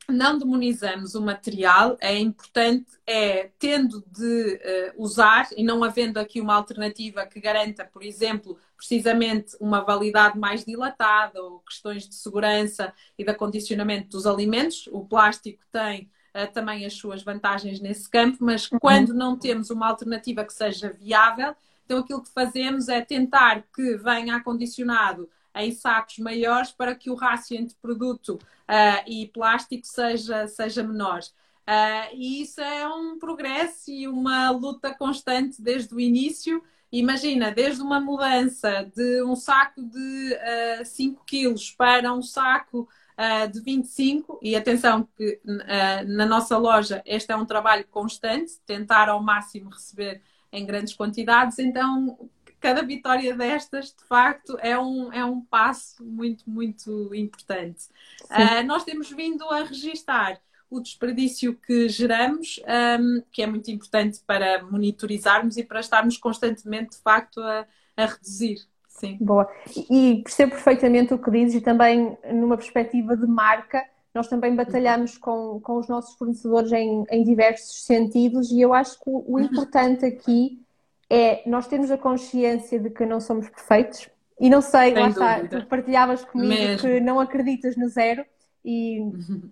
não 0.09 0.37
demonizamos 0.37 1.15
o 1.15 1.21
material, 1.21 1.97
é 1.99 2.17
importante, 2.17 2.85
é 3.07 3.49
tendo 3.57 4.03
de 4.07 4.55
uh, 4.55 5.03
usar 5.03 5.47
e 5.55 5.63
não 5.63 5.83
havendo 5.83 6.19
aqui 6.19 6.39
uma 6.39 6.55
alternativa 6.55 7.25
que 7.25 7.39
garanta, 7.39 7.85
por 7.85 8.03
exemplo, 8.03 8.57
precisamente 8.77 9.55
uma 9.59 9.81
validade 9.81 10.37
mais 10.37 10.63
dilatada 10.63 11.41
ou 11.41 11.59
questões 11.59 12.07
de 12.07 12.15
segurança 12.15 12.93
e 13.17 13.23
de 13.23 13.31
acondicionamento 13.31 14.09
dos 14.09 14.27
alimentos. 14.27 14.87
O 14.91 15.05
plástico 15.05 15.63
tem 15.71 16.09
uh, 16.35 16.51
também 16.53 16.85
as 16.85 16.93
suas 16.93 17.23
vantagens 17.23 17.79
nesse 17.79 18.09
campo, 18.09 18.37
mas 18.41 18.69
uhum. 18.71 18.79
quando 18.79 19.13
não 19.13 19.37
temos 19.37 19.69
uma 19.69 19.87
alternativa 19.87 20.45
que 20.45 20.53
seja 20.53 20.91
viável, 20.91 21.55
então 21.85 21.99
aquilo 21.99 22.23
que 22.23 22.31
fazemos 22.31 22.89
é 22.89 23.01
tentar 23.01 23.63
que 23.73 23.95
venha 23.97 24.35
acondicionado 24.35 25.29
em 25.55 25.71
sacos 25.71 26.17
maiores 26.19 26.71
para 26.71 26.95
que 26.95 27.09
o 27.09 27.15
rácio 27.15 27.57
entre 27.57 27.75
produto 27.81 28.35
uh, 28.35 29.09
e 29.09 29.27
plástico 29.27 29.85
seja, 29.85 30.47
seja 30.47 30.83
menor. 30.83 31.21
Uh, 31.67 32.13
e 32.13 32.41
isso 32.41 32.61
é 32.61 32.87
um 32.87 33.17
progresso 33.17 33.89
e 33.89 34.07
uma 34.07 34.51
luta 34.51 34.93
constante 34.93 35.61
desde 35.61 35.93
o 35.95 35.99
início. 35.99 36.63
Imagina, 36.91 37.51
desde 37.51 37.81
uma 37.81 37.99
mudança 37.99 38.89
de 38.95 39.23
um 39.23 39.35
saco 39.35 39.81
de 39.81 40.33
uh, 40.33 40.81
ah, 40.81 40.85
5 40.85 41.23
quilos 41.25 41.71
para 41.71 42.13
um 42.13 42.21
saco 42.21 42.87
uh, 43.17 43.51
de 43.51 43.59
25, 43.59 44.39
e 44.41 44.55
atenção 44.55 45.07
que 45.17 45.41
uh, 45.43 46.07
na 46.07 46.25
nossa 46.25 46.57
loja 46.57 47.01
este 47.05 47.31
é 47.31 47.35
um 47.35 47.45
trabalho 47.45 47.85
constante, 47.89 48.53
tentar 48.65 49.09
ao 49.09 49.21
máximo 49.21 49.71
receber 49.71 50.21
em 50.51 50.65
grandes 50.65 50.93
quantidades, 50.93 51.59
então 51.59 52.29
cada 52.65 52.81
vitória 52.81 53.35
destas, 53.35 53.93
de 53.93 54.03
facto, 54.07 54.57
é 54.59 54.75
um, 54.75 55.13
é 55.13 55.23
um 55.23 55.39
passo 55.39 56.03
muito, 56.03 56.49
muito 56.49 57.13
importante. 57.13 57.85
Uh, 58.23 58.65
nós 58.65 58.83
temos 58.83 59.11
vindo 59.11 59.47
a 59.51 59.61
registar 59.63 60.41
o 60.67 60.79
desperdício 60.79 61.55
que 61.55 61.87
geramos, 61.87 62.59
um, 62.99 63.21
que 63.31 63.43
é 63.43 63.45
muito 63.45 63.69
importante 63.69 64.19
para 64.25 64.63
monitorizarmos 64.63 65.57
e 65.57 65.63
para 65.63 65.79
estarmos 65.79 66.17
constantemente, 66.17 66.97
de 66.97 67.03
facto, 67.03 67.39
a, 67.39 67.67
a 67.95 68.05
reduzir. 68.07 68.57
Sim. 68.87 69.19
Boa. 69.21 69.47
E 69.87 70.21
percebo 70.23 70.53
perfeitamente 70.53 71.13
o 71.13 71.19
que 71.19 71.29
dizes 71.29 71.57
e 71.57 71.61
também 71.61 72.17
numa 72.33 72.57
perspectiva 72.57 73.15
de 73.15 73.27
marca, 73.27 73.85
nós 74.11 74.27
também 74.27 74.55
batalhamos 74.55 75.19
com, 75.19 75.59
com 75.61 75.77
os 75.77 75.87
nossos 75.87 76.17
fornecedores 76.17 76.71
em, 76.71 77.03
em 77.11 77.23
diversos 77.23 77.83
sentidos 77.83 78.49
e 78.49 78.59
eu 78.59 78.73
acho 78.73 78.99
que 78.99 79.07
o, 79.07 79.23
o 79.27 79.39
importante 79.39 80.03
aqui 80.03 80.64
é 81.09 81.43
nós 81.47 81.67
termos 81.67 81.91
a 81.91 81.97
consciência 81.97 82.79
de 82.79 82.89
que 82.89 83.05
não 83.05 83.19
somos 83.19 83.49
perfeitos. 83.49 84.09
E 84.39 84.49
não 84.49 84.61
sei, 84.61 84.93
Sem 84.93 85.01
lá 85.01 85.09
está, 85.09 85.47
tu 85.47 85.65
partilhavas 85.67 86.25
comigo 86.25 86.49
Mesmo. 86.49 86.81
que 86.81 86.99
não 86.99 87.19
acreditas 87.19 87.77
no 87.77 87.87
zero 87.87 88.25
e, 88.63 88.99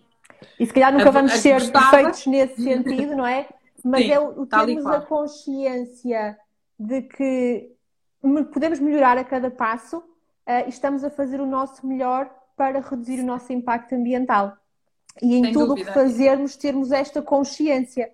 e 0.59 0.65
se 0.65 0.73
calhar 0.73 0.91
nunca 0.91 1.11
vamos 1.11 1.31
a, 1.31 1.35
a 1.35 1.37
ser 1.37 1.53
gostava. 1.53 1.89
perfeitos 1.89 2.25
nesse 2.27 2.61
sentido, 2.61 3.15
não 3.15 3.25
é? 3.25 3.47
Mas 3.83 4.03
Sim, 4.03 4.11
é 4.11 4.19
o, 4.19 4.45
termos 4.45 4.85
a 4.85 5.01
consciência 5.01 6.37
de 6.79 7.01
que 7.01 7.71
podemos 8.53 8.79
melhorar 8.79 9.17
a 9.17 9.23
cada 9.23 9.51
passo 9.51 9.97
uh, 9.97 10.65
e 10.65 10.69
estamos 10.69 11.03
a 11.03 11.09
fazer 11.09 11.41
o 11.41 11.45
nosso 11.45 11.85
melhor 11.85 12.29
para 12.55 12.79
reduzir 12.79 13.19
o 13.19 13.25
nosso 13.25 13.51
impacto 13.51 13.93
ambiental. 13.93 14.57
E 15.21 15.35
em 15.35 15.43
Sem 15.45 15.53
tudo 15.53 15.73
o 15.73 15.75
que 15.75 15.85
fazermos, 15.85 16.55
termos 16.55 16.91
esta 16.91 17.21
consciência. 17.21 18.11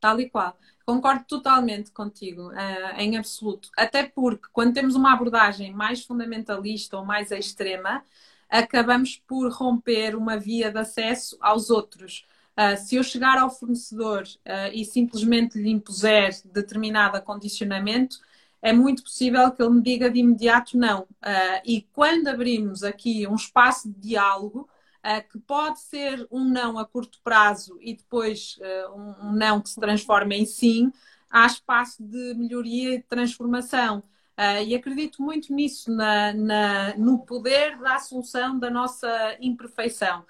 Tal 0.00 0.20
e 0.20 0.28
qual. 0.28 0.54
Concordo 0.90 1.24
totalmente 1.24 1.92
contigo, 1.92 2.48
uh, 2.48 2.98
em 2.98 3.16
absoluto. 3.16 3.70
Até 3.76 4.02
porque 4.02 4.48
quando 4.52 4.74
temos 4.74 4.96
uma 4.96 5.12
abordagem 5.12 5.72
mais 5.72 6.04
fundamentalista 6.04 6.98
ou 6.98 7.04
mais 7.04 7.30
extrema, 7.30 8.02
acabamos 8.48 9.22
por 9.24 9.52
romper 9.52 10.16
uma 10.16 10.36
via 10.36 10.68
de 10.68 10.78
acesso 10.78 11.38
aos 11.40 11.70
outros. 11.70 12.26
Uh, 12.58 12.76
se 12.76 12.96
eu 12.96 13.04
chegar 13.04 13.38
ao 13.38 13.48
fornecedor 13.48 14.24
uh, 14.24 14.74
e 14.74 14.84
simplesmente 14.84 15.60
lhe 15.62 15.70
impuser 15.70 16.32
determinado 16.46 17.16
acondicionamento, 17.16 18.18
é 18.60 18.72
muito 18.72 19.04
possível 19.04 19.48
que 19.52 19.62
ele 19.62 19.74
me 19.74 19.82
diga 19.82 20.10
de 20.10 20.18
imediato 20.18 20.76
não. 20.76 21.06
e 21.64 21.82
quando 21.94 22.28
abrimos 22.28 22.82
aqui 22.82 23.26
um 23.28 23.36
espaço 23.36 23.88
de 23.88 24.08
diálogo, 24.08 24.68
que 25.30 25.38
pode 25.38 25.80
ser 25.80 26.26
um 26.30 26.44
não 26.44 26.78
a 26.78 26.84
curto 26.84 27.20
prazo 27.22 27.78
e 27.80 27.94
depois 27.94 28.58
uh, 28.58 28.94
um, 28.94 29.32
não 29.32 29.60
que 29.60 29.70
se 29.70 29.80
transforma 29.80 30.34
em 30.34 30.44
sim, 30.44 30.92
há 31.30 31.46
espaço 31.46 32.02
de 32.02 32.34
melhoria 32.34 32.94
e 32.94 33.02
transformação. 33.02 34.02
Uh, 34.38 34.62
e 34.66 34.74
acredito 34.74 35.22
muito 35.22 35.52
nisso, 35.52 35.90
na, 35.90 36.32
na, 36.32 36.96
no 36.96 37.18
poder 37.24 37.78
da 37.78 37.96
assunção 37.96 38.58
da 38.58 38.70
nossa 38.70 39.36
imperfeição. 39.40 40.24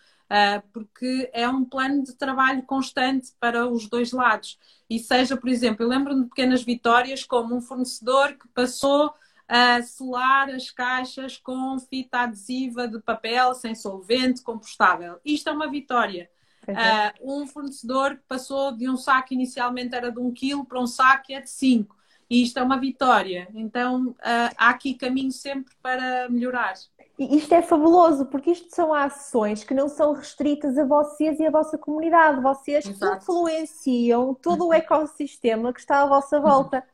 Porque 0.72 1.28
é 1.32 1.48
um 1.48 1.64
plano 1.64 2.04
de 2.04 2.14
trabalho 2.14 2.62
constante 2.62 3.32
para 3.40 3.66
os 3.66 3.88
dois 3.88 4.12
lados. 4.12 4.60
E 4.88 4.96
seja, 4.96 5.36
por 5.36 5.48
exemplo, 5.48 5.84
eu 5.84 5.88
lembro-me 5.88 6.22
de 6.22 6.28
pequenas 6.28 6.62
vitórias, 6.62 7.24
como 7.24 7.56
um 7.56 7.60
fornecedor 7.60 8.34
que 8.34 8.46
passou 8.54 9.12
a 9.52 9.82
selar 9.82 10.48
as 10.48 10.70
caixas 10.70 11.36
com 11.36 11.76
fita 11.80 12.20
adesiva 12.20 12.86
de 12.86 13.00
papel 13.00 13.52
sem 13.52 13.74
solvente 13.74 14.42
compostável. 14.42 15.18
Isto 15.24 15.50
é 15.50 15.52
uma 15.52 15.68
vitória. 15.68 16.30
Uh, 16.68 17.40
um 17.40 17.46
fornecedor 17.48 18.14
que 18.14 18.22
passou 18.28 18.70
de 18.70 18.88
um 18.88 18.96
saco 18.96 19.34
inicialmente 19.34 19.92
era 19.92 20.12
de 20.12 20.20
um 20.20 20.30
quilo 20.30 20.64
para 20.64 20.80
um 20.80 20.86
saco 20.86 21.24
que 21.24 21.34
é 21.34 21.40
de 21.40 21.50
5. 21.50 21.96
E 22.30 22.44
isto 22.44 22.60
é 22.60 22.62
uma 22.62 22.78
vitória. 22.78 23.48
Então 23.52 24.10
uh, 24.10 24.54
há 24.56 24.68
aqui 24.68 24.94
caminho 24.94 25.32
sempre 25.32 25.74
para 25.82 26.28
melhorar. 26.28 26.74
Isto 27.18 27.52
é 27.52 27.60
fabuloso, 27.60 28.26
porque 28.26 28.52
isto 28.52 28.72
são 28.72 28.94
ações 28.94 29.64
que 29.64 29.74
não 29.74 29.88
são 29.88 30.12
restritas 30.12 30.78
a 30.78 30.84
vocês 30.84 31.40
e 31.40 31.46
a 31.46 31.50
vossa 31.50 31.76
comunidade. 31.76 32.40
Vocês 32.40 32.86
Exato. 32.86 33.16
influenciam 33.16 34.32
todo 34.32 34.68
o 34.68 34.72
ecossistema 34.72 35.72
que 35.72 35.80
está 35.80 36.02
à 36.02 36.06
vossa 36.06 36.38
volta. 36.38 36.84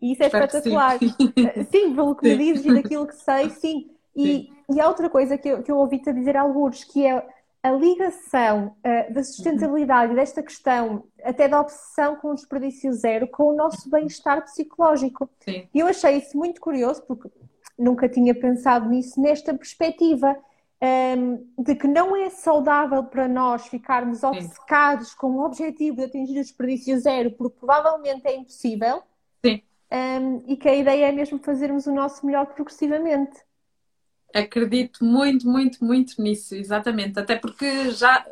E 0.00 0.12
isso 0.12 0.22
é 0.22 0.26
Espero 0.26 0.44
espetacular. 0.44 0.98
Sim. 0.98 1.14
sim. 1.70 1.94
pelo 1.94 2.14
que 2.14 2.28
sim. 2.28 2.36
me 2.36 2.44
dizes 2.44 2.66
e 2.66 2.74
daquilo 2.74 3.06
que 3.06 3.16
sei, 3.16 3.50
sim. 3.50 3.90
E, 4.14 4.50
e 4.70 4.80
há 4.80 4.88
outra 4.88 5.10
coisa 5.10 5.36
que 5.36 5.48
eu, 5.48 5.62
que 5.62 5.70
eu 5.70 5.76
ouvi-te 5.76 6.12
dizer 6.12 6.36
alguns, 6.36 6.84
que 6.84 7.06
é 7.06 7.26
a 7.62 7.70
ligação 7.72 8.76
uh, 8.78 9.12
da 9.12 9.24
sustentabilidade 9.24 10.10
uhum. 10.10 10.16
desta 10.16 10.42
questão, 10.42 11.04
até 11.22 11.48
da 11.48 11.60
obsessão 11.60 12.16
com 12.16 12.30
o 12.30 12.34
desperdício 12.34 12.92
zero, 12.92 13.26
com 13.26 13.44
o 13.44 13.56
nosso 13.56 13.90
bem-estar 13.90 14.42
psicológico. 14.44 15.28
Sim. 15.40 15.68
E 15.74 15.80
eu 15.80 15.86
achei 15.86 16.18
isso 16.18 16.36
muito 16.36 16.60
curioso, 16.60 17.02
porque 17.02 17.28
nunca 17.78 18.08
tinha 18.08 18.34
pensado 18.34 18.88
nisso, 18.88 19.20
nesta 19.20 19.52
perspectiva 19.52 20.36
um, 20.80 20.86
ehm, 20.86 21.38
de 21.58 21.74
que 21.74 21.88
não 21.88 22.14
é 22.16 22.30
saudável 22.30 23.02
para 23.04 23.26
nós 23.26 23.66
ficarmos 23.66 24.22
obcecados 24.22 25.10
Sim. 25.10 25.16
com 25.18 25.26
o 25.32 25.44
objetivo 25.44 25.96
de 25.96 26.04
atingir 26.04 26.38
o 26.38 26.42
desperdício 26.42 26.98
zero, 27.00 27.32
porque 27.32 27.58
provavelmente 27.58 28.26
é 28.26 28.36
impossível. 28.36 29.02
Sim 29.44 29.60
um, 29.90 30.42
e 30.46 30.56
que 30.56 30.68
a 30.68 30.74
ideia 30.74 31.06
é 31.06 31.12
mesmo 31.12 31.38
fazermos 31.38 31.86
o 31.86 31.94
nosso 31.94 32.24
melhor 32.26 32.46
progressivamente. 32.46 33.40
Acredito 34.34 35.04
muito, 35.04 35.48
muito, 35.48 35.84
muito 35.84 36.20
nisso, 36.20 36.54
exatamente. 36.54 37.18
Até 37.18 37.36
porque 37.36 37.90
já 37.90 38.26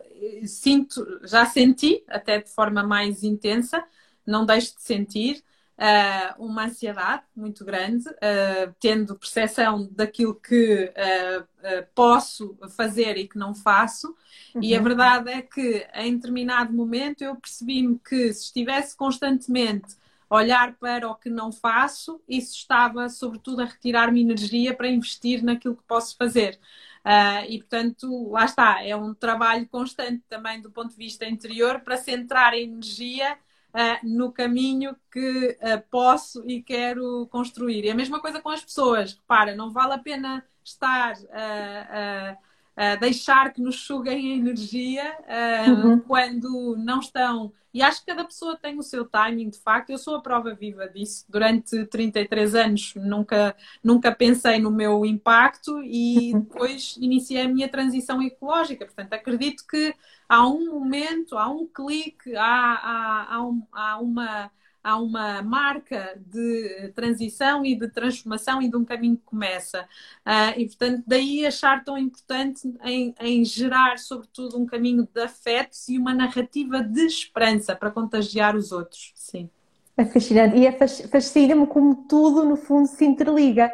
sinto, 0.46 1.20
já 1.24 1.46
senti, 1.46 2.04
até 2.08 2.40
de 2.40 2.50
forma 2.50 2.82
mais 2.82 3.22
intensa, 3.22 3.82
não 4.26 4.44
deixo 4.44 4.74
de 4.76 4.82
sentir, 4.82 5.42
uh, 5.78 6.44
uma 6.44 6.64
ansiedade 6.66 7.22
muito 7.34 7.64
grande, 7.64 8.08
uh, 8.08 8.74
tendo 8.80 9.16
percepção 9.16 9.88
daquilo 9.90 10.34
que 10.34 10.92
uh, 10.92 11.86
posso 11.94 12.56
fazer 12.76 13.16
e 13.16 13.28
que 13.28 13.38
não 13.38 13.54
faço. 13.54 14.14
Uhum. 14.54 14.62
E 14.62 14.74
a 14.74 14.78
uhum. 14.78 14.84
verdade 14.84 15.30
é 15.30 15.42
que, 15.42 15.86
em 15.94 16.16
determinado 16.16 16.72
momento, 16.72 17.22
eu 17.22 17.36
percebi-me 17.36 17.98
que 17.98 18.32
se 18.32 18.44
estivesse 18.44 18.96
constantemente 18.96 19.96
olhar 20.34 20.74
para 20.76 21.08
o 21.08 21.14
que 21.14 21.30
não 21.30 21.52
faço, 21.52 22.22
isso 22.28 22.56
estava, 22.56 23.08
sobretudo, 23.08 23.62
a 23.62 23.66
retirar-me 23.66 24.20
energia 24.20 24.74
para 24.74 24.88
investir 24.88 25.42
naquilo 25.42 25.76
que 25.76 25.82
posso 25.84 26.16
fazer. 26.16 26.58
Uh, 27.04 27.44
e, 27.48 27.58
portanto, 27.58 28.30
lá 28.30 28.44
está, 28.44 28.82
é 28.82 28.96
um 28.96 29.12
trabalho 29.12 29.68
constante 29.68 30.24
também 30.28 30.60
do 30.62 30.70
ponto 30.70 30.90
de 30.90 30.96
vista 30.96 31.26
interior 31.26 31.80
para 31.80 31.98
centrar 31.98 32.52
a 32.52 32.58
energia 32.58 33.34
uh, 33.74 34.08
no 34.08 34.32
caminho 34.32 34.96
que 35.12 35.58
uh, 35.60 35.82
posso 35.90 36.42
e 36.48 36.62
quero 36.62 37.26
construir. 37.28 37.84
E 37.84 37.90
a 37.90 37.94
mesma 37.94 38.20
coisa 38.20 38.40
com 38.40 38.48
as 38.48 38.64
pessoas. 38.64 39.14
Repara, 39.14 39.54
não 39.54 39.70
vale 39.70 39.92
a 39.92 39.98
pena 39.98 40.44
estar 40.64 41.14
a 41.30 42.38
uh, 42.76 43.00
deixar 43.00 43.52
que 43.52 43.60
nos 43.60 43.80
suguem 43.80 44.32
a 44.32 44.36
energia 44.36 45.16
uh, 45.20 45.70
uhum. 45.70 46.00
quando 46.00 46.76
não 46.78 47.00
estão. 47.00 47.52
E 47.72 47.82
acho 47.82 48.00
que 48.00 48.06
cada 48.06 48.24
pessoa 48.24 48.56
tem 48.56 48.78
o 48.78 48.82
seu 48.82 49.04
timing, 49.04 49.50
de 49.50 49.58
facto. 49.58 49.90
Eu 49.90 49.98
sou 49.98 50.14
a 50.14 50.22
prova 50.22 50.54
viva 50.54 50.88
disso. 50.88 51.24
Durante 51.28 51.84
33 51.86 52.54
anos 52.54 52.94
nunca, 52.94 53.56
nunca 53.82 54.14
pensei 54.14 54.60
no 54.60 54.70
meu 54.70 55.04
impacto 55.04 55.82
e 55.82 56.32
uhum. 56.32 56.40
depois 56.40 56.96
iniciei 57.00 57.42
a 57.42 57.48
minha 57.48 57.68
transição 57.68 58.22
ecológica. 58.22 58.84
Portanto, 58.84 59.12
acredito 59.14 59.66
que 59.66 59.92
há 60.28 60.46
um 60.46 60.66
momento, 60.66 61.36
há 61.36 61.48
um 61.48 61.66
clique, 61.66 62.36
há, 62.36 62.44
há, 62.44 63.34
há, 63.34 63.42
um, 63.44 63.62
há 63.72 63.98
uma 63.98 64.50
há 64.84 64.98
uma 64.98 65.40
marca 65.40 66.20
de 66.26 66.92
transição 66.94 67.64
e 67.64 67.74
de 67.74 67.88
transformação 67.88 68.60
e 68.60 68.68
de 68.68 68.76
um 68.76 68.84
caminho 68.84 69.16
que 69.16 69.24
começa. 69.24 69.88
Uh, 70.26 70.60
e, 70.60 70.66
portanto, 70.66 71.02
daí 71.06 71.46
achar 71.46 71.82
tão 71.82 71.96
importante 71.96 72.70
em, 72.84 73.14
em, 73.18 73.42
gerar, 73.44 73.98
sobretudo, 73.98 74.58
um 74.58 74.66
caminho 74.66 75.08
de 75.12 75.22
afetos 75.22 75.88
e 75.88 75.96
uma 75.96 76.12
narrativa 76.12 76.82
de 76.82 77.00
esperança 77.06 77.74
para 77.74 77.90
contagiar 77.90 78.54
os 78.54 78.70
outros. 78.70 79.12
Sim. 79.14 79.48
É 79.96 80.04
fascinante. 80.04 80.56
E 80.58 80.66
é 80.66 80.72
fascina-me 80.72 81.66
como 81.66 82.06
tudo, 82.06 82.44
no 82.44 82.56
fundo, 82.56 82.86
se 82.86 83.06
interliga. 83.06 83.72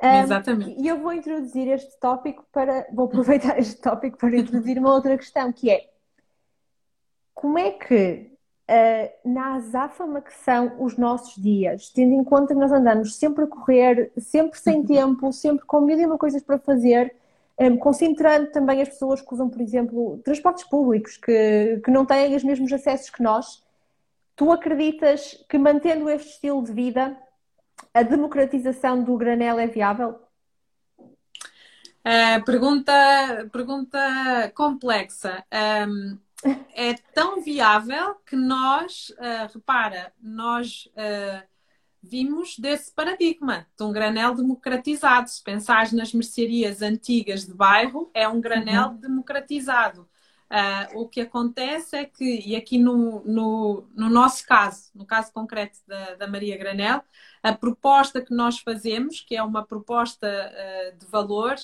Um, 0.00 0.06
ah, 0.06 0.22
Exatamente. 0.22 0.80
E 0.80 0.86
eu 0.86 1.00
vou 1.00 1.12
introduzir 1.12 1.66
este 1.68 1.98
tópico 1.98 2.46
para. 2.52 2.86
Vou 2.92 3.06
aproveitar 3.06 3.58
este 3.58 3.80
tópico 3.80 4.18
para 4.18 4.36
introduzir 4.36 4.78
uma 4.78 4.92
outra 4.92 5.16
questão, 5.16 5.52
que 5.52 5.70
é 5.70 5.88
como 7.34 7.58
é 7.58 7.72
que 7.72 8.33
uh, 8.70 9.28
na 9.28 9.54
azáfama 9.54 10.20
que 10.20 10.34
são 10.34 10.82
os 10.82 10.96
nossos 10.96 11.40
dias, 11.42 11.90
tendo 11.90 12.14
em 12.14 12.24
conta 12.24 12.54
que 12.54 12.60
nós 12.60 12.72
andamos 12.72 13.16
sempre 13.16 13.44
a 13.44 13.46
correr, 13.46 14.12
sempre 14.18 14.58
sem 14.58 14.76
uhum. 14.76 14.86
tempo, 14.86 15.32
sempre 15.32 15.64
com 15.64 15.80
mil 15.80 15.98
e 15.98 16.06
uma 16.06 16.18
coisas 16.18 16.42
para 16.42 16.58
fazer, 16.58 17.14
um, 17.58 17.64
eh, 17.64 17.76
concentrando 17.76 18.50
também 18.50 18.82
as 18.82 18.88
pessoas 18.88 19.20
que 19.20 19.32
usam, 19.32 19.48
por 19.48 19.60
exemplo, 19.60 20.20
transportes 20.24 20.64
públicos, 20.64 21.16
que, 21.16 21.80
que 21.84 21.90
não 21.90 22.04
têm 22.04 22.34
os 22.34 22.42
mesmos 22.42 22.72
acessos 22.72 23.10
que 23.10 23.22
nós. 23.22 23.62
Tu 24.36 24.50
acreditas 24.50 25.44
que 25.48 25.56
mantendo 25.56 26.10
este 26.10 26.30
estilo 26.30 26.64
de 26.64 26.72
vida, 26.72 27.16
a 27.92 28.02
democratização 28.02 29.04
do 29.04 29.16
granel 29.16 29.58
é 29.58 29.66
viável? 29.68 30.18
Uh, 32.06 32.44
pergunta, 32.44 32.92
pergunta 33.52 34.52
complexa. 34.54 35.44
Um, 35.88 36.18
é 36.74 36.94
tão 37.14 37.40
viável 37.40 38.16
que 38.26 38.36
nós, 38.36 39.10
uh, 39.10 39.52
repara, 39.52 40.12
nós 40.20 40.88
uh, 40.92 41.46
vimos 42.02 42.58
desse 42.58 42.92
paradigma 42.92 43.66
de 43.76 43.84
um 43.84 43.92
granel 43.92 44.34
democratizado. 44.34 45.28
Se 45.28 45.42
pensares 45.42 45.92
nas 45.92 46.12
mercearias 46.12 46.82
antigas 46.82 47.46
de 47.46 47.54
bairro, 47.54 48.10
é 48.12 48.28
um 48.28 48.40
granel 48.40 48.90
uhum. 48.90 48.96
democratizado. 48.96 50.08
Uh, 50.50 51.00
o 51.00 51.08
que 51.08 51.22
acontece 51.22 51.96
é 51.96 52.04
que, 52.04 52.42
e 52.46 52.54
aqui 52.54 52.78
no, 52.78 53.24
no, 53.24 53.88
no 53.94 54.10
nosso 54.10 54.46
caso, 54.46 54.90
no 54.94 55.06
caso 55.06 55.32
concreto 55.32 55.78
da, 55.86 56.14
da, 56.14 56.28
Maria 56.28 56.56
Granel, 56.56 57.02
a 57.42 57.52
proposta 57.52 58.20
que 58.20 58.32
nós 58.32 58.58
fazemos, 58.58 59.20
que 59.20 59.34
é 59.34 59.42
uma 59.42 59.64
proposta 59.64 60.28
de 60.98 61.06
valor, 61.06 61.56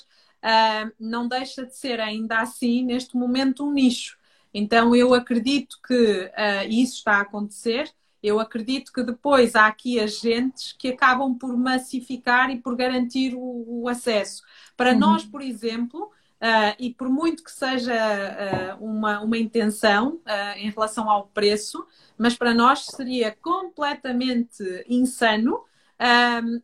não 0.99 1.27
deixa 1.27 1.65
de 1.65 1.75
ser 1.75 2.01
ainda 2.01 2.39
assim, 2.39 2.83
neste 2.83 3.15
momento, 3.15 3.65
um 3.65 3.71
nicho. 3.71 4.19
Então, 4.53 4.95
eu 4.95 5.13
acredito 5.13 5.77
que 5.85 6.25
uh, 6.25 6.69
isso 6.69 6.97
está 6.97 7.17
a 7.17 7.21
acontecer. 7.21 7.91
Eu 8.21 8.39
acredito 8.39 8.91
que 8.93 9.03
depois 9.03 9.55
há 9.55 9.67
aqui 9.67 9.99
agentes 9.99 10.73
que 10.73 10.89
acabam 10.89 11.33
por 11.35 11.57
massificar 11.57 12.49
e 12.51 12.57
por 12.57 12.75
garantir 12.75 13.33
o, 13.33 13.81
o 13.83 13.89
acesso. 13.89 14.43
Para 14.75 14.91
uhum. 14.91 14.99
nós, 14.99 15.23
por 15.23 15.41
exemplo, 15.41 16.03
uh, 16.05 16.75
e 16.77 16.93
por 16.93 17.09
muito 17.09 17.43
que 17.43 17.51
seja 17.51 18.77
uh, 18.79 18.85
uma, 18.85 19.21
uma 19.21 19.37
intenção 19.37 20.19
em 20.57 20.69
relação 20.69 21.09
ao 21.09 21.27
preço, 21.27 21.85
mas 22.17 22.35
para 22.35 22.53
nós 22.53 22.85
seria 22.85 23.35
completamente 23.41 24.63
insano 24.87 25.63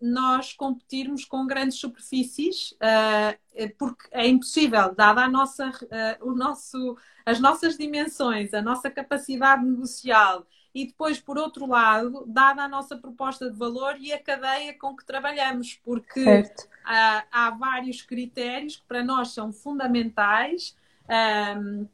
nós 0.01 0.53
competirmos 0.53 1.23
com 1.23 1.45
grandes 1.45 1.77
superfícies, 1.77 2.71
uh, 2.73 3.77
porque 3.77 4.07
é 4.11 4.27
impossível, 4.27 4.95
dada 4.95 5.21
a 5.21 5.29
nossa, 5.29 5.69
uh, 5.69 6.29
o 6.29 6.33
nosso, 6.33 6.97
as 7.25 7.39
nossas 7.39 7.77
dimensões, 7.77 8.53
a 8.53 8.61
nossa 8.61 8.89
capacidade 8.89 9.63
negocial 9.63 10.47
e 10.73 10.87
depois, 10.87 11.19
por 11.19 11.37
outro 11.37 11.67
lado, 11.67 12.23
dada 12.27 12.63
a 12.63 12.67
nossa 12.67 12.97
proposta 12.97 13.49
de 13.49 13.57
valor 13.57 13.95
e 13.99 14.11
a 14.11 14.21
cadeia 14.21 14.77
com 14.77 14.95
que 14.95 15.05
trabalhamos, 15.05 15.79
porque 15.83 16.23
uh, 16.23 17.23
há 17.31 17.55
vários 17.57 18.01
critérios 18.01 18.77
que 18.77 18.85
para 18.87 19.03
nós 19.03 19.29
são 19.29 19.51
fundamentais. 19.51 20.75
Um, 21.55 21.87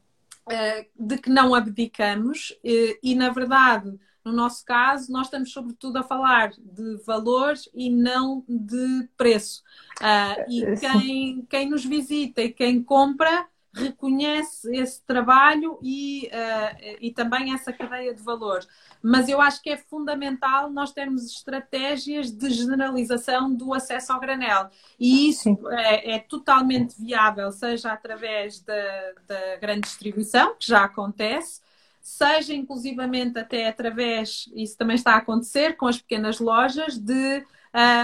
de 0.94 1.16
que 1.16 1.30
não 1.30 1.54
abdicamos 1.54 2.54
e, 2.62 2.98
e 3.02 3.14
na 3.14 3.30
verdade, 3.30 3.98
no 4.24 4.32
nosso 4.32 4.64
caso, 4.64 5.12
nós 5.12 5.26
estamos 5.26 5.52
sobretudo 5.52 5.98
a 5.98 6.02
falar 6.02 6.52
de 6.58 6.96
valores 7.04 7.68
e 7.74 7.90
não 7.90 8.42
de 8.48 9.08
preço. 9.16 9.62
Uh, 10.00 10.50
e 10.50 10.64
é, 10.64 10.76
quem, 10.76 11.46
quem 11.48 11.68
nos 11.68 11.84
visita 11.84 12.40
e 12.40 12.52
quem 12.52 12.82
compra 12.82 13.46
reconhece 13.74 14.74
esse 14.74 15.02
trabalho 15.04 15.78
e, 15.82 16.28
uh, 16.28 16.96
e 17.00 17.10
também 17.10 17.52
essa 17.52 17.72
cadeia 17.72 18.14
de 18.14 18.22
valor. 18.22 18.64
Mas 19.02 19.28
eu 19.28 19.40
acho 19.40 19.60
que 19.60 19.68
é 19.68 19.76
fundamental 19.76 20.70
nós 20.70 20.92
termos 20.92 21.26
estratégias 21.26 22.30
de 22.30 22.50
generalização 22.50 23.52
do 23.52 23.74
acesso 23.74 24.12
ao 24.12 24.20
granel. 24.20 24.70
E 24.98 25.28
isso 25.28 25.58
é, 25.70 26.14
é, 26.14 26.18
totalmente 26.20 26.94
viável, 26.98 27.50
seja 27.50 27.92
através 27.92 28.60
da, 28.60 29.12
da 29.26 29.56
grande 29.56 29.82
distribuição, 29.82 30.54
que 30.54 30.68
já 30.68 30.84
acontece, 30.84 31.60
seja 32.04 32.52
inclusivamente 32.52 33.38
até 33.38 33.66
através, 33.66 34.44
isso 34.54 34.76
também 34.76 34.94
está 34.94 35.14
a 35.14 35.16
acontecer 35.16 35.74
com 35.74 35.86
as 35.86 35.96
pequenas 35.96 36.38
lojas, 36.38 36.98
de, 36.98 37.42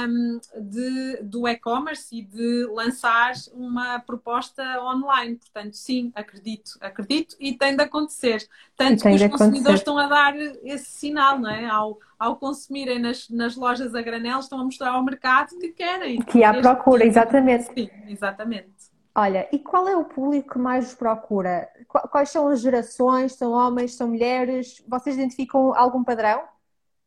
um, 0.09 0.41
de 0.59 1.19
do 1.23 1.47
e-commerce 1.47 2.17
e 2.17 2.23
de 2.23 2.65
lançar 2.73 3.35
uma 3.53 3.99
proposta 3.99 4.63
online. 4.83 5.37
Portanto, 5.37 5.75
sim, 5.75 6.11
acredito, 6.15 6.79
acredito 6.81 7.37
e 7.39 7.53
tem 7.53 7.77
de 7.77 7.83
acontecer. 7.83 8.49
Tanto 8.75 9.03
que 9.03 9.09
os 9.11 9.27
consumidores 9.27 9.81
estão 9.81 9.99
a 9.99 10.07
dar 10.07 10.35
esse 10.35 10.91
sinal, 10.93 11.39
não 11.39 11.51
é? 11.51 11.67
Ao, 11.67 11.99
ao 12.19 12.37
consumirem 12.37 12.99
nas, 12.99 13.29
nas 13.29 13.55
lojas 13.55 13.95
a 13.95 14.01
granel, 14.01 14.41
estão 14.41 14.61
a 14.61 14.65
mostrar 14.65 14.93
ao 14.93 15.05
mercado 15.05 15.59
que 15.59 15.69
querem. 15.73 16.23
Que 16.23 16.43
há 16.43 16.55
procura, 16.55 17.05
exatamente. 17.05 17.65
Sim, 17.75 17.91
exatamente. 18.09 18.80
Olha, 19.21 19.47
e 19.53 19.59
qual 19.59 19.87
é 19.87 19.95
o 19.95 20.07
público 20.07 20.55
que 20.55 20.59
mais 20.59 20.87
vos 20.87 20.95
procura? 20.95 21.71
Quais 21.87 22.31
são 22.31 22.49
as 22.49 22.63
gerações? 22.63 23.35
São 23.35 23.53
homens, 23.53 23.95
são 23.95 24.09
mulheres? 24.09 24.83
Vocês 24.89 25.15
identificam 25.15 25.75
algum 25.75 26.03
padrão? 26.03 26.43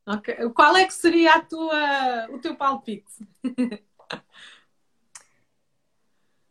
Okay. 0.07 0.47
Qual 0.51 0.77
é 0.77 0.85
que 0.85 0.93
seria 0.93 1.33
a 1.33 1.41
tua, 1.41 2.27
o 2.29 2.37
teu 2.37 2.55
palpite? 2.55 3.11
uh, 3.43 3.81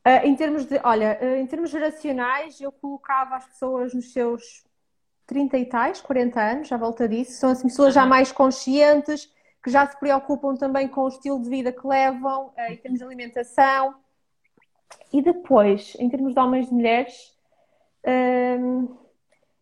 em 0.27 0.35
termos 0.35 0.65
de, 0.65 0.81
olha, 0.83 1.17
uh, 1.23 1.37
em 1.37 1.47
termos 1.47 1.71
geracionais, 1.71 2.61
eu 2.61 2.73
colocava 2.73 3.37
as 3.37 3.45
pessoas 3.45 3.95
nos 3.95 4.13
seus 4.13 4.65
30 5.29 5.59
e 5.59 5.67
tais, 5.67 6.01
40 6.01 6.41
anos, 6.41 6.73
à 6.73 6.77
volta 6.77 7.09
disso. 7.09 7.39
São 7.39 7.51
assim, 7.51 7.69
pessoas 7.69 7.95
já 7.95 8.05
mais 8.05 8.33
conscientes, 8.33 9.33
que 9.63 9.71
já 9.71 9.87
se 9.87 9.97
preocupam 10.01 10.57
também 10.57 10.89
com 10.89 11.03
o 11.03 11.09
estilo 11.09 11.41
de 11.41 11.49
vida 11.49 11.71
que 11.71 11.87
levam, 11.87 12.49
uh, 12.49 12.73
em 12.73 12.77
termos 12.79 12.99
de 12.99 13.05
alimentação. 13.05 14.02
E 15.13 15.21
depois, 15.21 15.95
em 15.99 16.09
termos 16.09 16.35
de 16.35 16.41
homens 16.41 16.69
e 16.69 16.75
mulheres, 16.75 17.35
hum, 18.07 18.97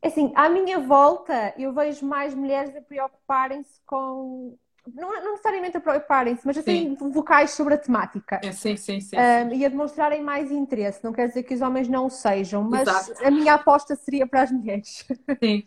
assim, 0.03 0.33
à 0.35 0.49
minha 0.49 0.79
volta 0.79 1.53
eu 1.59 1.73
vejo 1.73 2.07
mais 2.07 2.35
mulheres 2.35 2.75
a 2.77 2.81
preocuparem-se 2.81 3.81
com. 3.85 4.57
Não, 4.95 5.11
não, 5.23 5.33
necessariamente 5.33 5.77
a 5.77 5.81
preocuparem-se, 5.81 6.47
mas 6.47 6.57
assim, 6.57 6.97
sim. 6.97 7.11
vocais 7.11 7.51
sobre 7.51 7.75
a 7.75 7.79
temática. 7.79 8.41
É, 8.43 8.51
sim, 8.51 8.77
sim, 8.77 8.99
sim, 8.99 9.17
um, 9.17 9.53
E 9.53 9.65
a 9.65 9.69
demonstrarem 9.69 10.23
mais 10.23 10.51
interesse. 10.51 11.05
Não 11.05 11.13
quer 11.13 11.29
dizer 11.29 11.43
que 11.43 11.55
os 11.55 11.61
homens 11.61 11.87
não 11.87 12.07
o 12.07 12.11
sejam, 12.11 12.63
mas 12.65 12.89
Exato. 12.89 13.27
a 13.27 13.31
minha 13.31 13.55
aposta 13.55 13.95
seria 13.95 14.27
para 14.27 14.43
as 14.43 14.51
mulheres. 14.51 15.07
Sim, 15.39 15.65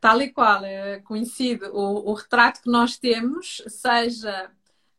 tal 0.00 0.20
e 0.20 0.30
qual, 0.30 0.64
é 0.64 1.00
conhecido. 1.00 1.74
O, 1.74 2.10
o 2.10 2.14
retrato 2.14 2.60
que 2.60 2.70
nós 2.70 2.98
temos, 2.98 3.62
seja 3.66 4.50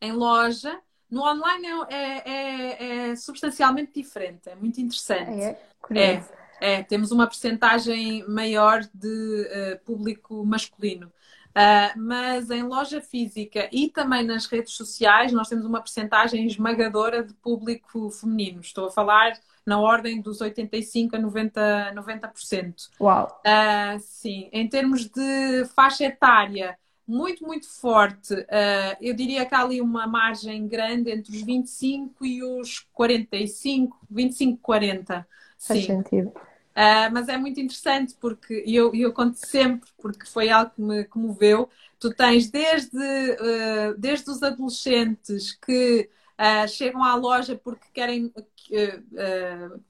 em 0.01 0.11
loja, 0.11 0.81
no 1.13 1.21
online 1.21 1.67
é, 1.89 1.95
é, 1.95 2.31
é, 2.31 3.09
é, 3.11 3.15
substancialmente 3.15 3.91
diferente, 3.93 4.49
é 4.49 4.55
muito 4.55 4.81
interessante. 4.81 5.41
É, 5.41 5.59
é, 5.91 6.23
é 6.59 6.83
temos 6.83 7.11
uma 7.11 7.27
percentagem 7.27 8.27
maior 8.27 8.81
de 8.93 9.77
uh, 9.77 9.85
público 9.85 10.43
masculino. 10.43 11.11
Uh, 11.51 11.93
mas 11.99 12.49
em 12.49 12.63
loja 12.63 12.99
física 12.99 13.69
e 13.71 13.87
também 13.87 14.25
nas 14.25 14.47
redes 14.47 14.73
sociais, 14.73 15.31
nós 15.31 15.47
temos 15.47 15.65
uma 15.65 15.79
percentagem 15.79 16.47
esmagadora 16.47 17.23
de 17.23 17.31
público 17.35 18.09
feminino. 18.09 18.59
Estou 18.59 18.87
a 18.87 18.91
falar 18.91 19.33
na 19.63 19.79
ordem 19.79 20.19
dos 20.19 20.39
85% 20.39 21.13
a 21.13 21.19
90%. 21.19 21.93
90%. 21.93 22.89
Uau! 22.99 23.39
Uh, 23.45 23.99
sim, 23.99 24.49
em 24.51 24.67
termos 24.67 25.05
de 25.05 25.65
faixa 25.75 26.05
etária, 26.05 26.75
muito, 27.07 27.45
muito 27.45 27.67
forte. 27.67 28.33
Uh, 28.33 28.97
eu 29.01 29.13
diria 29.13 29.45
que 29.45 29.53
há 29.53 29.61
ali 29.61 29.81
uma 29.81 30.07
margem 30.07 30.67
grande 30.67 31.11
entre 31.11 31.35
os 31.35 31.41
25 31.41 32.25
e 32.25 32.43
os 32.43 32.79
45, 32.93 33.97
25, 34.09 34.59
40. 34.61 35.27
Faz 35.59 35.79
sim. 35.79 35.85
sentido. 35.85 36.29
Uh, 36.29 37.07
mas 37.11 37.29
é 37.29 37.37
muito 37.37 37.59
interessante 37.59 38.15
porque 38.19 38.63
eu, 38.65 38.93
eu 38.95 39.13
conto 39.13 39.35
sempre, 39.35 39.89
porque 40.01 40.25
foi 40.25 40.49
algo 40.49 40.71
que 40.75 40.81
me 40.81 41.03
comoveu. 41.03 41.69
Tu 41.99 42.11
tens 42.13 42.49
desde, 42.49 42.97
uh, 42.97 43.95
desde 43.97 44.29
os 44.31 44.41
adolescentes 44.41 45.51
que 45.53 46.09
uh, 46.39 46.67
chegam 46.67 47.03
à 47.03 47.15
loja 47.15 47.55
porque 47.55 47.85
querem, 47.93 48.33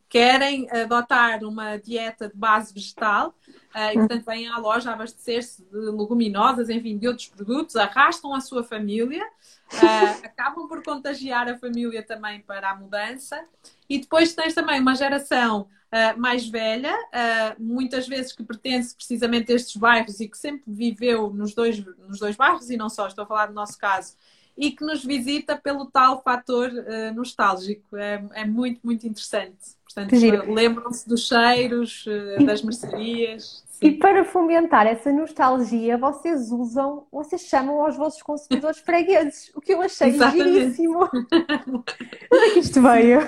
querem 0.10 0.70
adotar 0.72 1.44
uma 1.44 1.78
dieta 1.78 2.28
de 2.28 2.36
base 2.36 2.74
vegetal 2.74 3.36
e, 3.92 3.98
portanto, 3.98 4.26
vêm 4.26 4.48
à 4.48 4.58
loja 4.58 4.92
abastecer-se 4.92 5.64
de 5.64 5.78
leguminosas, 5.78 6.70
enfim, 6.70 6.98
de 6.98 7.08
outros 7.08 7.28
produtos, 7.28 7.76
arrastam 7.76 8.34
a 8.36 8.42
sua 8.42 8.64
família, 8.64 9.26
acabam 10.24 10.68
por 10.68 10.84
contagiar 10.84 11.50
a 11.50 11.58
família 11.58 12.04
também 12.04 12.42
para 12.42 12.72
a 12.72 12.76
mudança. 12.76 13.44
E 13.90 14.00
depois 14.00 14.34
tens 14.34 14.54
também 14.54 14.80
uma 14.80 14.96
geração 14.96 15.68
uh, 15.94 16.20
mais 16.20 16.48
velha, 16.48 16.96
uh, 16.96 17.64
muitas 17.64 18.08
vezes 18.08 18.34
que 18.34 18.44
pertence 18.44 18.96
precisamente 18.96 19.52
a 19.52 19.56
estes 19.56 19.76
bairros 19.76 20.20
e 20.20 20.28
que 20.28 20.38
sempre 20.38 20.64
viveu 20.68 21.32
nos 21.32 21.54
dois, 21.54 21.84
nos 22.08 22.20
dois 22.20 22.36
bairros, 22.36 22.70
e 22.70 22.78
não 22.78 22.90
só, 22.90 23.08
estou 23.08 23.24
a 23.24 23.28
falar 23.28 23.46
do 23.48 23.54
nosso 23.54 23.78
caso, 23.78 24.16
e 24.58 24.72
que 24.72 24.84
nos 24.84 25.04
visita 25.04 25.58
pelo 25.58 25.86
tal 25.86 26.22
fator 26.22 26.70
uh, 26.70 27.14
nostálgico. 27.16 27.96
É, 27.96 28.24
é, 28.34 28.46
muito, 28.46 28.80
muito 28.84 29.08
interessante. 29.08 29.58
Portanto, 29.84 30.52
lembram-se 30.52 31.08
dos 31.08 31.28
cheiros, 31.28 32.06
das 32.46 32.64
mercearias. 32.64 33.64
E 33.84 33.92
para 33.92 34.24
fomentar 34.24 34.88
essa 34.88 35.12
nostalgia, 35.12 35.98
vocês 35.98 36.52
usam, 36.52 37.06
vocês 37.12 37.42
chamam 37.42 37.86
aos 37.86 37.98
vossos 37.98 38.22
consumidores 38.22 38.80
fregueses, 38.82 39.52
o 39.54 39.62
que 39.62 39.74
eu 39.74 39.82
achei 39.82 40.10
Exatamente. 40.10 40.54
giríssimo. 40.54 41.00
Onde 42.32 42.44
é 42.46 42.50
que 42.54 42.60
isto 42.60 42.82
veio? 42.82 43.20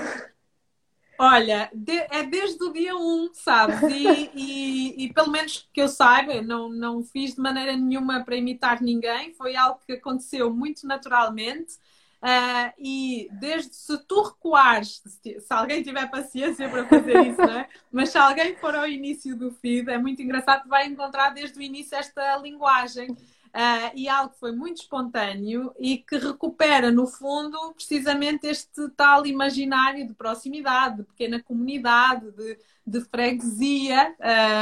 Olha, 1.17 1.69
de, 1.73 1.93
é 1.93 2.23
desde 2.23 2.61
o 2.63 2.73
dia 2.73 2.95
1, 2.95 3.29
sabes? 3.33 3.81
E, 3.83 4.31
e, 4.35 5.05
e, 5.05 5.13
pelo 5.13 5.31
menos 5.31 5.67
que 5.73 5.81
eu 5.81 5.87
saiba, 5.87 6.41
não, 6.41 6.69
não 6.69 7.03
fiz 7.03 7.35
de 7.35 7.41
maneira 7.41 7.75
nenhuma 7.75 8.23
para 8.23 8.35
imitar 8.35 8.81
ninguém, 8.81 9.33
foi 9.33 9.55
algo 9.55 9.79
que 9.85 9.93
aconteceu 9.93 10.53
muito 10.53 10.85
naturalmente. 10.85 11.75
Uh, 12.21 12.73
e 12.79 13.29
desde 13.33 13.75
se 13.75 13.97
tu 14.07 14.23
recuares, 14.23 15.01
se, 15.05 15.39
se, 15.39 15.53
alguém 15.53 15.83
tiver 15.83 16.09
paciência 16.09 16.67
para 16.67 16.87
fazer 16.87 17.27
isso, 17.27 17.41
né? 17.41 17.67
mas 17.91 18.09
se 18.09 18.17
alguém 18.17 18.55
for 18.55 18.73
ao 18.73 18.87
início 18.87 19.35
do 19.35 19.51
feed, 19.51 19.91
é 19.91 19.97
muito 19.99 20.23
engraçado, 20.23 20.67
vai 20.67 20.87
encontrar 20.87 21.29
desde 21.29 21.59
o 21.59 21.61
início 21.61 21.95
esta 21.95 22.37
linguagem. 22.37 23.15
Uh, 23.55 23.89
e 23.95 24.09
algo 24.09 24.33
que 24.33 24.39
foi 24.41 24.51
muito 24.51 24.81
espontâneo 24.81 25.73
e 25.79 25.99
que 25.99 26.17
recupera, 26.17 26.91
no 26.91 27.07
fundo, 27.07 27.73
precisamente 27.73 28.45
este 28.45 28.89
tal 28.97 29.25
imaginário 29.25 30.05
de 30.05 30.13
proximidade, 30.13 30.97
de 30.97 31.03
pequena 31.03 31.41
comunidade, 31.41 32.31
de, 32.31 32.59
de 32.85 32.99
freguesia 33.05 34.13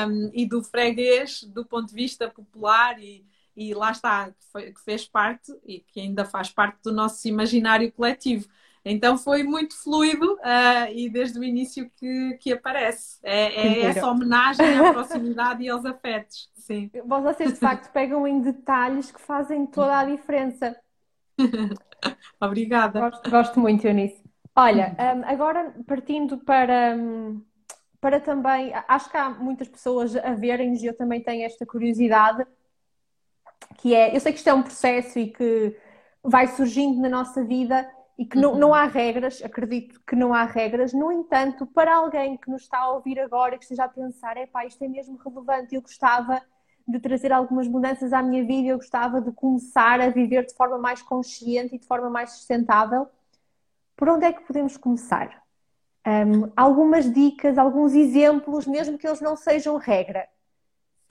um, 0.07 0.29
e 0.31 0.45
do 0.45 0.63
freguês 0.63 1.43
do 1.43 1.65
ponto 1.65 1.87
de 1.87 1.95
vista 1.95 2.29
popular 2.29 3.01
e, 3.01 3.25
e 3.55 3.73
lá 3.73 3.89
está, 3.89 4.29
que, 4.29 4.45
foi, 4.51 4.71
que 4.71 4.81
fez 4.81 5.07
parte 5.07 5.51
e 5.65 5.79
que 5.79 5.99
ainda 5.99 6.23
faz 6.23 6.51
parte 6.51 6.77
do 6.83 6.93
nosso 6.93 7.27
imaginário 7.27 7.91
coletivo. 7.91 8.47
Então 8.85 9.17
foi 9.17 9.43
muito 9.43 9.81
fluido 9.81 10.33
uh, 10.33 10.91
e 10.93 11.09
desde 11.09 11.39
o 11.39 11.43
início 11.43 11.89
que, 11.95 12.37
que 12.41 12.51
aparece. 12.51 13.17
É, 13.23 13.67
é 13.67 13.81
essa 13.85 14.09
homenagem 14.09 14.77
à 14.77 14.91
proximidade 14.91 15.63
e 15.63 15.69
aos 15.69 15.85
afetos. 15.85 16.49
Sim. 16.55 16.91
Vocês 17.05 17.53
de 17.53 17.59
facto 17.59 17.91
pegam 17.93 18.27
em 18.27 18.41
detalhes 18.41 19.09
que 19.09 19.21
fazem 19.21 19.65
toda 19.65 19.99
a 19.99 20.03
diferença. 20.03 20.77
Obrigada. 22.41 22.99
Gosto, 22.99 23.29
gosto 23.29 23.59
muito, 23.59 23.87
Eunice. 23.87 24.21
Olha, 24.55 24.95
um, 24.99 25.25
agora 25.25 25.73
partindo 25.87 26.37
para, 26.37 26.95
um, 26.95 27.41
para 28.01 28.19
também, 28.19 28.71
acho 28.87 29.09
que 29.09 29.17
há 29.17 29.29
muitas 29.29 29.67
pessoas 29.67 30.15
a 30.15 30.33
verem 30.33 30.75
e 30.75 30.85
eu 30.85 30.95
também 30.95 31.23
tenho 31.23 31.45
esta 31.45 31.65
curiosidade, 31.65 32.45
que 33.77 33.95
é, 33.95 34.15
eu 34.15 34.19
sei 34.19 34.33
que 34.33 34.37
isto 34.37 34.49
é 34.49 34.53
um 34.53 34.61
processo 34.61 35.17
e 35.17 35.31
que 35.31 35.75
vai 36.21 36.47
surgindo 36.47 37.01
na 37.01 37.09
nossa 37.09 37.43
vida 37.43 37.89
e 38.17 38.25
que 38.25 38.37
não, 38.37 38.55
não 38.55 38.69
uhum. 38.69 38.73
há 38.73 38.85
regras, 38.85 39.41
acredito 39.43 39.99
que 40.05 40.15
não 40.15 40.33
há 40.33 40.43
regras, 40.43 40.93
no 40.93 41.11
entanto, 41.11 41.65
para 41.65 41.95
alguém 41.95 42.37
que 42.37 42.49
nos 42.49 42.61
está 42.63 42.79
a 42.79 42.91
ouvir 42.91 43.19
agora 43.19 43.55
e 43.55 43.57
que 43.57 43.63
esteja 43.63 43.85
a 43.85 43.89
pensar, 43.89 44.37
é 44.37 44.45
pá, 44.45 44.65
isto 44.65 44.83
é 44.83 44.87
mesmo 44.87 45.17
relevante, 45.17 45.73
eu 45.73 45.81
gostava 45.81 46.41
de 46.87 46.99
trazer 46.99 47.31
algumas 47.31 47.67
mudanças 47.67 48.13
à 48.13 48.21
minha 48.21 48.45
vida, 48.45 48.67
eu 48.67 48.77
gostava 48.77 49.21
de 49.21 49.31
começar 49.31 49.99
a 49.99 50.09
viver 50.09 50.45
de 50.45 50.53
forma 50.53 50.77
mais 50.77 51.01
consciente 51.01 51.75
e 51.75 51.79
de 51.79 51.87
forma 51.87 52.09
mais 52.09 52.31
sustentável, 52.31 53.07
por 53.95 54.09
onde 54.09 54.25
é 54.25 54.33
que 54.33 54.45
podemos 54.45 54.77
começar? 54.77 55.41
Um, 56.05 56.51
algumas 56.55 57.11
dicas, 57.11 57.57
alguns 57.57 57.93
exemplos, 57.93 58.67
mesmo 58.67 58.97
que 58.97 59.07
eles 59.07 59.21
não 59.21 59.37
sejam 59.37 59.77
regra. 59.77 60.27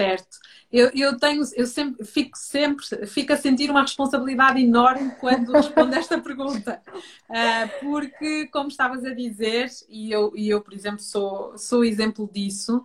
Certo. 0.01 0.39
Eu, 0.73 0.91
eu 0.95 1.19
tenho, 1.19 1.43
eu 1.55 1.67
sempre 1.67 2.05
fico 2.05 2.37
sempre, 2.37 2.85
fico 3.07 3.33
a 3.33 3.37
sentir 3.37 3.71
uma 3.71 3.83
responsabilidade 3.83 4.61
enorme 4.61 5.15
quando 5.21 5.53
respondo 5.53 5.95
esta 5.95 6.19
pergunta. 6.21 6.81
Uh, 7.29 7.81
porque, 7.81 8.47
como 8.47 8.69
estavas 8.69 9.05
a 9.05 9.15
dizer, 9.15 9.69
e 9.89 10.11
eu, 10.11 10.33
e 10.35 10.49
eu 10.49 10.63
por 10.63 10.73
exemplo, 10.73 11.01
sou, 11.01 11.57
sou 11.59 11.85
exemplo 11.85 12.29
disso, 12.33 12.85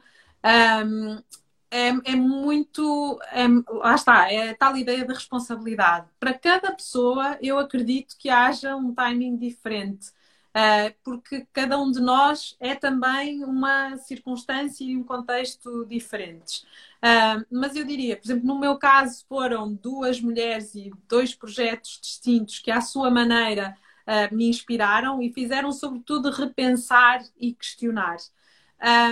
um, 0.85 1.21
é, 1.69 1.89
é, 1.89 2.15
muito. 2.15 3.19
É, 3.31 3.45
lá 3.69 3.95
está, 3.95 4.31
é 4.31 4.53
tal 4.53 4.77
ideia 4.77 5.05
de 5.05 5.13
responsabilidade. 5.13 6.07
Para 6.19 6.33
cada 6.33 6.71
pessoa, 6.71 7.37
eu 7.41 7.59
acredito 7.59 8.15
que 8.17 8.29
haja 8.29 8.75
um 8.75 8.93
timing 8.93 9.37
diferente. 9.37 10.11
Uh, 10.57 10.91
porque 11.03 11.45
cada 11.53 11.79
um 11.79 11.91
de 11.91 11.99
nós 11.99 12.55
é 12.59 12.73
também 12.73 13.43
uma 13.43 13.95
circunstância 13.97 14.83
e 14.83 14.97
um 14.97 15.03
contexto 15.03 15.85
diferentes. 15.85 16.65
Uh, 16.97 17.45
mas 17.51 17.75
eu 17.75 17.85
diria, 17.85 18.17
por 18.17 18.25
exemplo, 18.25 18.47
no 18.47 18.59
meu 18.59 18.75
caso, 18.75 19.23
foram 19.29 19.71
duas 19.71 20.19
mulheres 20.19 20.73
e 20.73 20.91
dois 21.07 21.35
projetos 21.35 21.99
distintos 22.01 22.57
que, 22.57 22.71
à 22.71 22.81
sua 22.81 23.11
maneira, 23.11 23.77
uh, 24.07 24.35
me 24.35 24.49
inspiraram 24.49 25.21
e 25.21 25.31
fizeram, 25.31 25.71
sobretudo, 25.71 26.31
repensar 26.31 27.23
e 27.39 27.53
questionar. 27.53 28.17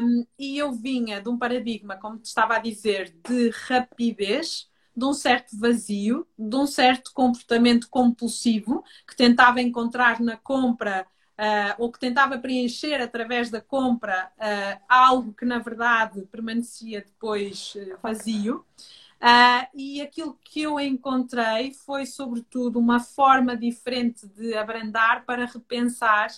Um, 0.02 0.26
e 0.40 0.58
eu 0.58 0.72
vinha 0.72 1.22
de 1.22 1.30
um 1.30 1.38
paradigma, 1.38 1.96
como 1.96 2.18
te 2.18 2.26
estava 2.26 2.56
a 2.56 2.60
dizer, 2.60 3.16
de 3.24 3.50
rapidez, 3.68 4.68
de 4.96 5.06
um 5.06 5.14
certo 5.14 5.56
vazio, 5.60 6.26
de 6.38 6.56
um 6.56 6.66
certo 6.66 7.12
comportamento 7.14 7.88
compulsivo 7.90 8.84
que 9.08 9.16
tentava 9.16 9.62
encontrar 9.62 10.20
na 10.20 10.38
compra 10.38 11.06
uh, 11.40 11.76
ou 11.78 11.92
que 11.92 12.00
tentava 12.00 12.38
preencher 12.38 13.02
através 13.02 13.50
da 13.50 13.62
compra 13.62 14.32
uh, 14.38 14.84
algo 14.88 15.34
que 15.34 15.46
na 15.46 15.60
verdade 15.60 16.26
permanecia 16.32 17.02
depois 17.02 17.74
uh, 17.76 17.98
vazio. 18.02 18.66
e 19.74 20.02
aquilo 20.02 20.38
que 20.44 20.62
eu 20.62 20.80
encontrei 20.80 21.74
foi, 21.74 22.06
sobretudo, 22.06 22.80
uma 22.80 23.00
forma 23.00 23.56
diferente 23.56 24.28
de 24.28 24.56
abrandar 24.56 25.26
para 25.26 25.46
repensar 25.46 26.30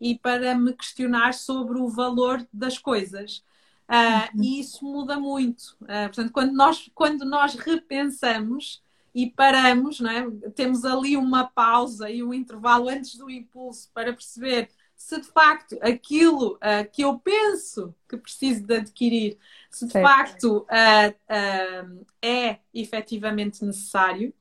e 0.00 0.18
para 0.18 0.54
me 0.54 0.72
questionar 0.74 1.32
sobre 1.34 1.78
o 1.78 1.88
valor 1.88 2.46
das 2.52 2.78
coisas. 2.78 3.42
Uh, 3.88 4.42
e 4.42 4.60
isso 4.60 4.84
muda 4.84 5.18
muito. 5.18 5.76
Uh, 5.82 6.06
portanto, 6.06 6.32
quando 6.32 6.52
nós, 6.52 6.90
quando 6.94 7.24
nós 7.24 7.54
repensamos, 7.54 8.82
e 9.14 9.30
paramos, 9.30 10.00
não 10.00 10.10
é? 10.10 10.28
temos 10.54 10.84
ali 10.84 11.16
uma 11.16 11.44
pausa 11.44 12.10
e 12.10 12.22
um 12.22 12.34
intervalo 12.34 12.88
antes 12.88 13.14
do 13.14 13.30
impulso 13.30 13.88
para 13.94 14.12
perceber 14.12 14.68
se 14.96 15.20
de 15.20 15.26
facto 15.26 15.78
aquilo 15.82 16.54
uh, 16.54 16.90
que 16.90 17.02
eu 17.02 17.18
penso 17.18 17.94
que 18.08 18.16
preciso 18.16 18.62
de 18.64 18.76
adquirir, 18.76 19.38
se 19.70 19.86
de 19.86 19.92
certo. 19.92 20.06
facto 20.06 20.66
uh, 20.70 21.94
uh, 21.94 22.06
é 22.22 22.58
efetivamente 22.72 23.64
necessário, 23.64 24.32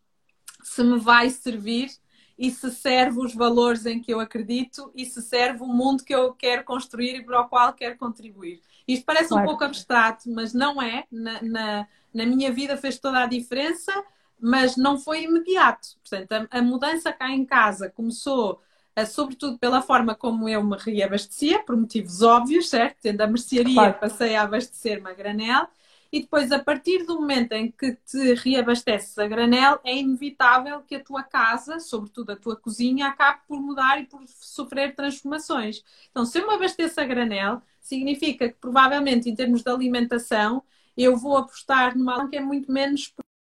se 0.64 0.84
me 0.84 1.00
vai 1.00 1.30
servir 1.30 1.92
e 2.38 2.50
se 2.50 2.72
serve 2.72 3.20
os 3.20 3.36
valores 3.36 3.86
em 3.86 4.02
que 4.02 4.12
eu 4.12 4.20
acredito 4.20 4.92
e 4.96 5.06
se 5.06 5.22
serve 5.22 5.64
o 5.64 5.68
mundo 5.68 6.04
que 6.04 6.16
eu 6.16 6.34
quero 6.34 6.64
construir 6.64 7.16
e 7.16 7.24
para 7.24 7.42
o 7.42 7.48
qual 7.48 7.74
quero 7.74 7.98
contribuir. 7.98 8.62
Isto 8.88 9.06
parece 9.06 9.30
claro. 9.30 9.44
um 9.44 9.48
pouco 9.48 9.64
abstrato, 9.64 10.30
mas 10.32 10.54
não 10.54 10.82
é. 10.82 11.06
Na, 11.12 11.42
na, 11.42 11.88
na 12.14 12.26
minha 12.26 12.52
vida 12.52 12.76
fez 12.76 12.98
toda 12.98 13.22
a 13.22 13.28
diferença 13.28 14.04
mas 14.44 14.78
não 14.78 14.98
foi 15.00 15.24
imediato. 15.24 15.90
Portanto, 16.02 16.48
a, 16.52 16.60
a 16.60 16.62
mudança 16.62 17.14
cá 17.14 17.30
em 17.32 17.46
casa 17.46 17.90
começou, 17.90 18.62
a, 18.96 19.06
sobretudo 19.06 19.58
pela 19.60 19.82
forma 19.82 20.16
como 20.16 20.50
eu 20.50 20.64
me 20.64 20.78
reabastecia, 20.78 21.64
por 21.64 21.76
motivos 21.78 22.22
óbvios, 22.22 22.70
certo? 22.70 22.98
Tendo 23.02 23.22
a 23.22 23.28
mercearia, 23.28 23.74
claro. 23.74 24.00
passei 24.00 24.36
a 24.36 24.44
abastecer-me 24.44 25.10
a 25.10 25.14
granel. 25.14 25.68
e 26.12 26.22
depois, 26.22 26.52
a 26.52 26.60
partir 26.64 27.06
do 27.06 27.16
momento 27.16 27.54
em 27.54 27.72
que 27.72 27.94
te 28.06 28.36
reabasteces 28.36 29.18
a 29.18 29.28
granel, 29.28 29.80
é 29.84 29.98
inevitável 29.98 30.82
que 30.84 30.96
a 30.96 31.04
tua 31.04 31.24
casa, 31.24 31.80
sobretudo 31.80 32.32
a 32.32 32.36
tua 32.36 32.56
cozinha, 32.56 33.08
acabe 33.08 33.42
por 33.48 33.60
mudar 33.60 34.00
e 34.00 34.06
por 34.06 34.22
sofrer 34.28 34.96
transformações. 34.96 35.84
Então, 36.12 36.24
se 36.26 36.40
eu 36.40 36.48
me 36.48 36.54
abasteço 36.54 37.02
a 37.02 37.06
granel, 37.06 37.62
significa 37.80 38.48
que 38.48 38.56
provavelmente, 38.60 39.28
em 39.30 39.36
termos 39.36 39.64
de 39.64 39.72
alimentação, 39.72 40.64
eu 40.96 41.18
vou 41.18 41.36
apostar 41.38 41.98
numa 41.98 42.30
que 42.30 42.38
é 42.38 42.42
muito 42.42 42.72
menos 42.72 43.08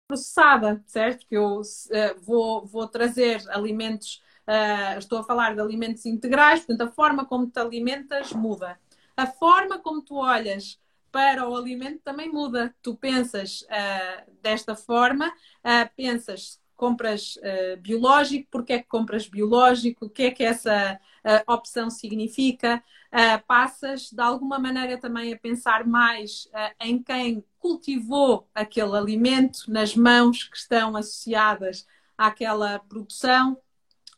processada, 0.07 0.81
certo? 0.85 1.27
Que 1.27 1.35
eu 1.35 1.59
uh, 1.59 2.21
vou, 2.21 2.65
vou 2.65 2.87
trazer 2.87 3.43
alimentos, 3.49 4.21
uh, 4.47 4.97
estou 4.97 5.19
a 5.19 5.23
falar 5.23 5.53
de 5.53 5.61
alimentos 5.61 6.05
integrais, 6.05 6.61
portanto, 6.61 6.89
a 6.89 6.91
forma 6.91 7.25
como 7.25 7.47
te 7.47 7.59
alimentas 7.59 8.31
muda. 8.31 8.79
A 9.15 9.27
forma 9.27 9.79
como 9.79 10.01
tu 10.01 10.15
olhas 10.15 10.79
para 11.11 11.47
o 11.47 11.55
alimento 11.55 12.01
também 12.03 12.31
muda. 12.31 12.73
Tu 12.81 12.95
pensas 12.95 13.61
uh, 13.63 14.31
desta 14.41 14.75
forma, 14.75 15.33
pensas 15.95 16.59
compras 16.75 17.39
biológico, 17.81 18.47
porque 18.51 18.73
é 18.73 18.77
que 18.79 18.87
compras 18.87 19.27
biológico, 19.27 20.05
o 20.05 20.09
que 20.11 20.23
é 20.23 20.31
que 20.31 20.43
essa 20.43 20.99
opção 21.47 21.89
significa. 21.89 22.83
Uh, 23.07 23.45
passas 23.47 24.11
de 24.11 24.21
alguma 24.21 24.59
maneira 24.59 24.97
também 24.97 25.33
a 25.33 25.37
pensar 25.37 25.85
mais 25.85 26.49
em 26.79 27.01
quem 27.01 27.43
cultivou 27.57 28.49
aquele 28.53 28.95
alimento, 28.95 29.71
nas 29.71 29.95
mãos 29.95 30.43
que 30.43 30.57
estão 30.57 30.95
associadas 30.95 31.87
àquela 32.17 32.79
produção. 32.79 33.57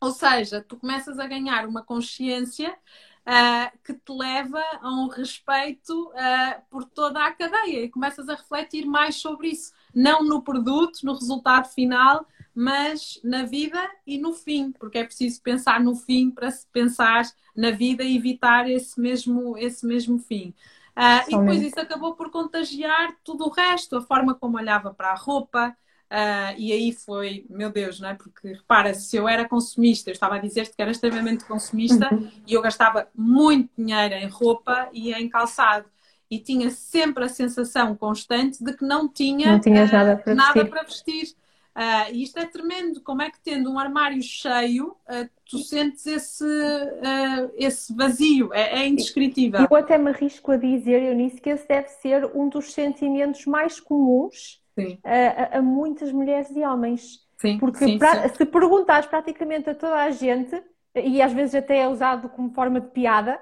Ou 0.02 0.12
seja, 0.12 0.62
tu 0.62 0.78
começas 0.78 1.20
a 1.20 1.28
ganhar 1.28 1.68
uma 1.68 1.84
consciência 1.84 2.76
Uh, 3.20 3.78
que 3.84 3.94
te 3.94 4.12
leva 4.12 4.64
a 4.82 4.90
um 4.90 5.08
respeito 5.08 6.08
uh, 6.08 6.62
por 6.68 6.84
toda 6.86 7.24
a 7.24 7.32
cadeia 7.32 7.84
e 7.84 7.90
começas 7.90 8.28
a 8.28 8.34
refletir 8.34 8.88
mais 8.88 9.18
sobre 9.18 9.50
isso, 9.50 9.72
não 9.94 10.24
no 10.24 10.42
produto, 10.42 11.02
no 11.04 11.14
resultado 11.14 11.68
final, 11.68 12.26
mas 12.60 13.22
na 13.24 13.44
vida 13.44 13.80
e 14.06 14.18
no 14.18 14.34
fim, 14.34 14.74
porque 14.74 14.98
é 14.98 15.06
preciso 15.06 15.42
pensar 15.42 15.80
no 15.80 15.96
fim 15.96 16.30
para 16.30 16.52
se 16.52 16.68
pensar 16.74 17.24
na 17.56 17.72
vida 17.72 18.04
e 18.04 18.18
evitar 18.18 18.70
esse 18.70 19.00
mesmo, 19.00 19.58
esse 19.58 19.86
mesmo 19.86 20.20
fim. 20.20 20.54
Uh, 20.90 21.24
e 21.30 21.38
depois 21.38 21.62
isso 21.62 21.80
acabou 21.80 22.16
por 22.16 22.30
contagiar 22.30 23.16
tudo 23.24 23.46
o 23.46 23.50
resto, 23.50 23.96
a 23.96 24.02
forma 24.02 24.36
como 24.36 24.58
olhava 24.58 24.94
para 24.94 25.12
a 25.12 25.16
roupa, 25.16 25.76
Uh, 26.12 26.58
e 26.58 26.74
aí 26.74 26.92
foi, 26.92 27.46
meu 27.48 27.72
Deus, 27.72 28.00
não 28.00 28.10
é? 28.10 28.16
Porque 28.16 28.54
repara, 28.54 28.96
se 28.96 29.16
eu 29.16 29.30
era 29.30 29.48
consumista, 29.48 30.10
eu 30.10 30.14
estava 30.14 30.38
a 30.38 30.40
dizer-te 30.40 30.76
que 30.76 30.82
era 30.82 30.90
extremamente 30.90 31.46
consumista 31.46 32.12
uhum. 32.12 32.32
e 32.48 32.56
eu 32.56 32.64
gastava 32.64 33.08
muito 33.16 33.70
dinheiro 33.78 34.16
em 34.16 34.28
roupa 34.28 34.90
e 34.92 35.14
em 35.14 35.30
calçado. 35.30 35.86
E 36.28 36.40
tinha 36.40 36.72
sempre 36.72 37.26
a 37.26 37.30
sensação 37.30 37.96
constante 37.96 38.64
de 38.64 38.74
que 38.74 38.84
não 38.84 39.08
tinha 39.08 39.52
não 39.52 39.60
uh, 39.60 39.92
nada, 39.92 40.18
para, 40.18 40.34
nada 40.34 40.54
vestir. 40.54 40.70
para 40.72 40.82
vestir. 40.82 41.36
Uh, 41.76 42.12
e 42.14 42.24
isto 42.24 42.38
é 42.38 42.46
tremendo, 42.46 43.02
como 43.02 43.22
é 43.22 43.30
que 43.30 43.40
tendo 43.40 43.72
um 43.72 43.80
armário 43.80 44.22
cheio, 44.22 44.88
uh, 44.88 45.30
tu 45.50 45.60
sentes 45.60 46.06
esse, 46.06 46.44
uh, 46.44 47.52
esse 47.56 47.96
vazio, 47.96 48.54
é, 48.54 48.82
é, 48.82 48.88
indescritível. 48.88 49.62
Eu 49.70 49.78
até 49.78 49.98
me 49.98 50.10
arrisco 50.10 50.52
a 50.52 50.58
dizer, 50.58 51.02
Eunice, 51.02 51.40
que 51.40 51.50
esse 51.50 51.68
deve 51.68 51.88
ser 51.88 52.26
um 52.36 52.50
dos 52.50 52.74
sentimentos 52.74 53.46
mais 53.46 53.80
comuns 53.80 54.62
a, 55.04 55.58
a, 55.58 55.62
muitas 55.62 56.12
mulheres 56.12 56.50
e 56.52 56.62
homens. 56.62 57.26
Sim, 57.38 57.58
Porque 57.58 57.86
sim, 57.86 57.98
pra, 57.98 58.28
sim. 58.28 58.36
se 58.36 58.46
perguntares 58.46 59.08
praticamente 59.08 59.70
a 59.70 59.76
toda 59.76 60.04
a 60.04 60.12
gente, 60.12 60.62
e 60.96 61.22
às 61.22 61.32
vezes 61.32 61.56
até 61.56 61.80
é 61.80 61.88
usado 61.88 62.28
como 62.30 62.54
forma 62.54 62.82
de 62.82 62.88
piada, 62.88 63.40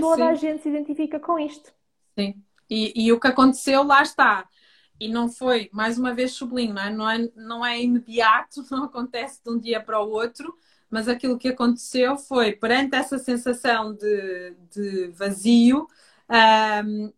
toda 0.00 0.28
a 0.28 0.34
gente 0.34 0.62
se 0.62 0.68
identifica 0.68 1.20
com 1.20 1.38
isto. 1.38 1.72
Sim, 2.18 2.34
e, 2.68 3.06
e 3.06 3.12
o 3.12 3.20
que 3.20 3.28
aconteceu, 3.28 3.84
lá 3.84 4.02
está 4.02 4.48
e 4.98 5.08
não 5.08 5.28
foi, 5.28 5.68
mais 5.72 5.98
uma 5.98 6.14
vez 6.14 6.32
sublinho, 6.32 6.74
não 6.74 6.82
é? 6.82 6.90
Não, 6.90 7.10
é? 7.10 7.30
não 7.36 7.66
é 7.66 7.82
imediato, 7.82 8.64
não 8.70 8.84
acontece 8.84 9.42
de 9.42 9.50
um 9.50 9.58
dia 9.58 9.80
para 9.80 10.00
o 10.00 10.10
outro, 10.10 10.56
mas 10.90 11.08
aquilo 11.08 11.38
que 11.38 11.48
aconteceu 11.48 12.16
foi, 12.16 12.52
perante 12.52 12.94
essa 12.94 13.18
sensação 13.18 13.94
de, 13.94 14.54
de 14.70 15.08
vazio, 15.08 15.88
um, 16.86 17.12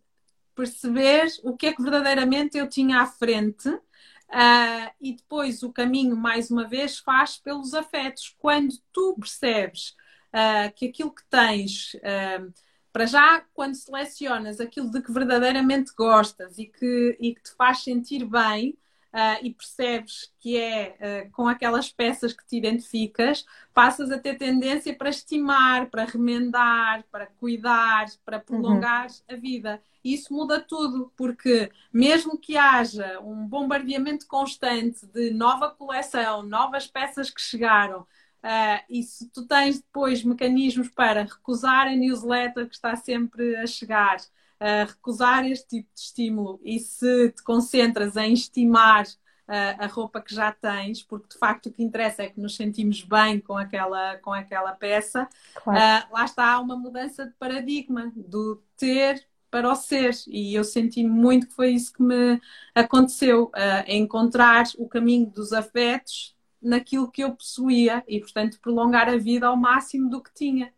perceber 0.54 1.26
o 1.42 1.56
que 1.56 1.66
é 1.66 1.72
que 1.74 1.82
verdadeiramente 1.82 2.56
eu 2.56 2.68
tinha 2.68 3.02
à 3.02 3.06
frente 3.06 3.68
uh, 3.68 4.90
e 5.00 5.12
depois 5.14 5.62
o 5.62 5.72
caminho, 5.72 6.16
mais 6.16 6.50
uma 6.50 6.66
vez, 6.66 6.98
faz 6.98 7.36
pelos 7.36 7.74
afetos. 7.74 8.34
Quando 8.38 8.74
tu 8.92 9.14
percebes 9.20 9.94
uh, 10.32 10.72
que 10.74 10.86
aquilo 10.86 11.14
que 11.14 11.24
tens. 11.28 11.94
Uh, 11.94 12.52
para 12.96 13.04
já, 13.04 13.44
quando 13.52 13.74
selecionas 13.74 14.58
aquilo 14.58 14.90
de 14.90 15.02
que 15.02 15.12
verdadeiramente 15.12 15.92
gostas 15.94 16.58
e 16.58 16.64
que, 16.64 17.14
e 17.20 17.34
que 17.34 17.42
te 17.42 17.54
faz 17.54 17.82
sentir 17.82 18.24
bem 18.24 18.70
uh, 19.12 19.44
e 19.44 19.52
percebes 19.52 20.32
que 20.40 20.56
é 20.56 20.96
uh, 21.28 21.30
com 21.30 21.46
aquelas 21.46 21.92
peças 21.92 22.32
que 22.32 22.46
te 22.46 22.56
identificas, 22.56 23.44
passas 23.74 24.10
a 24.10 24.18
ter 24.18 24.38
tendência 24.38 24.96
para 24.96 25.10
estimar, 25.10 25.90
para 25.90 26.06
remendar, 26.06 27.04
para 27.12 27.26
cuidar, 27.26 28.06
para 28.24 28.40
prolongar 28.40 29.08
uhum. 29.08 29.36
a 29.36 29.36
vida. 29.36 29.82
E 30.02 30.14
isso 30.14 30.32
muda 30.32 30.58
tudo, 30.58 31.12
porque 31.18 31.70
mesmo 31.92 32.38
que 32.38 32.56
haja 32.56 33.20
um 33.20 33.46
bombardeamento 33.46 34.26
constante 34.26 35.04
de 35.04 35.32
nova 35.32 35.68
coleção, 35.68 36.42
novas 36.42 36.86
peças 36.86 37.28
que 37.28 37.42
chegaram, 37.42 38.06
Uh, 38.46 38.78
e 38.88 39.02
se 39.02 39.28
tu 39.30 39.44
tens 39.44 39.80
depois 39.80 40.22
mecanismos 40.22 40.88
para 40.88 41.24
recusar 41.24 41.88
a 41.88 41.96
newsletter 41.96 42.68
que 42.68 42.76
está 42.76 42.94
sempre 42.94 43.56
a 43.56 43.66
chegar, 43.66 44.18
uh, 44.18 44.86
recusar 44.86 45.44
este 45.44 45.66
tipo 45.66 45.88
de 45.92 46.00
estímulo 46.00 46.60
e 46.62 46.78
se 46.78 47.32
te 47.32 47.42
concentras 47.42 48.16
em 48.16 48.34
estimar 48.34 49.04
uh, 49.04 49.82
a 49.82 49.86
roupa 49.88 50.20
que 50.20 50.32
já 50.32 50.52
tens, 50.52 51.02
porque 51.02 51.30
de 51.30 51.36
facto 51.40 51.66
o 51.66 51.72
que 51.72 51.82
interessa 51.82 52.22
é 52.22 52.28
que 52.28 52.40
nos 52.40 52.54
sentimos 52.54 53.02
bem 53.02 53.40
com 53.40 53.58
aquela, 53.58 54.16
com 54.18 54.32
aquela 54.32 54.70
peça, 54.70 55.28
claro. 55.56 56.06
lá 56.12 56.24
está 56.24 56.60
uma 56.60 56.76
mudança 56.76 57.26
de 57.26 57.32
paradigma 57.32 58.12
do 58.14 58.62
ter 58.76 59.26
para 59.50 59.68
o 59.68 59.74
ser. 59.74 60.14
E 60.28 60.54
eu 60.54 60.62
senti 60.62 61.02
muito 61.02 61.48
que 61.48 61.54
foi 61.54 61.70
isso 61.70 61.92
que 61.92 62.02
me 62.02 62.40
aconteceu, 62.74 63.50
encontrar 63.88 64.66
o 64.78 64.88
caminho 64.88 65.26
dos 65.28 65.52
afetos 65.52 66.35
naquilo 66.66 67.10
que 67.10 67.22
eu 67.22 67.30
possuía 67.30 68.02
e, 68.08 68.20
portanto, 68.20 68.58
prolongar 68.60 69.08
a 69.08 69.16
vida 69.16 69.46
ao 69.46 69.56
máximo 69.56 70.10
do 70.10 70.22
que 70.22 70.32
tinha. 70.34 70.72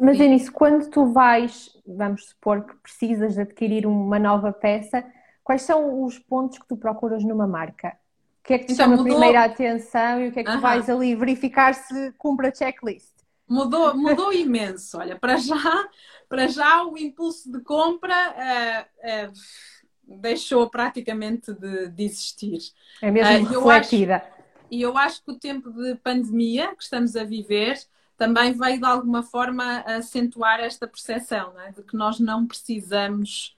Mas, 0.00 0.20
Eunice, 0.20 0.50
quando 0.50 0.88
tu 0.88 1.12
vais, 1.12 1.76
vamos 1.84 2.26
supor 2.26 2.64
que 2.64 2.76
precisas 2.76 3.34
de 3.34 3.40
adquirir 3.40 3.86
uma 3.86 4.18
nova 4.18 4.52
peça, 4.52 5.04
quais 5.42 5.62
são 5.62 6.04
os 6.04 6.18
pontos 6.18 6.58
que 6.58 6.68
tu 6.68 6.76
procuras 6.76 7.24
numa 7.24 7.46
marca? 7.46 7.98
O 8.40 8.44
que 8.44 8.54
é 8.54 8.58
que 8.58 8.66
te 8.66 8.72
então, 8.72 8.84
chama 8.84 8.96
mudou... 8.96 9.12
primeiro 9.12 9.38
a 9.38 9.44
atenção 9.44 10.20
e 10.20 10.28
o 10.28 10.32
que 10.32 10.40
é 10.40 10.44
que 10.44 10.52
tu 10.52 10.60
vais 10.60 10.88
ali 10.88 11.14
verificar 11.14 11.74
se 11.74 12.12
cumpre 12.12 12.48
a 12.48 12.54
checklist? 12.54 13.12
Mudou, 13.48 13.96
mudou 13.96 14.32
imenso. 14.32 14.96
Olha, 14.96 15.18
para 15.18 15.36
já, 15.36 15.88
para 16.28 16.46
já 16.46 16.84
o 16.84 16.96
impulso 16.96 17.50
de 17.50 17.60
compra 17.62 18.14
uh, 18.14 19.28
uh, 19.28 19.32
deixou 20.18 20.68
praticamente 20.68 21.52
de, 21.52 21.88
de 21.88 22.04
existir. 22.04 22.58
É 23.00 23.10
mesmo 23.10 23.46
uh, 23.46 23.48
refletida. 23.50 24.22
E 24.70 24.82
eu 24.82 24.96
acho 24.96 25.22
que 25.24 25.30
o 25.30 25.38
tempo 25.38 25.70
de 25.70 25.94
pandemia 25.96 26.74
que 26.74 26.82
estamos 26.82 27.16
a 27.16 27.24
viver 27.24 27.78
também 28.16 28.52
veio 28.52 28.78
de 28.78 28.84
alguma 28.84 29.22
forma 29.22 29.80
acentuar 29.80 30.60
esta 30.60 30.86
percepção 30.86 31.58
é? 31.60 31.72
de 31.72 31.82
que 31.82 31.96
nós 31.96 32.20
não 32.20 32.46
precisamos 32.46 33.56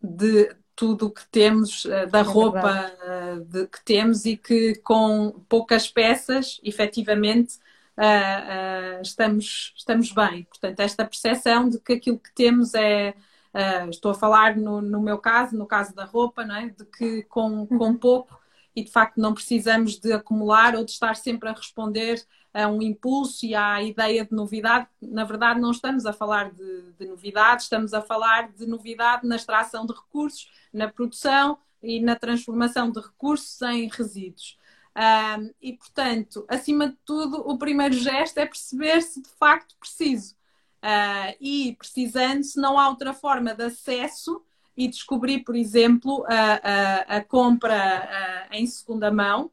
de 0.00 0.54
tudo 0.74 1.06
o 1.06 1.10
que 1.10 1.26
temos, 1.28 1.84
eh, 1.86 2.06
da 2.06 2.20
é 2.20 2.22
roupa 2.22 2.92
eh, 3.02 3.36
de, 3.44 3.66
que 3.66 3.84
temos 3.84 4.24
e 4.24 4.36
que 4.36 4.76
com 4.76 5.44
poucas 5.48 5.88
peças, 5.88 6.60
efetivamente, 6.64 7.56
uh, 7.96 8.98
uh, 8.98 9.02
estamos, 9.02 9.74
estamos 9.76 10.12
bem. 10.12 10.44
Portanto, 10.44 10.80
esta 10.80 11.04
percepção 11.04 11.68
de 11.68 11.78
que 11.78 11.92
aquilo 11.92 12.18
que 12.18 12.32
temos 12.32 12.74
é 12.74 13.14
Uh, 13.54 13.90
estou 13.90 14.12
a 14.12 14.14
falar 14.14 14.56
no, 14.56 14.80
no, 14.80 15.00
meu 15.00 15.18
caso, 15.18 15.56
no 15.56 15.66
caso 15.66 15.94
da 15.94 16.04
roupa, 16.04 16.44
não 16.44 16.56
é? 16.56 16.68
de 16.68 16.84
que 16.86 17.22
com, 17.24 17.66
com 17.66 17.94
pouco 17.96 18.40
e 18.74 18.82
de 18.82 18.90
facto 18.90 19.20
não 19.20 19.34
precisamos 19.34 19.98
de 19.98 20.12
acumular 20.12 20.74
ou 20.74 20.84
de 20.84 20.90
estar 20.90 21.14
sempre 21.16 21.48
a 21.48 21.52
responder 21.52 22.24
a 22.54 22.68
um 22.68 22.82
impulso 22.82 23.46
e 23.46 23.54
à 23.54 23.82
ideia 23.82 24.24
de 24.24 24.32
novidade. 24.32 24.86
Na 25.00 25.24
verdade, 25.24 25.60
não 25.60 25.70
estamos 25.70 26.04
a 26.04 26.12
falar 26.12 26.50
de, 26.50 26.92
de 26.98 27.06
novidade, 27.06 27.62
estamos 27.62 27.94
a 27.94 28.02
falar 28.02 28.52
de 28.52 28.66
novidade 28.66 29.26
na 29.26 29.36
extração 29.36 29.86
de 29.86 29.94
recursos, 29.94 30.50
na 30.72 30.88
produção 30.88 31.58
e 31.82 32.00
na 32.00 32.16
transformação 32.16 32.90
de 32.90 33.00
recursos 33.00 33.60
em 33.62 33.88
resíduos. 33.88 34.58
Um, 34.94 35.50
e, 35.60 35.72
portanto, 35.72 36.44
acima 36.48 36.88
de 36.88 36.96
tudo, 37.04 37.38
o 37.48 37.56
primeiro 37.56 37.94
gesto 37.94 38.38
é 38.38 38.44
perceber 38.44 39.00
se 39.00 39.22
de 39.22 39.30
facto 39.30 39.74
preciso. 39.78 40.36
Uh, 40.82 41.36
e 41.40 41.76
precisando, 41.78 42.42
se 42.42 42.60
não 42.60 42.76
há 42.78 42.88
outra 42.88 43.14
forma 43.14 43.54
de 43.54 43.64
acesso 43.64 44.42
e 44.76 44.88
descobrir, 44.88 45.44
por 45.44 45.54
exemplo, 45.54 46.24
a, 46.28 47.14
a, 47.14 47.16
a 47.18 47.24
compra 47.24 48.48
uh, 48.50 48.54
em 48.54 48.66
segunda 48.66 49.10
mão. 49.10 49.50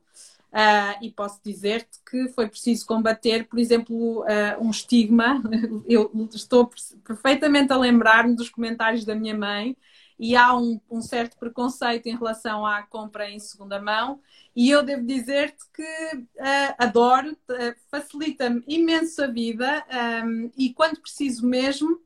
Uh, 0.51 0.97
e 1.03 1.11
posso 1.11 1.39
dizer-te 1.45 1.99
que 2.09 2.29
foi 2.29 2.47
preciso 2.47 2.83
combater, 2.87 3.47
por 3.47 3.59
exemplo, 3.59 4.25
um 4.59 4.71
estigma. 4.71 5.39
Eu 5.87 6.11
estou 6.33 6.71
perfeitamente 7.03 7.71
a 7.71 7.77
lembrar-me 7.77 8.35
dos 8.35 8.49
comentários 8.49 9.05
da 9.05 9.13
minha 9.13 9.37
mãe 9.37 9.77
e 10.19 10.35
há 10.35 10.53
um, 10.53 10.81
um, 10.91 11.01
certo 11.01 11.37
preconceito 11.37 12.07
em 12.07 12.17
relação 12.17 12.65
à 12.65 12.83
compra 12.83 13.29
em 13.29 13.39
segunda 13.39 13.81
mão. 13.81 14.19
E 14.53 14.69
eu 14.69 14.83
devo 14.83 15.05
dizer-te 15.05 15.63
que 15.73 16.17
uh, 16.17 16.75
adoro, 16.77 17.31
uh, 17.31 17.75
facilita-me 17.89 18.61
imenso 18.67 19.23
a 19.23 19.27
vida 19.27 19.85
um, 20.25 20.51
e 20.57 20.73
quando 20.73 20.99
preciso 20.99 21.47
mesmo, 21.47 22.01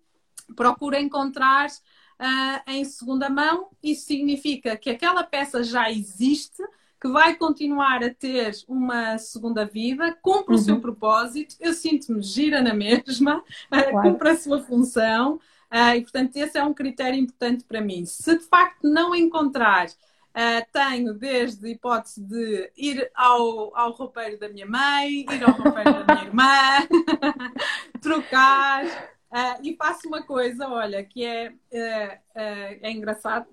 procuro 0.55 0.95
encontrar 0.95 1.70
uh, 1.70 2.72
em 2.72 2.86
segunda 2.86 3.30
mão. 3.30 3.70
Isso 3.82 4.05
significa 4.05 4.78
que 4.78 4.91
aquela 4.91 5.24
peça 5.24 5.64
já 5.64 5.89
existe, 5.89 6.61
que 7.01 7.07
vai 7.07 7.36
continuar 7.36 8.03
a 8.03 8.14
ter 8.14 8.53
uma 8.68 9.18
segunda 9.18 9.66
vida, 9.66 10.18
cumpre 10.22 10.53
uhum. 10.53 10.61
o 10.61 10.64
seu 10.64 10.76
uhum. 10.76 10.82
propósito, 10.82 11.55
eu 11.59 11.74
sinto-me 11.74 12.22
gira 12.22 12.61
na 12.61 12.74
mesma, 12.74 13.43
claro. 13.70 14.01
cumpre 14.03 14.30
a 14.30 14.38
sua 14.38 14.61
função. 14.61 15.39
Uh, 15.74 15.95
e, 15.95 16.01
portanto, 16.01 16.36
esse 16.36 16.55
é 16.55 16.63
um 16.63 16.74
critério 16.74 17.19
importante 17.19 17.63
para 17.63 17.82
mim. 17.82 18.05
Se 18.05 18.38
de 18.38 18.45
facto 18.45 18.88
não 18.88 19.15
encontrar, 19.15 19.88
uh, 19.88 20.65
tenho 20.71 21.15
desde 21.15 21.65
a 21.65 21.69
hipótese 21.71 22.21
de 22.21 22.71
ir 22.78 23.09
ao, 23.15 23.76
ao 23.76 23.91
roupeiro 23.91 24.38
da 24.38 24.47
minha 24.47 24.67
mãe, 24.67 25.26
ir 25.32 25.43
ao 25.43 25.51
roupeiro 25.51 26.05
da 26.05 26.13
minha 26.13 26.28
irmã, 26.28 26.88
trocar. 27.99 28.86
Uh, 28.86 29.57
e 29.63 29.76
faço 29.76 30.07
uma 30.07 30.21
coisa, 30.21 30.69
olha, 30.69 31.03
que 31.03 31.26
é, 31.26 31.51
é 32.36 32.91
engraçado, 32.91 33.47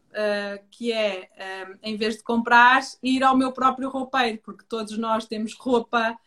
que 0.71 0.93
é, 0.93 1.31
em 1.83 1.97
vez 1.97 2.19
de 2.19 2.23
comprar, 2.23 2.83
ir 3.03 3.23
ao 3.23 3.35
meu 3.35 3.51
próprio 3.51 3.89
roupeiro, 3.89 4.39
porque 4.45 4.63
todos 4.69 4.99
nós 4.99 5.25
temos 5.25 5.55
roupa 5.55 6.19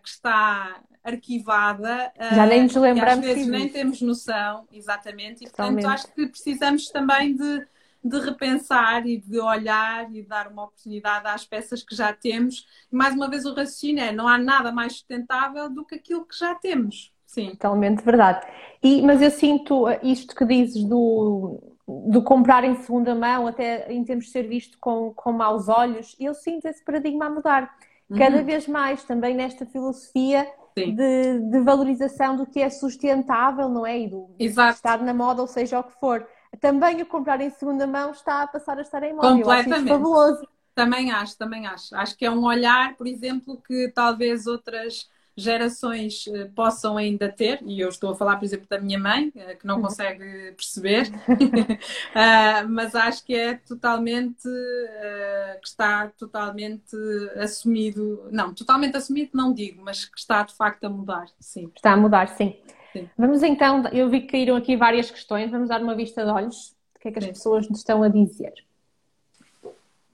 que 0.00 0.08
está 0.08 0.80
arquivada. 1.06 2.12
Já 2.34 2.44
nem 2.44 2.64
nos 2.64 2.74
lembramos. 2.74 3.24
às 3.24 3.34
vezes 3.34 3.46
nem 3.46 3.68
temos 3.68 4.02
noção, 4.02 4.66
exatamente. 4.72 5.44
E 5.44 5.46
Totalmente. 5.48 5.82
portanto 5.82 5.94
acho 5.94 6.14
que 6.14 6.26
precisamos 6.26 6.88
também 6.88 7.34
de, 7.34 7.66
de 8.02 8.18
repensar 8.20 9.06
e 9.06 9.18
de 9.18 9.38
olhar 9.38 10.10
e 10.10 10.22
de 10.22 10.28
dar 10.28 10.48
uma 10.48 10.64
oportunidade 10.64 11.28
às 11.28 11.44
peças 11.44 11.82
que 11.82 11.94
já 11.94 12.12
temos. 12.12 12.66
E 12.92 12.96
mais 12.96 13.14
uma 13.14 13.30
vez 13.30 13.44
o 13.44 13.54
raciocínio 13.54 14.02
é: 14.02 14.12
não 14.12 14.26
há 14.26 14.36
nada 14.36 14.72
mais 14.72 14.94
sustentável 14.94 15.70
do 15.70 15.84
que 15.84 15.94
aquilo 15.94 16.26
que 16.26 16.36
já 16.36 16.54
temos. 16.54 17.14
Sim. 17.24 17.50
Totalmente 17.50 18.02
verdade. 18.04 18.46
E, 18.82 19.02
mas 19.02 19.22
eu 19.22 19.30
sinto 19.30 19.86
isto 20.02 20.34
que 20.34 20.44
dizes 20.44 20.84
do, 20.84 21.60
do 21.86 22.22
comprar 22.22 22.64
em 22.64 22.74
segunda 22.76 23.14
mão, 23.14 23.46
até 23.46 23.92
em 23.92 24.02
termos 24.04 24.26
de 24.26 24.30
ser 24.32 24.48
visto 24.48 24.78
com, 24.80 25.12
com 25.14 25.32
maus 25.32 25.68
olhos, 25.68 26.16
eu 26.18 26.34
sinto 26.34 26.66
esse 26.66 26.84
paradigma 26.84 27.26
a 27.26 27.30
mudar. 27.30 27.76
Cada 28.16 28.38
uhum. 28.38 28.44
vez 28.44 28.68
mais 28.68 29.02
também 29.02 29.34
nesta 29.34 29.66
filosofia 29.66 30.46
de, 30.84 31.40
de, 31.50 31.60
valorização 31.60 32.36
do 32.36 32.44
que 32.44 32.60
é 32.60 32.68
sustentável, 32.68 33.68
não 33.68 33.86
é? 33.86 34.00
E 34.00 34.08
do 34.08 34.28
Exato. 34.38 34.76
estar 34.76 35.02
na 35.02 35.14
moda, 35.14 35.40
ou 35.40 35.48
seja 35.48 35.80
o 35.80 35.84
que 35.84 35.98
for. 35.98 36.26
Também 36.60 37.00
o 37.00 37.06
comprar 37.06 37.40
em 37.40 37.50
segunda 37.50 37.86
mão 37.86 38.10
está 38.10 38.42
a 38.42 38.46
passar 38.46 38.78
a 38.78 38.82
estar 38.82 39.02
em 39.02 39.14
moda. 39.14 39.28
Completamente. 39.28 39.88
fabuloso. 39.88 40.46
Também 40.74 41.10
acho, 41.10 41.38
também 41.38 41.66
acho. 41.66 41.94
Acho 41.96 42.16
que 42.16 42.26
é 42.26 42.30
um 42.30 42.44
olhar, 42.44 42.94
por 42.96 43.06
exemplo, 43.06 43.60
que 43.66 43.90
talvez 43.94 44.46
outras 44.46 45.08
gerações 45.36 46.26
eh, 46.28 46.46
possam 46.54 46.96
ainda 46.96 47.28
ter, 47.28 47.60
e 47.66 47.78
eu 47.78 47.90
estou 47.90 48.10
a 48.10 48.14
falar, 48.14 48.36
por 48.36 48.46
exemplo, 48.46 48.66
da 48.68 48.80
minha 48.80 48.98
mãe, 48.98 49.30
eh, 49.36 49.54
que 49.54 49.66
não 49.66 49.76
uhum. 49.76 49.82
consegue 49.82 50.52
perceber, 50.52 51.08
uh, 51.08 52.66
mas 52.70 52.94
acho 52.94 53.22
que 53.22 53.34
é 53.34 53.54
totalmente, 53.54 54.48
uh, 54.48 55.60
que 55.60 55.68
está 55.68 56.08
totalmente 56.18 56.96
assumido, 57.38 58.26
não, 58.30 58.54
totalmente 58.54 58.96
assumido 58.96 59.32
não 59.34 59.52
digo, 59.52 59.82
mas 59.84 60.06
que 60.06 60.18
está 60.18 60.42
de 60.42 60.54
facto 60.54 60.84
a 60.84 60.88
mudar, 60.88 61.26
sim. 61.38 61.70
Está 61.76 61.92
a 61.92 61.96
mudar, 61.96 62.28
sim. 62.28 62.56
sim. 62.94 63.10
Vamos 63.18 63.42
então, 63.42 63.86
eu 63.88 64.08
vi 64.08 64.22
que 64.22 64.28
caíram 64.28 64.56
aqui 64.56 64.74
várias 64.74 65.10
questões, 65.10 65.50
vamos 65.50 65.68
dar 65.68 65.82
uma 65.82 65.94
vista 65.94 66.24
de 66.24 66.30
olhos, 66.30 66.74
o 66.96 66.98
que 66.98 67.08
é 67.08 67.12
que 67.12 67.18
as 67.18 67.24
sim. 67.24 67.32
pessoas 67.32 67.68
nos 67.68 67.80
estão 67.80 68.02
a 68.02 68.08
dizer. 68.08 68.54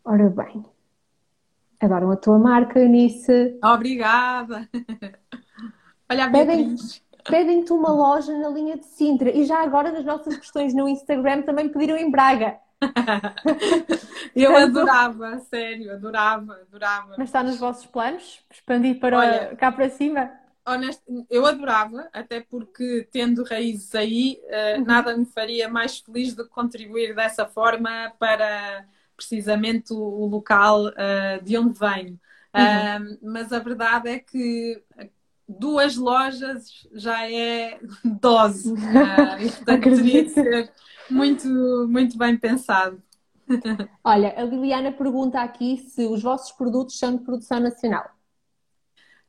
Ora 0.05 0.29
bem, 0.29 0.65
Adoram 1.83 2.13
a 2.13 2.17
tua 2.17 2.39
marca, 2.39 2.79
Eunice. 2.79 3.59
Obrigada. 3.63 4.69
Olha 6.09 6.27
a 6.27 6.29
Beatriz. 6.29 7.03
Pedem-te 7.25 7.73
uma 7.73 7.91
loja 7.91 8.37
na 8.39 8.49
linha 8.49 8.77
de 8.77 8.85
Sintra. 8.85 9.31
E 9.31 9.45
já 9.45 9.63
agora, 9.63 9.91
nas 9.91 10.05
nossas 10.05 10.37
questões 10.37 10.73
no 10.75 10.89
Instagram, 10.89 11.43
também 11.43 11.69
pediram 11.69 11.97
em 11.97 12.11
Braga. 12.11 12.57
Eu 14.35 14.57
adorava, 14.57 15.39
sério, 15.51 15.93
adorava, 15.93 16.59
adorava. 16.69 17.15
Mas 17.19 17.29
está 17.29 17.43
nos 17.43 17.59
vossos 17.59 17.87
planos? 17.87 18.41
Expandir 18.51 18.99
para 18.99 19.19
Olha, 19.19 19.57
cá 19.57 19.71
para 19.71 19.89
cima? 19.91 20.31
Honesto, 20.67 21.27
eu 21.29 21.45
adorava, 21.45 22.09
até 22.13 22.41
porque 22.41 23.09
tendo 23.11 23.43
raízes 23.43 23.93
aí, 23.97 24.41
uh, 24.45 24.85
nada 24.85 25.17
me 25.17 25.27
faria 25.27 25.69
mais 25.69 25.99
feliz 25.99 26.35
do 26.35 26.45
que 26.45 26.51
contribuir 26.51 27.17
dessa 27.17 27.47
forma 27.47 28.13
para 28.17 28.85
precisamente 29.27 29.93
o, 29.93 30.27
local 30.27 30.87
uh, 30.87 31.43
de 31.43 31.57
onde 31.57 31.79
venho. 31.79 32.21
Uhum. 32.55 33.15
Uh, 33.15 33.19
mas 33.23 33.53
a 33.53 33.59
verdade 33.59 34.11
é 34.11 34.19
que 34.19 34.83
duas 35.49 35.97
lojas 35.97 36.87
já 36.93 37.31
é 37.31 37.79
dose. 38.05 38.73
Uh, 38.73 39.41
e, 39.41 39.51
portanto, 39.51 39.83
teria 39.83 40.25
de 40.25 40.31
ser 40.31 40.73
muito, 41.11 41.49
muito 41.89 42.17
bem 42.17 42.37
pensado. 42.37 43.03
Olha, 44.05 44.35
a 44.37 44.45
Liliana 44.45 44.93
pergunta 44.93 45.41
aqui 45.41 45.79
se 45.79 46.07
os 46.07 46.23
vossos 46.23 46.53
produtos 46.53 46.99
são 46.99 47.17
de 47.17 47.23
produção 47.23 47.61
nacional. 47.61 48.11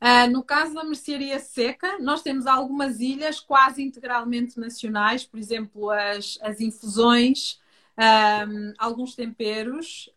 Uh, 0.01 0.29
no 0.29 0.43
caso 0.43 0.73
da 0.73 0.83
mercearia 0.83 1.39
seca, 1.39 1.97
nós 1.99 2.21
temos 2.21 2.45
algumas 2.45 2.99
ilhas 2.99 3.39
quase 3.39 3.81
integralmente 3.81 4.59
nacionais, 4.59 5.23
por 5.23 5.39
exemplo, 5.39 5.89
as, 5.89 6.37
as 6.41 6.59
infusões, 6.59 7.61
um, 7.97 8.73
alguns 8.77 9.15
temperos. 9.15 10.09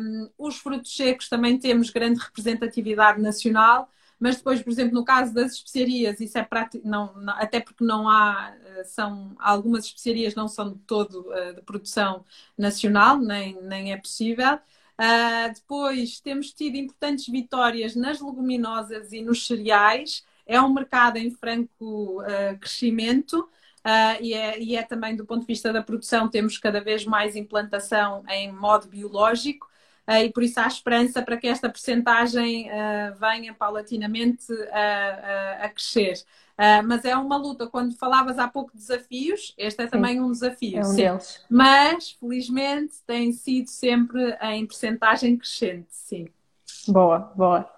Um, 0.00 0.30
os 0.38 0.56
frutos 0.58 0.94
secos 0.94 1.28
também 1.28 1.58
temos 1.58 1.90
grande 1.90 2.20
representatividade 2.20 3.20
nacional, 3.20 3.90
mas 4.18 4.36
depois, 4.36 4.62
por 4.62 4.70
exemplo, 4.70 4.94
no 4.94 5.04
caso 5.04 5.32
das 5.34 5.52
especiarias, 5.52 6.20
isso 6.20 6.38
é 6.38 6.42
prático, 6.42 6.86
não, 6.88 7.14
não, 7.16 7.34
até 7.34 7.60
porque 7.60 7.84
não 7.84 8.08
há, 8.08 8.54
eh, 8.64 8.84
são, 8.84 9.36
algumas 9.38 9.84
especiarias 9.84 10.34
não 10.34 10.48
são 10.48 10.72
de 10.72 10.78
todo 10.80 11.20
uh, 11.28 11.54
de 11.54 11.60
produção 11.62 12.24
nacional, 12.56 13.18
nem, 13.18 13.60
nem 13.62 13.92
é 13.92 13.96
possível. 13.98 14.54
Uh, 14.98 15.52
depois 15.54 16.18
temos 16.20 16.50
tido 16.52 16.76
importantes 16.76 17.28
vitórias 17.28 17.94
nas 17.94 18.20
leguminosas 18.20 19.12
e 19.12 19.20
nos 19.20 19.46
cereais. 19.46 20.24
É 20.46 20.60
um 20.60 20.72
mercado 20.72 21.18
em 21.18 21.30
franco 21.30 22.22
uh, 22.22 22.58
crescimento. 22.58 23.46
Uh, 23.86 24.18
e, 24.20 24.34
é, 24.34 24.58
e, 24.60 24.74
é, 24.74 24.82
também 24.82 25.14
do 25.14 25.24
ponto 25.24 25.42
de 25.42 25.46
vista 25.46 25.72
da 25.72 25.80
produção, 25.80 26.28
temos 26.28 26.58
cada 26.58 26.80
vez 26.80 27.04
mais 27.04 27.36
implantação 27.36 28.24
em 28.28 28.50
modo 28.50 28.88
biológico. 28.88 29.68
Uh, 30.08 30.24
e 30.24 30.32
por 30.32 30.42
isso 30.42 30.58
há 30.58 30.66
esperança 30.66 31.22
para 31.22 31.36
que 31.36 31.46
esta 31.46 31.68
percentagem 31.68 32.68
uh, 32.68 33.14
venha 33.20 33.54
paulatinamente 33.54 34.52
a 35.60 35.68
crescer. 35.68 36.14
mas 36.84 37.04
é 37.04 37.16
uma 37.16 37.36
luta. 37.36 37.68
Quando 37.68 37.96
falavas 37.96 38.40
há 38.40 38.48
pouco 38.48 38.72
de 38.72 38.78
desafios, 38.78 39.54
este 39.56 39.82
é 39.82 39.86
também 39.86 40.14
sim. 40.14 40.20
um 40.20 40.32
desafio. 40.32 40.78
É 40.78 40.84
um 40.84 40.94
deles. 40.94 41.44
Mas, 41.48 42.10
felizmente, 42.10 42.94
tem 43.06 43.32
sido 43.32 43.68
sempre 43.68 44.36
em 44.42 44.66
percentagem 44.66 45.36
crescente, 45.36 45.88
sim. 45.90 46.26
Boa, 46.88 47.32
boa. 47.36 47.70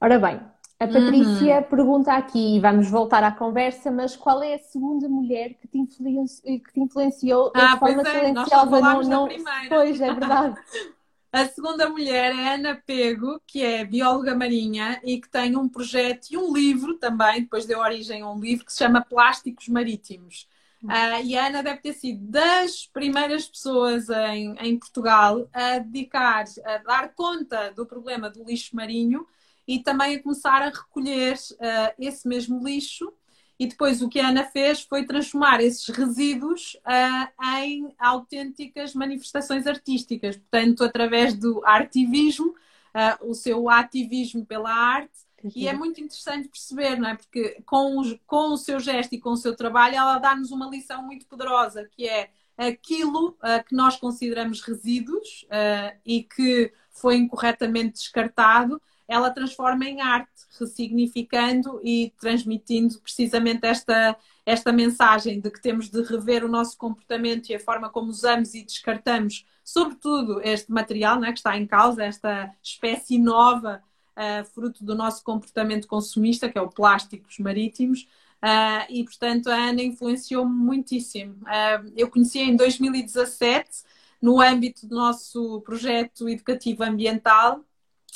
Ora 0.00 0.18
bem, 0.18 0.40
a 0.78 0.86
Patrícia 0.86 1.58
uhum. 1.58 1.62
pergunta 1.62 2.12
aqui, 2.12 2.56
e 2.56 2.60
vamos 2.60 2.90
voltar 2.90 3.22
à 3.22 3.30
conversa, 3.30 3.90
mas 3.90 4.16
qual 4.16 4.42
é 4.42 4.54
a 4.54 4.58
segunda 4.58 5.08
mulher 5.08 5.54
que 5.54 5.68
te, 5.68 5.78
influenci... 5.78 6.42
que 6.42 6.72
te 6.72 6.80
influenciou 6.80 7.52
ah, 7.54 7.74
de 7.74 7.78
forma 7.78 8.02
é, 8.02 8.04
silenciosa? 8.04 8.80
Não, 8.80 9.02
não... 9.02 9.28
Pois, 9.68 10.00
é 10.00 10.12
verdade. 10.12 10.56
A 11.34 11.46
segunda 11.46 11.88
mulher 11.88 12.32
é 12.32 12.54
Ana 12.54 12.80
Pego, 12.86 13.40
que 13.44 13.60
é 13.60 13.84
bióloga 13.84 14.36
marinha 14.36 15.00
e 15.02 15.20
que 15.20 15.28
tem 15.28 15.56
um 15.56 15.68
projeto 15.68 16.28
e 16.30 16.36
um 16.36 16.54
livro 16.54 16.94
também, 16.96 17.40
depois 17.40 17.66
deu 17.66 17.80
origem 17.80 18.22
a 18.22 18.30
um 18.30 18.38
livro 18.38 18.64
que 18.64 18.72
se 18.72 18.78
chama 18.78 19.04
Plásticos 19.04 19.66
Marítimos. 19.66 20.46
Uh, 20.84 21.24
e 21.24 21.36
a 21.36 21.46
Ana 21.46 21.60
deve 21.60 21.80
ter 21.80 21.92
sido 21.94 22.24
das 22.24 22.86
primeiras 22.86 23.48
pessoas 23.48 24.08
em, 24.10 24.54
em 24.60 24.78
Portugal 24.78 25.48
a 25.52 25.80
dedicar, 25.80 26.44
a 26.64 26.78
dar 26.78 27.12
conta 27.14 27.72
do 27.72 27.84
problema 27.84 28.30
do 28.30 28.44
lixo 28.44 28.76
marinho 28.76 29.26
e 29.66 29.78
também 29.78 30.16
a 30.16 30.22
começar 30.22 30.62
a 30.62 30.70
recolher 30.70 31.34
uh, 31.34 31.94
esse 31.98 32.26
mesmo 32.28 32.62
lixo. 32.62 33.12
E 33.58 33.66
depois 33.66 34.02
o 34.02 34.08
que 34.08 34.18
a 34.18 34.28
Ana 34.28 34.44
fez 34.44 34.82
foi 34.82 35.04
transformar 35.04 35.60
esses 35.60 35.88
resíduos 35.88 36.76
uh, 36.86 37.46
em 37.56 37.94
autênticas 37.98 38.94
manifestações 38.94 39.66
artísticas, 39.66 40.36
portanto, 40.36 40.82
através 40.82 41.34
do 41.34 41.64
artivismo, 41.64 42.48
uh, 42.48 43.30
o 43.30 43.34
seu 43.34 43.70
ativismo 43.70 44.44
pela 44.44 44.72
arte. 44.72 45.24
E 45.54 45.68
é 45.68 45.74
muito 45.74 46.00
interessante 46.00 46.48
perceber, 46.48 46.98
não 46.98 47.10
é? 47.10 47.16
Porque 47.16 47.62
com, 47.66 47.98
os, 47.98 48.18
com 48.26 48.54
o 48.54 48.56
seu 48.56 48.80
gesto 48.80 49.14
e 49.14 49.20
com 49.20 49.30
o 49.30 49.36
seu 49.36 49.54
trabalho, 49.54 49.96
ela 49.96 50.18
dá-nos 50.18 50.50
uma 50.50 50.68
lição 50.68 51.02
muito 51.02 51.26
poderosa, 51.26 51.86
que 51.92 52.08
é 52.08 52.30
aquilo 52.56 53.30
uh, 53.30 53.64
que 53.66 53.74
nós 53.74 53.96
consideramos 53.96 54.62
resíduos 54.62 55.44
uh, 55.44 55.98
e 56.04 56.22
que 56.22 56.72
foi 56.90 57.16
incorretamente 57.16 57.94
descartado, 57.94 58.80
ela 59.06 59.30
transforma 59.30 59.84
em 59.84 60.00
arte, 60.00 60.30
ressignificando 60.58 61.80
e 61.82 62.12
transmitindo 62.18 62.98
precisamente 63.00 63.66
esta, 63.66 64.16
esta 64.46 64.72
mensagem 64.72 65.40
de 65.40 65.50
que 65.50 65.60
temos 65.60 65.90
de 65.90 66.02
rever 66.02 66.44
o 66.44 66.48
nosso 66.48 66.76
comportamento 66.78 67.50
e 67.50 67.54
a 67.54 67.60
forma 67.60 67.90
como 67.90 68.08
usamos 68.08 68.54
e 68.54 68.64
descartamos, 68.64 69.46
sobretudo 69.62 70.40
este 70.42 70.72
material 70.72 71.20
né, 71.20 71.32
que 71.32 71.38
está 71.38 71.56
em 71.56 71.66
causa, 71.66 72.04
esta 72.04 72.54
espécie 72.62 73.18
nova, 73.18 73.82
uh, 74.14 74.44
fruto 74.52 74.84
do 74.84 74.94
nosso 74.94 75.22
comportamento 75.22 75.86
consumista, 75.86 76.48
que 76.48 76.58
é 76.58 76.60
o 76.62 76.68
plásticos 76.68 77.38
marítimos. 77.38 78.08
Uh, 78.42 78.84
e, 78.90 79.04
portanto, 79.04 79.48
a 79.48 79.54
Ana 79.54 79.82
influenciou-me 79.82 80.54
muitíssimo. 80.54 81.34
Uh, 81.42 81.92
eu 81.96 82.10
conheci 82.10 82.40
em 82.40 82.56
2017, 82.56 83.84
no 84.20 84.40
âmbito 84.40 84.86
do 84.86 84.94
nosso 84.94 85.60
projeto 85.62 86.28
educativo 86.28 86.82
ambiental, 86.82 87.64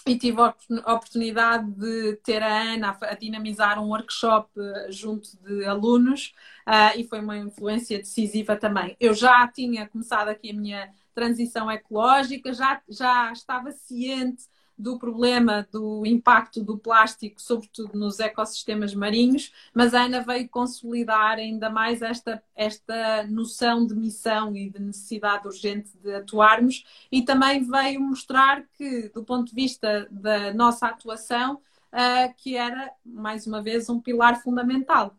e 0.09 0.19
tive 0.19 0.41
a 0.41 0.95
oportunidade 0.95 1.71
de 1.73 2.17
ter 2.25 2.43
a 2.43 2.75
Ana 2.75 2.97
a 3.01 3.15
dinamizar 3.15 3.83
um 3.83 3.89
workshop 3.89 4.51
eh, 4.59 4.89
junto 4.91 5.29
de 5.43 5.65
alunos 5.65 6.33
uh, 6.67 6.99
e 6.99 7.05
foi 7.05 7.21
uma 7.21 7.37
influência 7.37 7.99
decisiva 7.99 8.57
também. 8.57 8.97
Eu 8.99 9.15
já 9.15 9.47
tinha 9.49 9.89
começado 9.89 10.29
aqui 10.29 10.51
a 10.51 10.55
minha 10.55 10.93
transição 11.15 11.71
ecológica, 11.71 12.53
já, 12.53 12.81
já 12.89 13.33
estava 13.33 13.71
ciente 13.73 14.45
do 14.79 14.99
problema 14.99 15.66
do 15.72 16.07
impacto 16.07 16.62
do 16.62 16.79
plástico, 16.79 17.43
sobretudo 17.43 17.99
nos 17.99 18.20
ecossistemas 18.20 18.95
marinhos, 18.95 19.53
mas 19.74 19.93
a 19.93 20.03
Ana 20.03 20.20
veio 20.20 20.49
consolidar 20.49 21.37
ainda 21.39 21.68
mais 21.68 22.01
esta, 22.01 22.41
esta 22.55 23.26
noção 23.26 23.85
de 23.85 23.95
missão 23.97 24.55
e 24.55 24.70
de 24.70 24.79
necessidade 24.81 25.49
urgente 25.49 25.91
de 25.99 26.14
atuarmos 26.14 26.87
e 27.11 27.22
também 27.22 27.64
veio 27.64 28.01
mostrar 28.01 28.62
que, 28.76 29.09
do 29.09 29.24
ponto 29.24 29.49
de 29.49 29.55
vista 29.55 30.07
da 30.11 30.55
nossa 30.55 30.87
atuação, 30.87 31.57
uh, 31.57 32.33
que 32.37 32.57
era, 32.57 32.93
mais 33.05 33.47
uma 33.47 33.61
vez, 33.61 33.91
um 33.91 34.01
pilar 34.01 34.41
fundamental. 34.43 35.14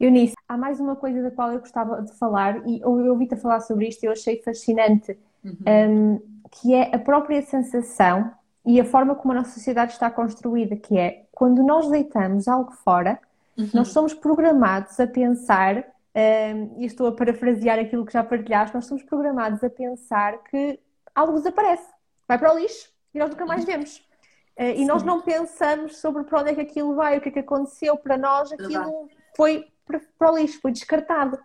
Eunice, 0.00 0.34
há 0.48 0.58
mais 0.58 0.80
uma 0.80 0.96
coisa 0.96 1.22
da 1.22 1.30
qual 1.30 1.52
eu 1.52 1.60
gostava 1.60 2.02
de 2.02 2.12
falar 2.18 2.66
e 2.66 2.80
eu 2.80 2.90
ouvi-te 2.90 3.36
falar 3.36 3.60
sobre 3.60 3.86
isto 3.86 4.02
e 4.02 4.06
eu 4.06 4.12
achei 4.12 4.42
fascinante, 4.42 5.16
uhum. 5.44 5.56
um, 5.68 6.42
que 6.50 6.74
é 6.74 6.92
a 6.92 6.98
própria 6.98 7.40
sensação 7.42 8.32
e 8.64 8.80
a 8.80 8.84
forma 8.84 9.14
como 9.14 9.32
a 9.32 9.36
nossa 9.36 9.50
sociedade 9.50 9.92
está 9.92 10.10
construída, 10.10 10.76
que 10.76 10.96
é 10.96 11.24
quando 11.32 11.62
nós 11.62 11.88
deitamos 11.90 12.46
algo 12.46 12.72
fora, 12.72 13.18
uhum. 13.58 13.68
nós 13.74 13.88
somos 13.88 14.14
programados 14.14 14.98
a 15.00 15.06
pensar, 15.06 15.84
um, 16.14 16.80
e 16.80 16.84
estou 16.84 17.06
a 17.08 17.12
parafrasear 17.12 17.78
aquilo 17.78 18.04
que 18.04 18.12
já 18.12 18.22
partilhaste, 18.22 18.74
nós 18.74 18.86
somos 18.86 19.02
programados 19.02 19.64
a 19.64 19.70
pensar 19.70 20.38
que 20.44 20.78
algo 21.14 21.34
desaparece, 21.34 21.88
vai 22.28 22.38
para 22.38 22.54
o 22.54 22.58
lixo 22.58 22.90
e 23.14 23.18
nós 23.18 23.30
nunca 23.30 23.46
mais 23.46 23.64
vemos. 23.64 23.96
Uh, 24.56 24.76
e 24.76 24.84
nós 24.84 25.02
não 25.02 25.22
pensamos 25.22 25.96
sobre 25.96 26.24
para 26.24 26.40
onde 26.40 26.50
é 26.50 26.54
que 26.54 26.60
aquilo 26.60 26.94
vai, 26.94 27.18
o 27.18 27.20
que 27.20 27.30
é 27.30 27.32
que 27.32 27.38
aconteceu, 27.38 27.96
para 27.96 28.16
nós 28.16 28.52
aquilo 28.52 29.08
foi 29.36 29.66
para 30.18 30.30
o 30.30 30.36
lixo, 30.36 30.60
foi 30.60 30.70
descartado. 30.70 31.38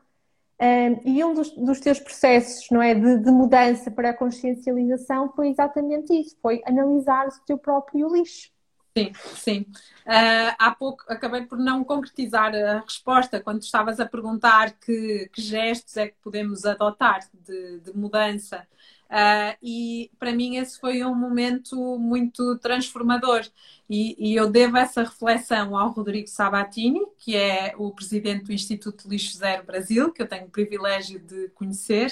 Um, 0.59 1.01
e 1.05 1.23
um 1.23 1.35
dos, 1.35 1.51
dos, 1.51 1.79
teus 1.79 1.99
processos 1.99 2.67
não 2.71 2.81
é, 2.81 2.95
de, 2.95 3.19
de, 3.19 3.29
mudança 3.29 3.91
para 3.91 4.09
a 4.09 4.13
consciencialização 4.13 5.31
foi 5.35 5.49
exatamente 5.49 6.11
isso, 6.11 6.35
foi 6.41 6.63
analisar 6.65 7.27
o 7.27 7.45
teu 7.45 7.59
próprio 7.59 8.11
lixo. 8.11 8.49
Sim, 8.97 9.11
sim. 9.35 9.65
Uh, 10.07 10.55
há 10.57 10.71
pouco 10.71 11.03
acabei 11.07 11.45
por 11.45 11.59
não 11.59 11.83
concretizar 11.83 12.55
a 12.55 12.79
resposta 12.79 13.39
quando 13.39 13.61
estavas 13.61 13.99
a 13.99 14.07
perguntar 14.07 14.71
que, 14.79 15.29
que 15.31 15.39
gestos 15.39 15.95
é 15.95 16.07
que 16.07 16.15
podemos 16.23 16.65
adotar 16.65 17.19
de, 17.45 17.79
de 17.81 17.95
mudança. 17.95 18.67
Uh, 19.09 19.55
e 19.63 20.11
para 20.19 20.33
mim 20.33 20.57
esse 20.57 20.79
foi 20.79 21.03
um 21.03 21.15
momento 21.15 21.97
muito 21.97 22.57
transformador. 22.59 23.45
E, 23.89 24.15
e, 24.19 24.35
eu 24.35 24.49
devo 24.49 24.75
essa 24.75 25.01
reflexão 25.01 25.77
ao 25.77 25.91
Rodrigo 25.91 26.27
Sabatini, 26.27 26.99
que 27.17 27.37
é 27.37 27.73
o 27.77 27.89
presidente 27.91 28.43
do 28.43 28.51
Instituto 28.51 29.07
Lixo 29.07 29.37
Zero 29.37 29.65
Brasil, 29.65 30.11
que 30.11 30.21
eu 30.21 30.27
tenho 30.27 30.45
o 30.45 30.49
privilégio 30.49 31.19
de 31.19 31.47
conhecer, 31.49 32.11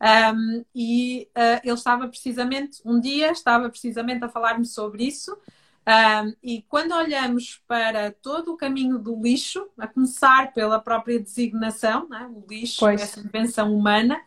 um, 0.00 0.64
e 0.74 1.28
uh, 1.36 1.60
ele 1.62 1.74
estava 1.74 2.08
precisamente, 2.08 2.80
um 2.86 2.98
dia 2.98 3.30
estava 3.32 3.68
precisamente 3.68 4.24
a 4.24 4.30
falar-me 4.30 4.64
sobre 4.64 5.04
isso, 5.04 5.36
um, 5.86 6.34
e 6.42 6.62
quando 6.62 6.92
olhamos 6.92 7.62
para 7.66 8.12
todo 8.12 8.52
o 8.52 8.56
caminho 8.56 8.98
do 8.98 9.20
lixo, 9.20 9.68
a 9.76 9.86
começar 9.86 10.54
pela 10.54 10.78
própria 10.78 11.20
designação, 11.20 12.08
né, 12.08 12.30
o 12.32 12.44
lixo, 12.48 12.80
pois. 12.80 13.02
essa 13.02 13.20
invenção 13.20 13.74
humana, 13.74 14.18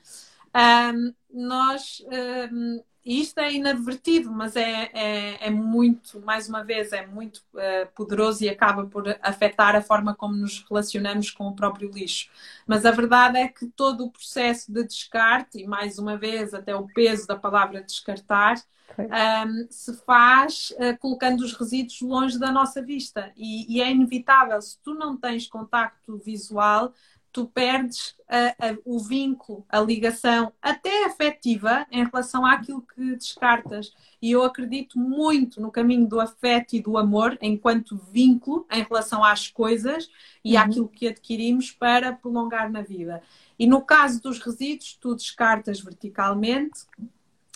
um, 0.93 1.13
nós 1.33 2.03
um, 2.51 2.81
isto 3.05 3.37
é 3.39 3.51
inadvertido, 3.51 4.31
mas 4.31 4.55
é, 4.55 4.89
é, 4.93 5.47
é, 5.47 5.49
muito, 5.49 6.21
mais 6.21 6.47
uma 6.47 6.63
vez, 6.63 6.93
é 6.93 7.05
muito 7.05 7.39
uh, 7.53 7.85
poderoso 7.93 8.45
e 8.45 8.49
acaba 8.49 8.85
por 8.85 9.03
afetar 9.21 9.75
a 9.75 9.81
forma 9.81 10.15
como 10.15 10.33
nos 10.35 10.63
relacionamos 10.69 11.29
com 11.29 11.47
o 11.47 11.55
próprio 11.55 11.91
lixo. 11.91 12.29
Mas 12.65 12.85
a 12.85 12.91
verdade 12.91 13.37
é 13.37 13.49
que 13.49 13.67
todo 13.67 14.05
o 14.05 14.11
processo 14.11 14.71
de 14.71 14.85
descarte, 14.85 15.59
e 15.59 15.67
mais 15.67 15.99
uma 15.99 16.17
vez, 16.17 16.53
até 16.53 16.73
o 16.73 16.87
peso 16.87 17.27
da 17.27 17.35
palavra 17.35 17.83
descartar, 17.83 18.55
um, 18.97 19.67
se 19.69 19.93
faz 20.05 20.71
uh, 20.71 20.97
colocando 20.97 21.41
os 21.41 21.51
resíduos 21.53 21.99
longe 22.01 22.39
da 22.39 22.53
nossa 22.53 22.81
vista. 22.81 23.33
E, 23.35 23.75
e 23.75 23.81
é 23.81 23.91
inevitável, 23.91 24.61
se 24.61 24.79
tu 24.81 24.93
não 24.93 25.17
tens 25.17 25.45
contacto 25.45 26.17
visual, 26.17 26.93
tu 27.33 27.47
perdes 27.47 28.15
a, 28.29 28.69
a, 28.69 28.77
o 28.85 28.99
vínculo, 28.99 29.65
a 29.67 29.79
ligação, 29.79 30.53
até 30.61 31.05
afetiva, 31.05 31.85
em 31.91 32.05
relação 32.05 32.45
àquilo 32.45 32.83
que 32.83 33.15
descartas. 33.15 33.91
E 34.21 34.31
eu 34.31 34.43
acredito 34.43 34.99
muito 34.99 35.59
no 35.59 35.71
caminho 35.71 36.07
do 36.07 36.21
afeto 36.21 36.75
e 36.75 36.81
do 36.81 36.95
amor, 36.95 37.35
enquanto 37.41 37.99
vínculo 38.11 38.67
em 38.71 38.83
relação 38.83 39.23
às 39.23 39.49
coisas 39.49 40.09
e 40.45 40.55
uhum. 40.55 40.61
àquilo 40.61 40.87
que 40.87 41.07
adquirimos 41.07 41.71
para 41.71 42.13
prolongar 42.13 42.71
na 42.71 42.83
vida. 42.83 43.23
E 43.57 43.65
no 43.65 43.81
caso 43.81 44.21
dos 44.21 44.39
resíduos, 44.39 44.95
tu 45.01 45.15
descartas 45.15 45.81
verticalmente 45.81 46.81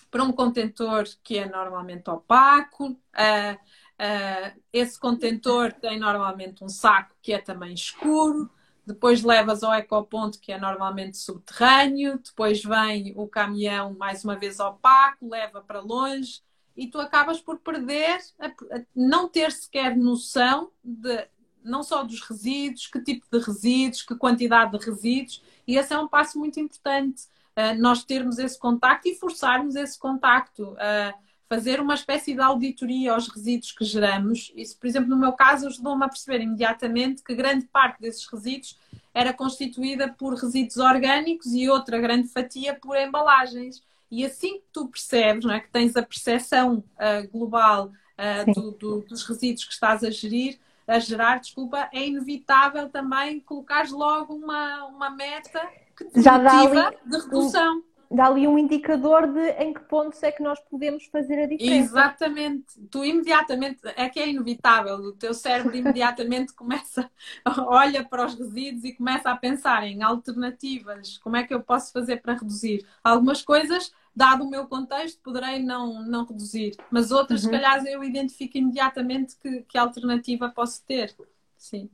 para 0.09 0.23
um 0.23 0.31
contentor 0.31 1.03
que 1.23 1.37
é 1.37 1.47
normalmente 1.47 2.09
opaco. 2.09 2.87
Uh, 2.87 3.53
uh, 3.53 4.61
esse 4.73 4.99
contentor 4.99 5.71
tem 5.71 5.99
normalmente 5.99 6.63
um 6.63 6.69
saco 6.69 7.15
que 7.21 7.31
é 7.31 7.37
também 7.37 7.73
escuro 7.73 8.49
depois 8.87 9.21
levas 9.21 9.63
ao 9.63 9.73
ecoponto, 9.73 10.39
que 10.39 10.53
é 10.53 10.57
normalmente 10.57 11.17
subterrâneo, 11.17 12.17
depois 12.23 12.63
vem 12.63 13.13
o 13.17 13.27
caminhão, 13.27 13.93
mais 13.93 14.23
uma 14.23 14.37
vez 14.37 14.61
opaco, 14.61 15.27
leva 15.27 15.61
para 15.61 15.81
longe, 15.81 16.41
e 16.75 16.87
tu 16.87 16.97
acabas 16.97 17.41
por 17.41 17.59
perder, 17.59 18.17
a, 18.39 18.47
a 18.47 18.81
não 18.95 19.27
ter 19.27 19.51
sequer 19.51 19.97
noção 19.97 20.71
de 20.81 21.27
não 21.61 21.83
só 21.83 22.01
dos 22.01 22.21
resíduos, 22.21 22.87
que 22.87 23.01
tipo 23.01 23.25
de 23.29 23.43
resíduos, 23.43 24.03
que 24.03 24.15
quantidade 24.15 24.71
de 24.71 24.85
resíduos, 24.85 25.43
e 25.67 25.75
esse 25.75 25.93
é 25.93 25.99
um 25.99 26.07
passo 26.07 26.39
muito 26.39 26.57
importante, 26.57 27.23
uh, 27.57 27.77
nós 27.77 28.05
termos 28.05 28.39
esse 28.39 28.57
contacto 28.57 29.09
e 29.09 29.15
forçarmos 29.15 29.75
esse 29.75 29.99
contacto. 29.99 30.63
Uh, 30.63 31.27
fazer 31.49 31.79
uma 31.79 31.93
espécie 31.93 32.33
de 32.33 32.41
auditoria 32.41 33.13
aos 33.13 33.27
resíduos 33.27 33.71
que 33.71 33.85
geramos. 33.85 34.51
Isso, 34.55 34.77
por 34.77 34.87
exemplo, 34.87 35.09
no 35.09 35.17
meu 35.17 35.33
caso, 35.33 35.67
ajudou-me 35.67 36.03
a 36.03 36.09
perceber 36.09 36.41
imediatamente 36.41 37.23
que 37.23 37.33
grande 37.33 37.65
parte 37.65 38.01
desses 38.01 38.27
resíduos 38.27 38.77
era 39.13 39.33
constituída 39.33 40.09
por 40.09 40.33
resíduos 40.33 40.77
orgânicos 40.77 41.53
e 41.53 41.69
outra 41.69 41.99
grande 41.99 42.27
fatia 42.27 42.75
por 42.75 42.97
embalagens. 42.97 43.81
E 44.11 44.25
assim 44.25 44.59
que 44.59 44.65
tu 44.71 44.87
percebes, 44.87 45.45
não 45.45 45.53
é, 45.53 45.59
que 45.59 45.69
tens 45.69 45.95
a 45.95 46.03
percepção 46.03 46.83
uh, 46.95 47.27
global 47.31 47.91
uh, 48.17 48.53
do, 48.53 48.71
do, 48.71 49.01
dos 49.01 49.23
resíduos 49.23 49.65
que 49.65 49.73
estás 49.73 50.03
a 50.03 50.11
gerir, 50.11 50.59
a 50.87 50.99
gerar, 50.99 51.39
desculpa, 51.39 51.89
é 51.91 52.07
inevitável 52.07 52.89
também 52.89 53.39
colocares 53.41 53.91
logo 53.91 54.33
uma, 54.33 54.85
uma 54.85 55.09
meta 55.09 55.61
que 55.97 56.05
te 56.05 56.21
Já 56.21 56.39
motiva 56.39 56.93
de 57.05 57.17
redução 57.17 57.83
dá 58.09 58.27
ali 58.27 58.47
um 58.47 58.57
indicador 58.57 59.27
de 59.27 59.49
em 59.63 59.73
que 59.73 59.81
pontos 59.81 60.21
é 60.23 60.31
que 60.31 60.41
nós 60.41 60.59
podemos 60.59 61.05
fazer 61.05 61.39
a 61.39 61.45
diferença. 61.45 61.91
Exatamente. 61.91 62.65
Tu 62.89 63.05
imediatamente, 63.05 63.79
é 63.95 64.09
que 64.09 64.19
é 64.19 64.29
inevitável, 64.29 64.95
o 64.95 65.11
teu 65.11 65.33
cérebro 65.33 65.75
imediatamente 65.75 66.53
começa, 66.53 67.09
olha 67.67 68.03
para 68.03 68.25
os 68.25 68.35
resíduos 68.35 68.83
e 68.85 68.93
começa 68.93 69.29
a 69.29 69.35
pensar 69.35 69.85
em 69.85 70.01
alternativas. 70.01 71.17
Como 71.17 71.35
é 71.35 71.43
que 71.43 71.53
eu 71.53 71.61
posso 71.61 71.91
fazer 71.91 72.21
para 72.21 72.33
reduzir? 72.33 72.85
Algumas 73.03 73.41
coisas, 73.41 73.91
dado 74.15 74.43
o 74.43 74.49
meu 74.49 74.67
contexto, 74.67 75.19
poderei 75.21 75.61
não, 75.61 76.01
não 76.03 76.25
reduzir, 76.25 76.75
mas 76.89 77.11
outras, 77.11 77.43
uhum. 77.43 77.51
se 77.51 77.51
calhar, 77.51 77.85
eu 77.85 78.03
identifico 78.03 78.57
imediatamente 78.57 79.35
que, 79.35 79.61
que 79.63 79.77
alternativa 79.77 80.49
posso 80.49 80.83
ter. 80.85 81.15
Sim. 81.57 81.89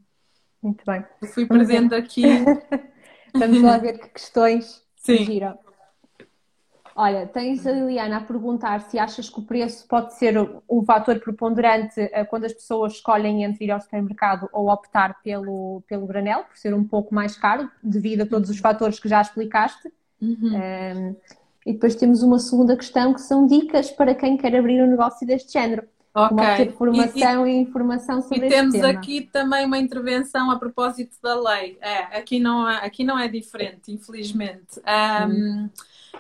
Muito 0.61 0.84
bem. 0.86 1.03
Eu 1.22 1.28
fui 1.28 1.45
perdendo 1.45 1.93
aqui. 1.93 2.24
Vamos 3.36 3.61
lá 3.61 3.78
ver 3.78 3.99
que 3.99 4.09
questões 4.09 4.82
Sim. 4.95 5.26
giram. 5.26 5.57
Olha, 6.95 7.25
tens 7.25 7.65
a 7.65 7.71
Liliana 7.71 8.17
a 8.17 8.21
perguntar 8.21 8.81
se 8.81 8.99
achas 8.99 9.27
que 9.27 9.39
o 9.39 9.43
preço 9.43 9.87
pode 9.87 10.13
ser 10.13 10.35
um 10.69 10.83
fator 10.83 11.19
preponderante 11.19 11.99
eh, 11.99 12.23
quando 12.23 12.45
as 12.45 12.53
pessoas 12.53 12.93
escolhem 12.93 13.43
entre 13.43 13.65
ir 13.65 13.71
ao 13.71 13.81
supermercado 13.81 14.47
ou 14.53 14.69
optar 14.69 15.19
pelo, 15.23 15.81
pelo 15.87 16.05
granel, 16.05 16.43
por 16.43 16.55
ser 16.55 16.73
um 16.73 16.83
pouco 16.83 17.13
mais 17.13 17.35
caro, 17.35 17.67
devido 17.81 18.21
a 18.21 18.25
todos 18.27 18.49
os 18.49 18.59
fatores 18.59 18.99
que 18.99 19.09
já 19.09 19.21
explicaste. 19.21 19.91
Uhum. 20.21 20.37
Um, 20.43 20.55
ehm, 20.55 21.15
e 21.65 21.73
depois 21.73 21.95
temos 21.95 22.21
uma 22.21 22.37
segunda 22.39 22.75
questão 22.77 23.13
que 23.13 23.21
são 23.21 23.47
dicas 23.47 23.89
para 23.89 24.13
quem 24.13 24.37
quer 24.37 24.55
abrir 24.55 24.83
um 24.83 24.87
negócio 24.87 25.25
deste 25.25 25.53
género. 25.53 25.87
Okay. 26.15 26.29
Como 26.29 26.41
obter 26.41 26.71
formação 26.73 27.47
e, 27.47 27.51
e, 27.51 27.55
e, 27.55 27.61
informação 27.61 28.21
sobre 28.21 28.45
E 28.45 28.49
temos 28.49 28.75
aqui 28.83 29.21
também 29.21 29.65
uma 29.65 29.79
intervenção 29.79 30.51
a 30.51 30.59
propósito 30.59 31.17
da 31.23 31.33
lei. 31.33 31.75
É, 31.81 32.17
aqui 32.19 32.39
não, 32.39 32.67
aqui 32.67 33.03
não 33.03 33.17
é 33.17 33.27
diferente, 33.27 33.91
infelizmente. 33.91 34.79
Um, 34.79 35.31
hum. 35.31 35.69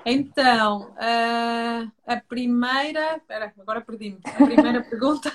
Então, 0.05 0.91
uh, 0.91 1.91
a 2.05 2.17
primeira. 2.27 3.17
Espera, 3.17 3.53
agora 3.59 3.81
perdi-me. 3.81 4.19
A 4.25 4.45
primeira 4.45 4.81
pergunta. 4.89 5.31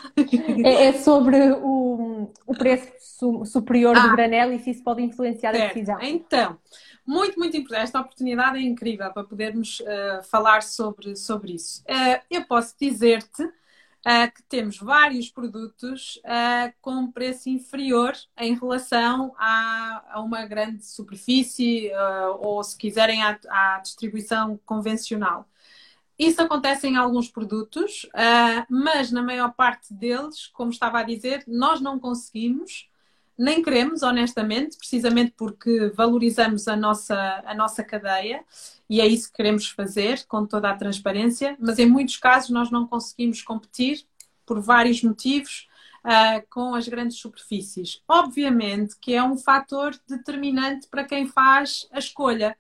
É, 0.64 0.86
é, 0.86 0.92
sobre 0.92 1.52
o, 1.52 2.30
o 2.46 2.54
preço 2.54 2.92
su, 2.98 3.44
superior 3.44 3.96
ah, 3.96 4.00
do 4.00 4.12
granel 4.12 4.52
e 4.52 4.58
se 4.58 4.70
isso 4.70 4.82
pode 4.82 5.02
influenciar 5.02 5.52
certo. 5.52 5.64
a 5.64 5.74
decisão. 5.74 5.98
Então, 6.02 6.58
muito, 7.06 7.38
muito 7.38 7.56
importante. 7.56 7.84
Esta 7.84 8.00
oportunidade 8.00 8.58
é 8.58 8.62
incrível 8.62 9.10
para 9.12 9.24
podermos 9.24 9.80
uh, 9.80 10.22
falar 10.30 10.62
sobre, 10.62 11.16
sobre 11.16 11.54
isso. 11.54 11.82
Uh, 11.82 12.20
eu 12.30 12.44
posso 12.44 12.74
dizer-te 12.78 13.48
uh, 14.06 14.32
que 14.32 14.42
temos 14.44 14.78
vários 14.78 15.30
produtos 15.30 16.20
uh, 16.24 16.72
com 16.80 17.10
preço 17.10 17.48
inferior 17.48 18.14
em 18.38 18.54
relação 18.54 19.34
a, 19.38 20.04
a 20.10 20.20
uma 20.20 20.46
grande 20.46 20.84
superfície 20.84 21.90
uh, 21.92 22.38
ou, 22.40 22.62
se 22.62 22.76
quiserem, 22.76 23.22
à, 23.22 23.38
à, 23.48 23.78
distribuição 23.78 24.58
convencional. 24.64 25.48
Isso 26.18 26.42
acontece 26.42 26.88
em 26.88 26.96
alguns 26.96 27.28
produtos, 27.28 28.04
mas 28.68 29.12
na 29.12 29.22
maior 29.22 29.52
parte 29.52 29.94
deles, 29.94 30.48
como 30.48 30.72
estava 30.72 30.98
a 30.98 31.04
dizer, 31.04 31.44
nós 31.46 31.80
não 31.80 31.96
conseguimos 31.96 32.87
nem 33.38 33.62
queremos, 33.62 34.02
honestamente, 34.02 34.76
precisamente 34.76 35.32
porque 35.36 35.90
valorizamos 35.94 36.66
a 36.66 36.76
nossa, 36.76 37.42
a 37.46 37.54
nossa 37.54 37.84
cadeia 37.84 38.44
e 38.90 39.00
é 39.00 39.06
isso 39.06 39.28
que 39.28 39.36
queremos 39.36 39.68
fazer 39.68 40.26
com 40.26 40.44
toda 40.44 40.68
a 40.68 40.76
transparência, 40.76 41.56
mas 41.60 41.78
em 41.78 41.86
muitos 41.86 42.16
casos 42.16 42.50
nós 42.50 42.70
não 42.70 42.86
conseguimos 42.86 43.40
competir 43.40 44.04
por 44.44 44.60
vários 44.60 45.02
motivos 45.02 45.68
uh, 46.04 46.44
com 46.50 46.74
as 46.74 46.88
grandes 46.88 47.18
superfícies. 47.18 48.02
Obviamente 48.08 48.96
que 49.00 49.14
é 49.14 49.22
um 49.22 49.36
fator 49.36 49.96
determinante 50.08 50.88
para 50.88 51.04
quem 51.04 51.28
faz 51.28 51.86
a 51.92 51.98
escolha. 52.00 52.56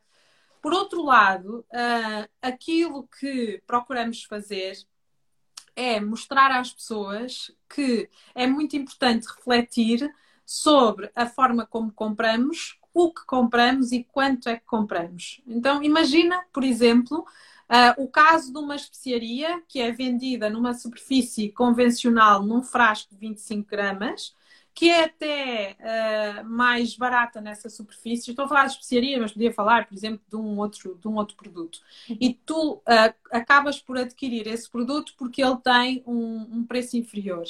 Por 0.62 0.72
outro 0.72 1.02
lado, 1.02 1.64
uh, 1.70 2.28
aquilo 2.40 3.08
que 3.18 3.60
procuramos 3.66 4.22
fazer 4.22 4.76
é 5.74 5.98
mostrar 6.00 6.52
às 6.52 6.72
pessoas 6.72 7.50
que 7.68 8.08
é 8.34 8.46
muito 8.46 8.76
importante 8.76 9.26
refletir 9.26 10.08
sobre 10.48 11.10
a 11.14 11.26
forma 11.26 11.66
como 11.66 11.92
compramos, 11.92 12.78
o 12.94 13.12
que 13.12 13.22
compramos 13.26 13.92
e 13.92 14.02
quanto 14.02 14.48
é 14.48 14.56
que 14.56 14.64
compramos. 14.64 15.42
Então, 15.46 15.82
imagina, 15.82 16.42
por 16.54 16.64
exemplo, 16.64 17.18
uh, 17.18 18.02
o 18.02 18.08
caso 18.08 18.50
de 18.50 18.58
uma 18.58 18.74
especiaria 18.74 19.62
que 19.68 19.78
é 19.78 19.92
vendida 19.92 20.48
numa 20.48 20.72
superfície 20.72 21.52
convencional 21.52 22.42
num 22.42 22.62
frasco 22.62 23.14
de 23.14 23.20
25 23.20 23.68
gramas, 23.68 24.34
que 24.72 24.88
é 24.88 25.04
até 25.04 25.76
uh, 25.80 26.48
mais 26.48 26.96
barata 26.96 27.42
nessa 27.42 27.68
superfície. 27.68 28.30
Estou 28.30 28.46
a 28.46 28.48
falar 28.48 28.64
de 28.64 28.72
especiaria, 28.72 29.20
mas 29.20 29.32
podia 29.32 29.52
falar, 29.52 29.86
por 29.86 29.94
exemplo, 29.94 30.22
de 30.26 30.36
um 30.36 30.56
outro, 30.56 30.98
de 30.98 31.08
um 31.08 31.16
outro 31.16 31.36
produto. 31.36 31.80
E 32.08 32.32
tu 32.32 32.76
uh, 32.76 33.14
acabas 33.30 33.78
por 33.78 33.98
adquirir 33.98 34.46
esse 34.46 34.70
produto 34.70 35.12
porque 35.18 35.44
ele 35.44 35.58
tem 35.58 36.02
um, 36.06 36.58
um 36.58 36.64
preço 36.64 36.96
inferior. 36.96 37.44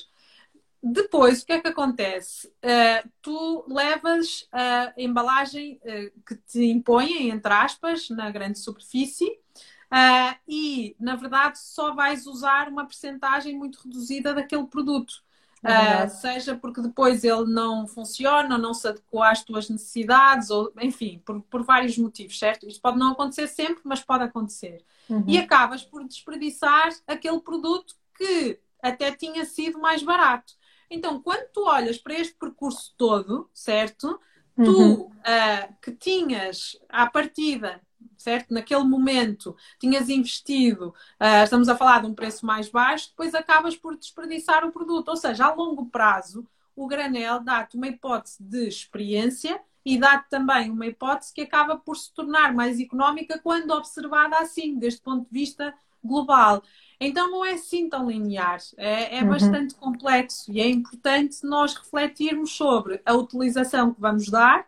Depois, 0.82 1.42
o 1.42 1.46
que 1.46 1.52
é 1.52 1.60
que 1.60 1.68
acontece? 1.68 2.46
Uh, 2.46 3.08
tu 3.20 3.64
levas 3.68 4.46
a 4.52 4.92
embalagem 4.96 5.80
uh, 5.82 6.20
que 6.24 6.36
te 6.36 6.64
impõem, 6.64 7.30
entre 7.30 7.52
aspas, 7.52 8.08
na 8.10 8.30
grande 8.30 8.58
superfície 8.58 9.28
uh, 9.28 10.36
e, 10.46 10.94
na 11.00 11.16
verdade, 11.16 11.58
só 11.58 11.94
vais 11.94 12.26
usar 12.26 12.68
uma 12.68 12.86
percentagem 12.86 13.56
muito 13.56 13.80
reduzida 13.84 14.32
daquele 14.32 14.66
produto. 14.66 15.22
É 15.60 16.06
seja 16.08 16.54
porque 16.54 16.80
depois 16.80 17.24
ele 17.24 17.46
não 17.46 17.86
funciona, 17.86 18.56
não 18.56 18.72
se 18.72 18.86
adequa 18.86 19.28
às 19.28 19.42
tuas 19.42 19.68
necessidades, 19.68 20.50
ou 20.50 20.72
enfim, 20.80 21.20
por, 21.24 21.40
por 21.42 21.64
vários 21.64 21.98
motivos, 21.98 22.38
certo? 22.38 22.68
Isto 22.68 22.80
pode 22.80 22.96
não 22.96 23.10
acontecer 23.10 23.48
sempre, 23.48 23.80
mas 23.82 24.00
pode 24.00 24.22
acontecer. 24.22 24.84
Uhum. 25.10 25.24
E 25.26 25.36
acabas 25.36 25.82
por 25.82 26.04
desperdiçar 26.04 26.90
aquele 27.08 27.40
produto 27.40 27.96
que 28.16 28.60
até 28.80 29.10
tinha 29.10 29.44
sido 29.44 29.80
mais 29.80 30.02
barato. 30.02 30.54
Então, 30.90 31.20
quando 31.20 31.48
tu 31.52 31.64
olhas 31.64 31.98
para 31.98 32.14
este 32.14 32.34
percurso 32.34 32.94
todo, 32.96 33.48
certo? 33.52 34.18
Tu 34.56 34.70
uhum. 34.70 35.02
uh, 35.02 35.74
que 35.80 35.92
tinhas 35.92 36.76
à 36.88 37.06
partida, 37.06 37.80
certo? 38.16 38.52
Naquele 38.52 38.82
momento 38.82 39.56
tinhas 39.78 40.08
investido, 40.08 40.88
uh, 41.20 41.44
estamos 41.44 41.68
a 41.68 41.76
falar 41.76 42.00
de 42.00 42.08
um 42.08 42.14
preço 42.14 42.44
mais 42.44 42.68
baixo, 42.68 43.10
depois 43.10 43.34
acabas 43.34 43.76
por 43.76 43.96
desperdiçar 43.96 44.64
o 44.64 44.72
produto. 44.72 45.08
Ou 45.08 45.16
seja, 45.16 45.46
a 45.46 45.54
longo 45.54 45.86
prazo, 45.86 46.46
o 46.74 46.86
granel 46.86 47.40
dá-te 47.40 47.76
uma 47.76 47.86
hipótese 47.86 48.42
de 48.42 48.66
experiência 48.66 49.60
e 49.84 49.98
dá-te 49.98 50.28
também 50.28 50.70
uma 50.70 50.86
hipótese 50.86 51.32
que 51.32 51.40
acaba 51.42 51.76
por 51.76 51.96
se 51.96 52.12
tornar 52.12 52.52
mais 52.52 52.80
económica 52.80 53.38
quando 53.42 53.70
observada 53.70 54.38
assim, 54.38 54.78
deste 54.78 55.00
ponto 55.00 55.26
de 55.30 55.38
vista 55.38 55.74
global. 56.02 56.62
Então 57.00 57.30
não 57.30 57.44
é 57.44 57.52
assim 57.52 57.88
tão 57.88 58.10
linear, 58.10 58.58
é, 58.76 59.18
é 59.18 59.22
uhum. 59.22 59.28
bastante 59.28 59.74
complexo 59.74 60.50
e 60.50 60.60
é 60.60 60.68
importante 60.68 61.44
nós 61.44 61.74
refletirmos 61.74 62.52
sobre 62.52 63.00
a 63.06 63.14
utilização 63.14 63.94
que 63.94 64.00
vamos 64.00 64.28
dar 64.28 64.66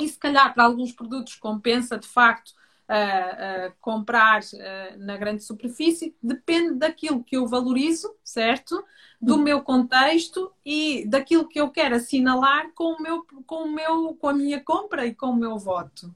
e 0.00 0.08
se 0.08 0.18
calhar 0.18 0.52
para 0.52 0.64
alguns 0.64 0.92
produtos 0.92 1.36
compensa 1.36 1.96
de 1.96 2.08
facto 2.08 2.52
uh, 2.88 3.68
uh, 3.68 3.74
comprar 3.80 4.40
uh, 4.42 4.98
na 4.98 5.16
grande 5.16 5.42
superfície, 5.42 6.16
depende 6.22 6.74
daquilo 6.74 7.22
que 7.22 7.36
eu 7.36 7.46
valorizo, 7.46 8.14
certo? 8.24 8.84
Do 9.20 9.36
uhum. 9.36 9.42
meu 9.42 9.62
contexto 9.62 10.52
e 10.64 11.06
daquilo 11.06 11.48
que 11.48 11.60
eu 11.60 11.70
quero 11.70 11.94
assinalar 11.94 12.72
com, 12.74 12.94
o 12.94 13.02
meu, 13.02 13.24
com, 13.46 13.64
o 13.64 13.72
meu, 13.72 14.14
com 14.14 14.28
a 14.28 14.34
minha 14.34 14.60
compra 14.60 15.06
e 15.06 15.14
com 15.14 15.26
o 15.26 15.36
meu 15.36 15.58
voto. 15.58 16.12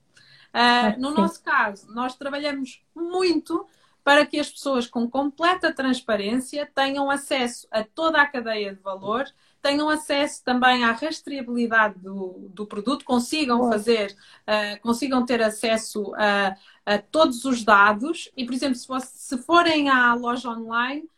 no 0.98 1.12
nosso 1.12 1.42
caso, 1.42 1.86
nós 1.94 2.16
trabalhamos 2.16 2.82
muito 2.94 3.64
para 4.06 4.24
que 4.24 4.38
as 4.38 4.48
pessoas 4.48 4.86
com 4.86 5.10
completa 5.10 5.74
transparência 5.74 6.64
tenham 6.72 7.10
acesso 7.10 7.66
a 7.72 7.82
toda 7.82 8.22
a 8.22 8.26
cadeia 8.28 8.72
de 8.72 8.80
valor, 8.80 9.24
tenham 9.60 9.88
acesso 9.88 10.44
também 10.44 10.84
à 10.84 10.92
rastreabilidade 10.92 11.98
do, 11.98 12.48
do 12.50 12.64
produto, 12.68 13.04
consigam 13.04 13.68
fazer, 13.68 14.16
uh, 14.42 14.80
consigam 14.80 15.26
ter 15.26 15.42
acesso 15.42 16.14
a, 16.14 16.56
a, 16.86 16.98
todos 16.98 17.44
os 17.44 17.64
dados. 17.64 18.30
E, 18.36 18.44
por 18.44 18.54
exemplo, 18.54 18.76
se, 18.76 18.86
se 19.00 19.38
forem 19.38 19.88
à 19.88 20.14
loja 20.14 20.50
online, 20.50 21.10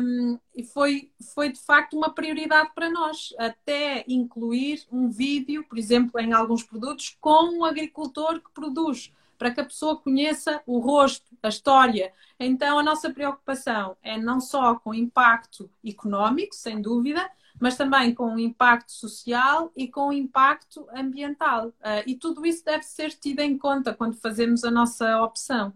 um, 0.00 0.38
foi, 0.72 1.10
foi 1.34 1.52
de 1.52 1.60
facto 1.60 1.98
uma 1.98 2.14
prioridade 2.14 2.70
para 2.74 2.88
nós, 2.88 3.34
até 3.36 4.06
incluir 4.08 4.86
um 4.90 5.10
vídeo, 5.10 5.66
por 5.68 5.76
exemplo, 5.76 6.18
em 6.18 6.32
alguns 6.32 6.62
produtos, 6.62 7.14
com 7.20 7.58
o 7.58 7.64
agricultor 7.66 8.40
que 8.40 8.50
produz 8.54 9.12
para 9.42 9.50
que 9.50 9.60
a 9.60 9.64
pessoa 9.64 9.96
conheça 9.96 10.62
o 10.64 10.78
rosto, 10.78 11.26
a 11.42 11.48
história. 11.48 12.12
Então, 12.38 12.78
a 12.78 12.82
nossa 12.82 13.10
preocupação 13.10 13.96
é 14.00 14.16
não 14.16 14.40
só 14.40 14.76
com 14.76 14.90
o 14.90 14.94
impacto 14.94 15.68
económico, 15.84 16.54
sem 16.54 16.80
dúvida, 16.80 17.28
mas 17.60 17.76
também 17.76 18.14
com 18.14 18.36
o 18.36 18.38
impacto 18.38 18.92
social 18.92 19.72
e 19.76 19.88
com 19.88 20.10
o 20.10 20.12
impacto 20.12 20.86
ambiental. 20.94 21.70
Uh, 21.70 22.06
e 22.06 22.14
tudo 22.14 22.46
isso 22.46 22.64
deve 22.64 22.84
ser 22.84 23.10
tido 23.14 23.40
em 23.40 23.58
conta 23.58 23.92
quando 23.92 24.14
fazemos 24.14 24.62
a 24.62 24.70
nossa 24.70 25.20
opção. 25.20 25.72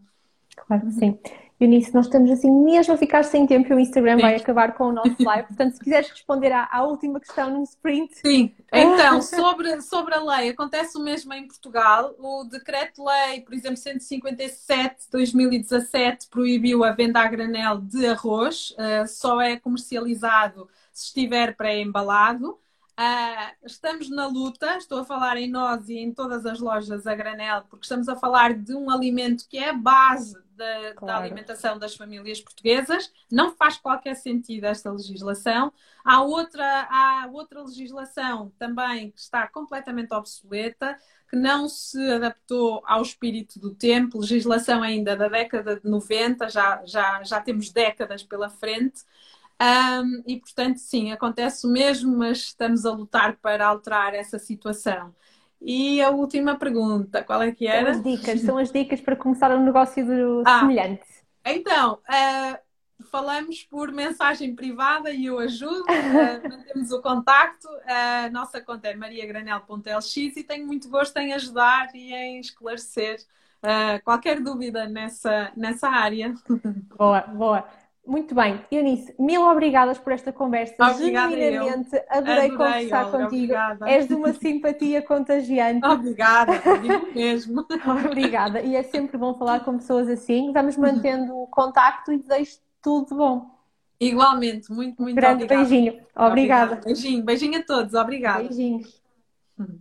Claro 0.57 0.87
que 0.87 0.93
sim. 0.93 1.19
Eunice, 1.59 1.95
nós 1.95 2.05
estamos 2.05 2.31
assim 2.31 2.51
mesmo 2.51 2.93
a 2.93 2.99
ficar 2.99 3.23
sem 3.23 3.47
tempo 3.47 3.73
e 3.73 3.75
o 3.75 3.81
Instagram 3.81 4.17
Sim. 4.17 4.23
vai 4.23 4.37
acabar 4.37 4.75
com 4.75 4.89
o 4.89 4.93
nosso 4.93 5.17
live. 5.25 5.49
Portanto, 5.49 5.73
se 5.73 5.81
quiseres 5.81 6.11
responder 6.11 6.53
à, 6.53 6.69
à 6.71 6.83
última 6.83 7.19
questão 7.19 7.51
num 7.51 7.63
sprint. 7.63 8.15
Sim, 8.19 8.55
então, 8.71 9.23
sobre, 9.23 9.81
sobre 9.81 10.15
a 10.15 10.23
lei, 10.23 10.51
acontece 10.51 10.99
o 10.99 11.01
mesmo 11.01 11.33
em 11.33 11.47
Portugal. 11.47 12.15
O 12.19 12.45
decreto-lei, 12.45 13.41
por 13.41 13.55
exemplo, 13.55 13.79
157 13.79 15.05
de 15.05 15.11
2017 15.13 16.29
proibiu 16.29 16.85
a 16.85 16.93
venda 16.93 17.21
a 17.21 17.27
granel 17.27 17.79
de 17.79 18.07
arroz, 18.07 18.73
uh, 18.73 19.09
só 19.09 19.41
é 19.41 19.57
comercializado 19.57 20.69
se 20.93 21.07
estiver 21.07 21.57
pré-embalado. 21.57 22.59
Uh, 22.99 23.67
estamos 23.67 24.11
na 24.11 24.27
luta, 24.27 24.77
estou 24.77 25.01
a 25.01 25.05
falar 25.05 25.39
em 25.39 25.51
nós 25.51 25.89
e 25.89 25.99
em 25.99 26.13
todas 26.13 26.45
as 26.45 26.61
lojas 26.61 27.07
a 27.07 27.15
granel, 27.15 27.63
porque 27.71 27.85
estamos 27.85 28.09
a 28.11 28.17
falar 28.17 28.53
de 28.55 28.75
um 28.75 28.91
alimento 28.91 29.47
que 29.49 29.59
é 29.59 29.71
a 29.71 29.75
base 29.75 30.46
da, 30.57 30.95
claro. 30.95 31.07
da, 31.07 31.17
alimentação 31.19 31.79
das 31.79 31.95
famílias 31.95 32.41
portuguesas. 32.41 33.13
Não 33.31 33.55
faz 33.55 33.77
qualquer 33.77 34.15
sentido 34.15 34.65
esta 34.65 34.91
legislação. 34.91 35.73
Há 36.05 36.23
outra, 36.23 36.89
há 36.91 37.29
outra 37.33 37.63
legislação 37.63 38.53
também 38.59 39.11
que 39.11 39.21
está 39.21 39.47
completamente 39.47 40.13
obsoleta, 40.13 40.99
que 41.29 41.37
não 41.37 41.69
se 41.69 42.01
adaptou 42.11 42.83
ao 42.87 43.03
espírito 43.03 43.59
do 43.59 43.75
tempo, 43.75 44.21
legislação 44.21 44.83
ainda 44.83 45.17
da 45.17 45.29
década 45.29 45.79
de 45.79 45.89
90, 45.89 46.49
já, 46.49 46.83
já, 46.85 47.23
já 47.23 47.41
temos 47.41 47.71
décadas 47.71 48.23
pela 48.23 48.49
frente. 48.49 49.03
Um, 49.61 50.23
e 50.27 50.39
portanto, 50.39 50.79
sim, 50.79 51.13
acontece 51.13 51.67
o 51.67 51.71
mesmo, 51.71 52.17
mas 52.17 52.39
estamos 52.39 52.85
a 52.85 52.93
lutar 52.93 53.37
para 53.37 53.67
alterar 53.67 54.15
essa 54.15 54.39
situação. 54.39 55.15
E 55.61 56.01
a 56.03 56.11
última 56.11 56.57
pergunta, 56.57 57.23
qual 57.25 57.43
é 57.43 57.51
que 57.51 57.67
era? 57.67 57.93
São 57.95 58.01
as 58.01 58.03
dicas, 58.03 58.41
são 58.41 58.59
as 58.59 58.73
dicas 58.73 59.01
para 59.01 59.17
começar 59.17 59.51
um 59.57 59.65
negócio 59.65 60.43
ah, 60.45 60.61
semelhante. 60.61 61.05
Então, 61.45 61.95
uh, 61.95 62.59
falamos 63.11 63.63
por 63.63 63.91
mensagem 63.93 64.55
privada 64.55 65.11
e 65.11 65.27
eu 65.27 65.39
ajudo, 65.39 65.83
uh, 65.83 66.43
mantemos 66.49 66.91
o 66.93 67.01
contacto. 67.01 67.69
A 67.87 68.29
nossa 68.31 68.61
conta 68.61 68.89
é 68.89 68.95
mariagranel.lx 68.95 70.17
e 70.17 70.45
tenho 70.45 70.67
muito 70.67 70.89
gosto 70.89 71.17
em 71.19 71.33
ajudar 71.33 71.95
e 71.95 72.13
em 72.13 72.41
esclarecer 72.41 73.19
uh, 73.63 74.03
qualquer 74.05 74.41
dúvida 74.41 74.87
nessa, 74.87 75.53
nessa 75.57 75.89
área. 75.89 76.35
Boa, 76.97 77.21
boa. 77.23 77.69
Muito 78.07 78.35
bem, 78.35 78.61
Eunice, 78.71 79.15
mil 79.19 79.43
obrigadas 79.43 79.99
por 79.99 80.13
esta 80.13 80.33
conversa. 80.33 80.75
Obrigada 80.81 81.31
Genuinamente 81.35 81.97
adorei, 82.09 82.47
adorei 82.47 82.51
conversar 82.51 83.11
contigo. 83.11 83.27
Obrigada. 83.27 83.91
És 83.91 84.07
de 84.07 84.15
uma 84.15 84.33
simpatia 84.33 85.03
contagiante. 85.03 85.85
Obrigada, 85.85 86.53
digo 86.81 87.13
mesmo. 87.13 87.67
obrigada, 88.07 88.61
e 88.61 88.77
é 88.77 88.83
sempre 88.85 89.19
bom 89.19 89.35
falar 89.35 89.61
com 89.61 89.77
pessoas 89.77 90.09
assim. 90.09 90.53
Vamos 90.53 90.77
mantendo 90.77 91.37
o 91.37 91.47
contacto 91.49 92.13
e 92.13 92.19
desejo 92.19 92.59
tudo 92.81 93.09
de 93.09 93.15
bom. 93.15 93.51
Igualmente, 93.99 94.71
muito, 94.71 95.03
muito 95.03 95.17
Grande 95.17 95.45
obrigada. 95.45 95.69
beijinho. 95.69 96.01
Obrigada. 96.15 96.81
Beijinho, 96.85 97.25
beijinho 97.25 97.59
a 97.59 97.63
todos. 97.63 97.95
Obrigada. 97.95 98.45
Beijinhos. 98.45 99.06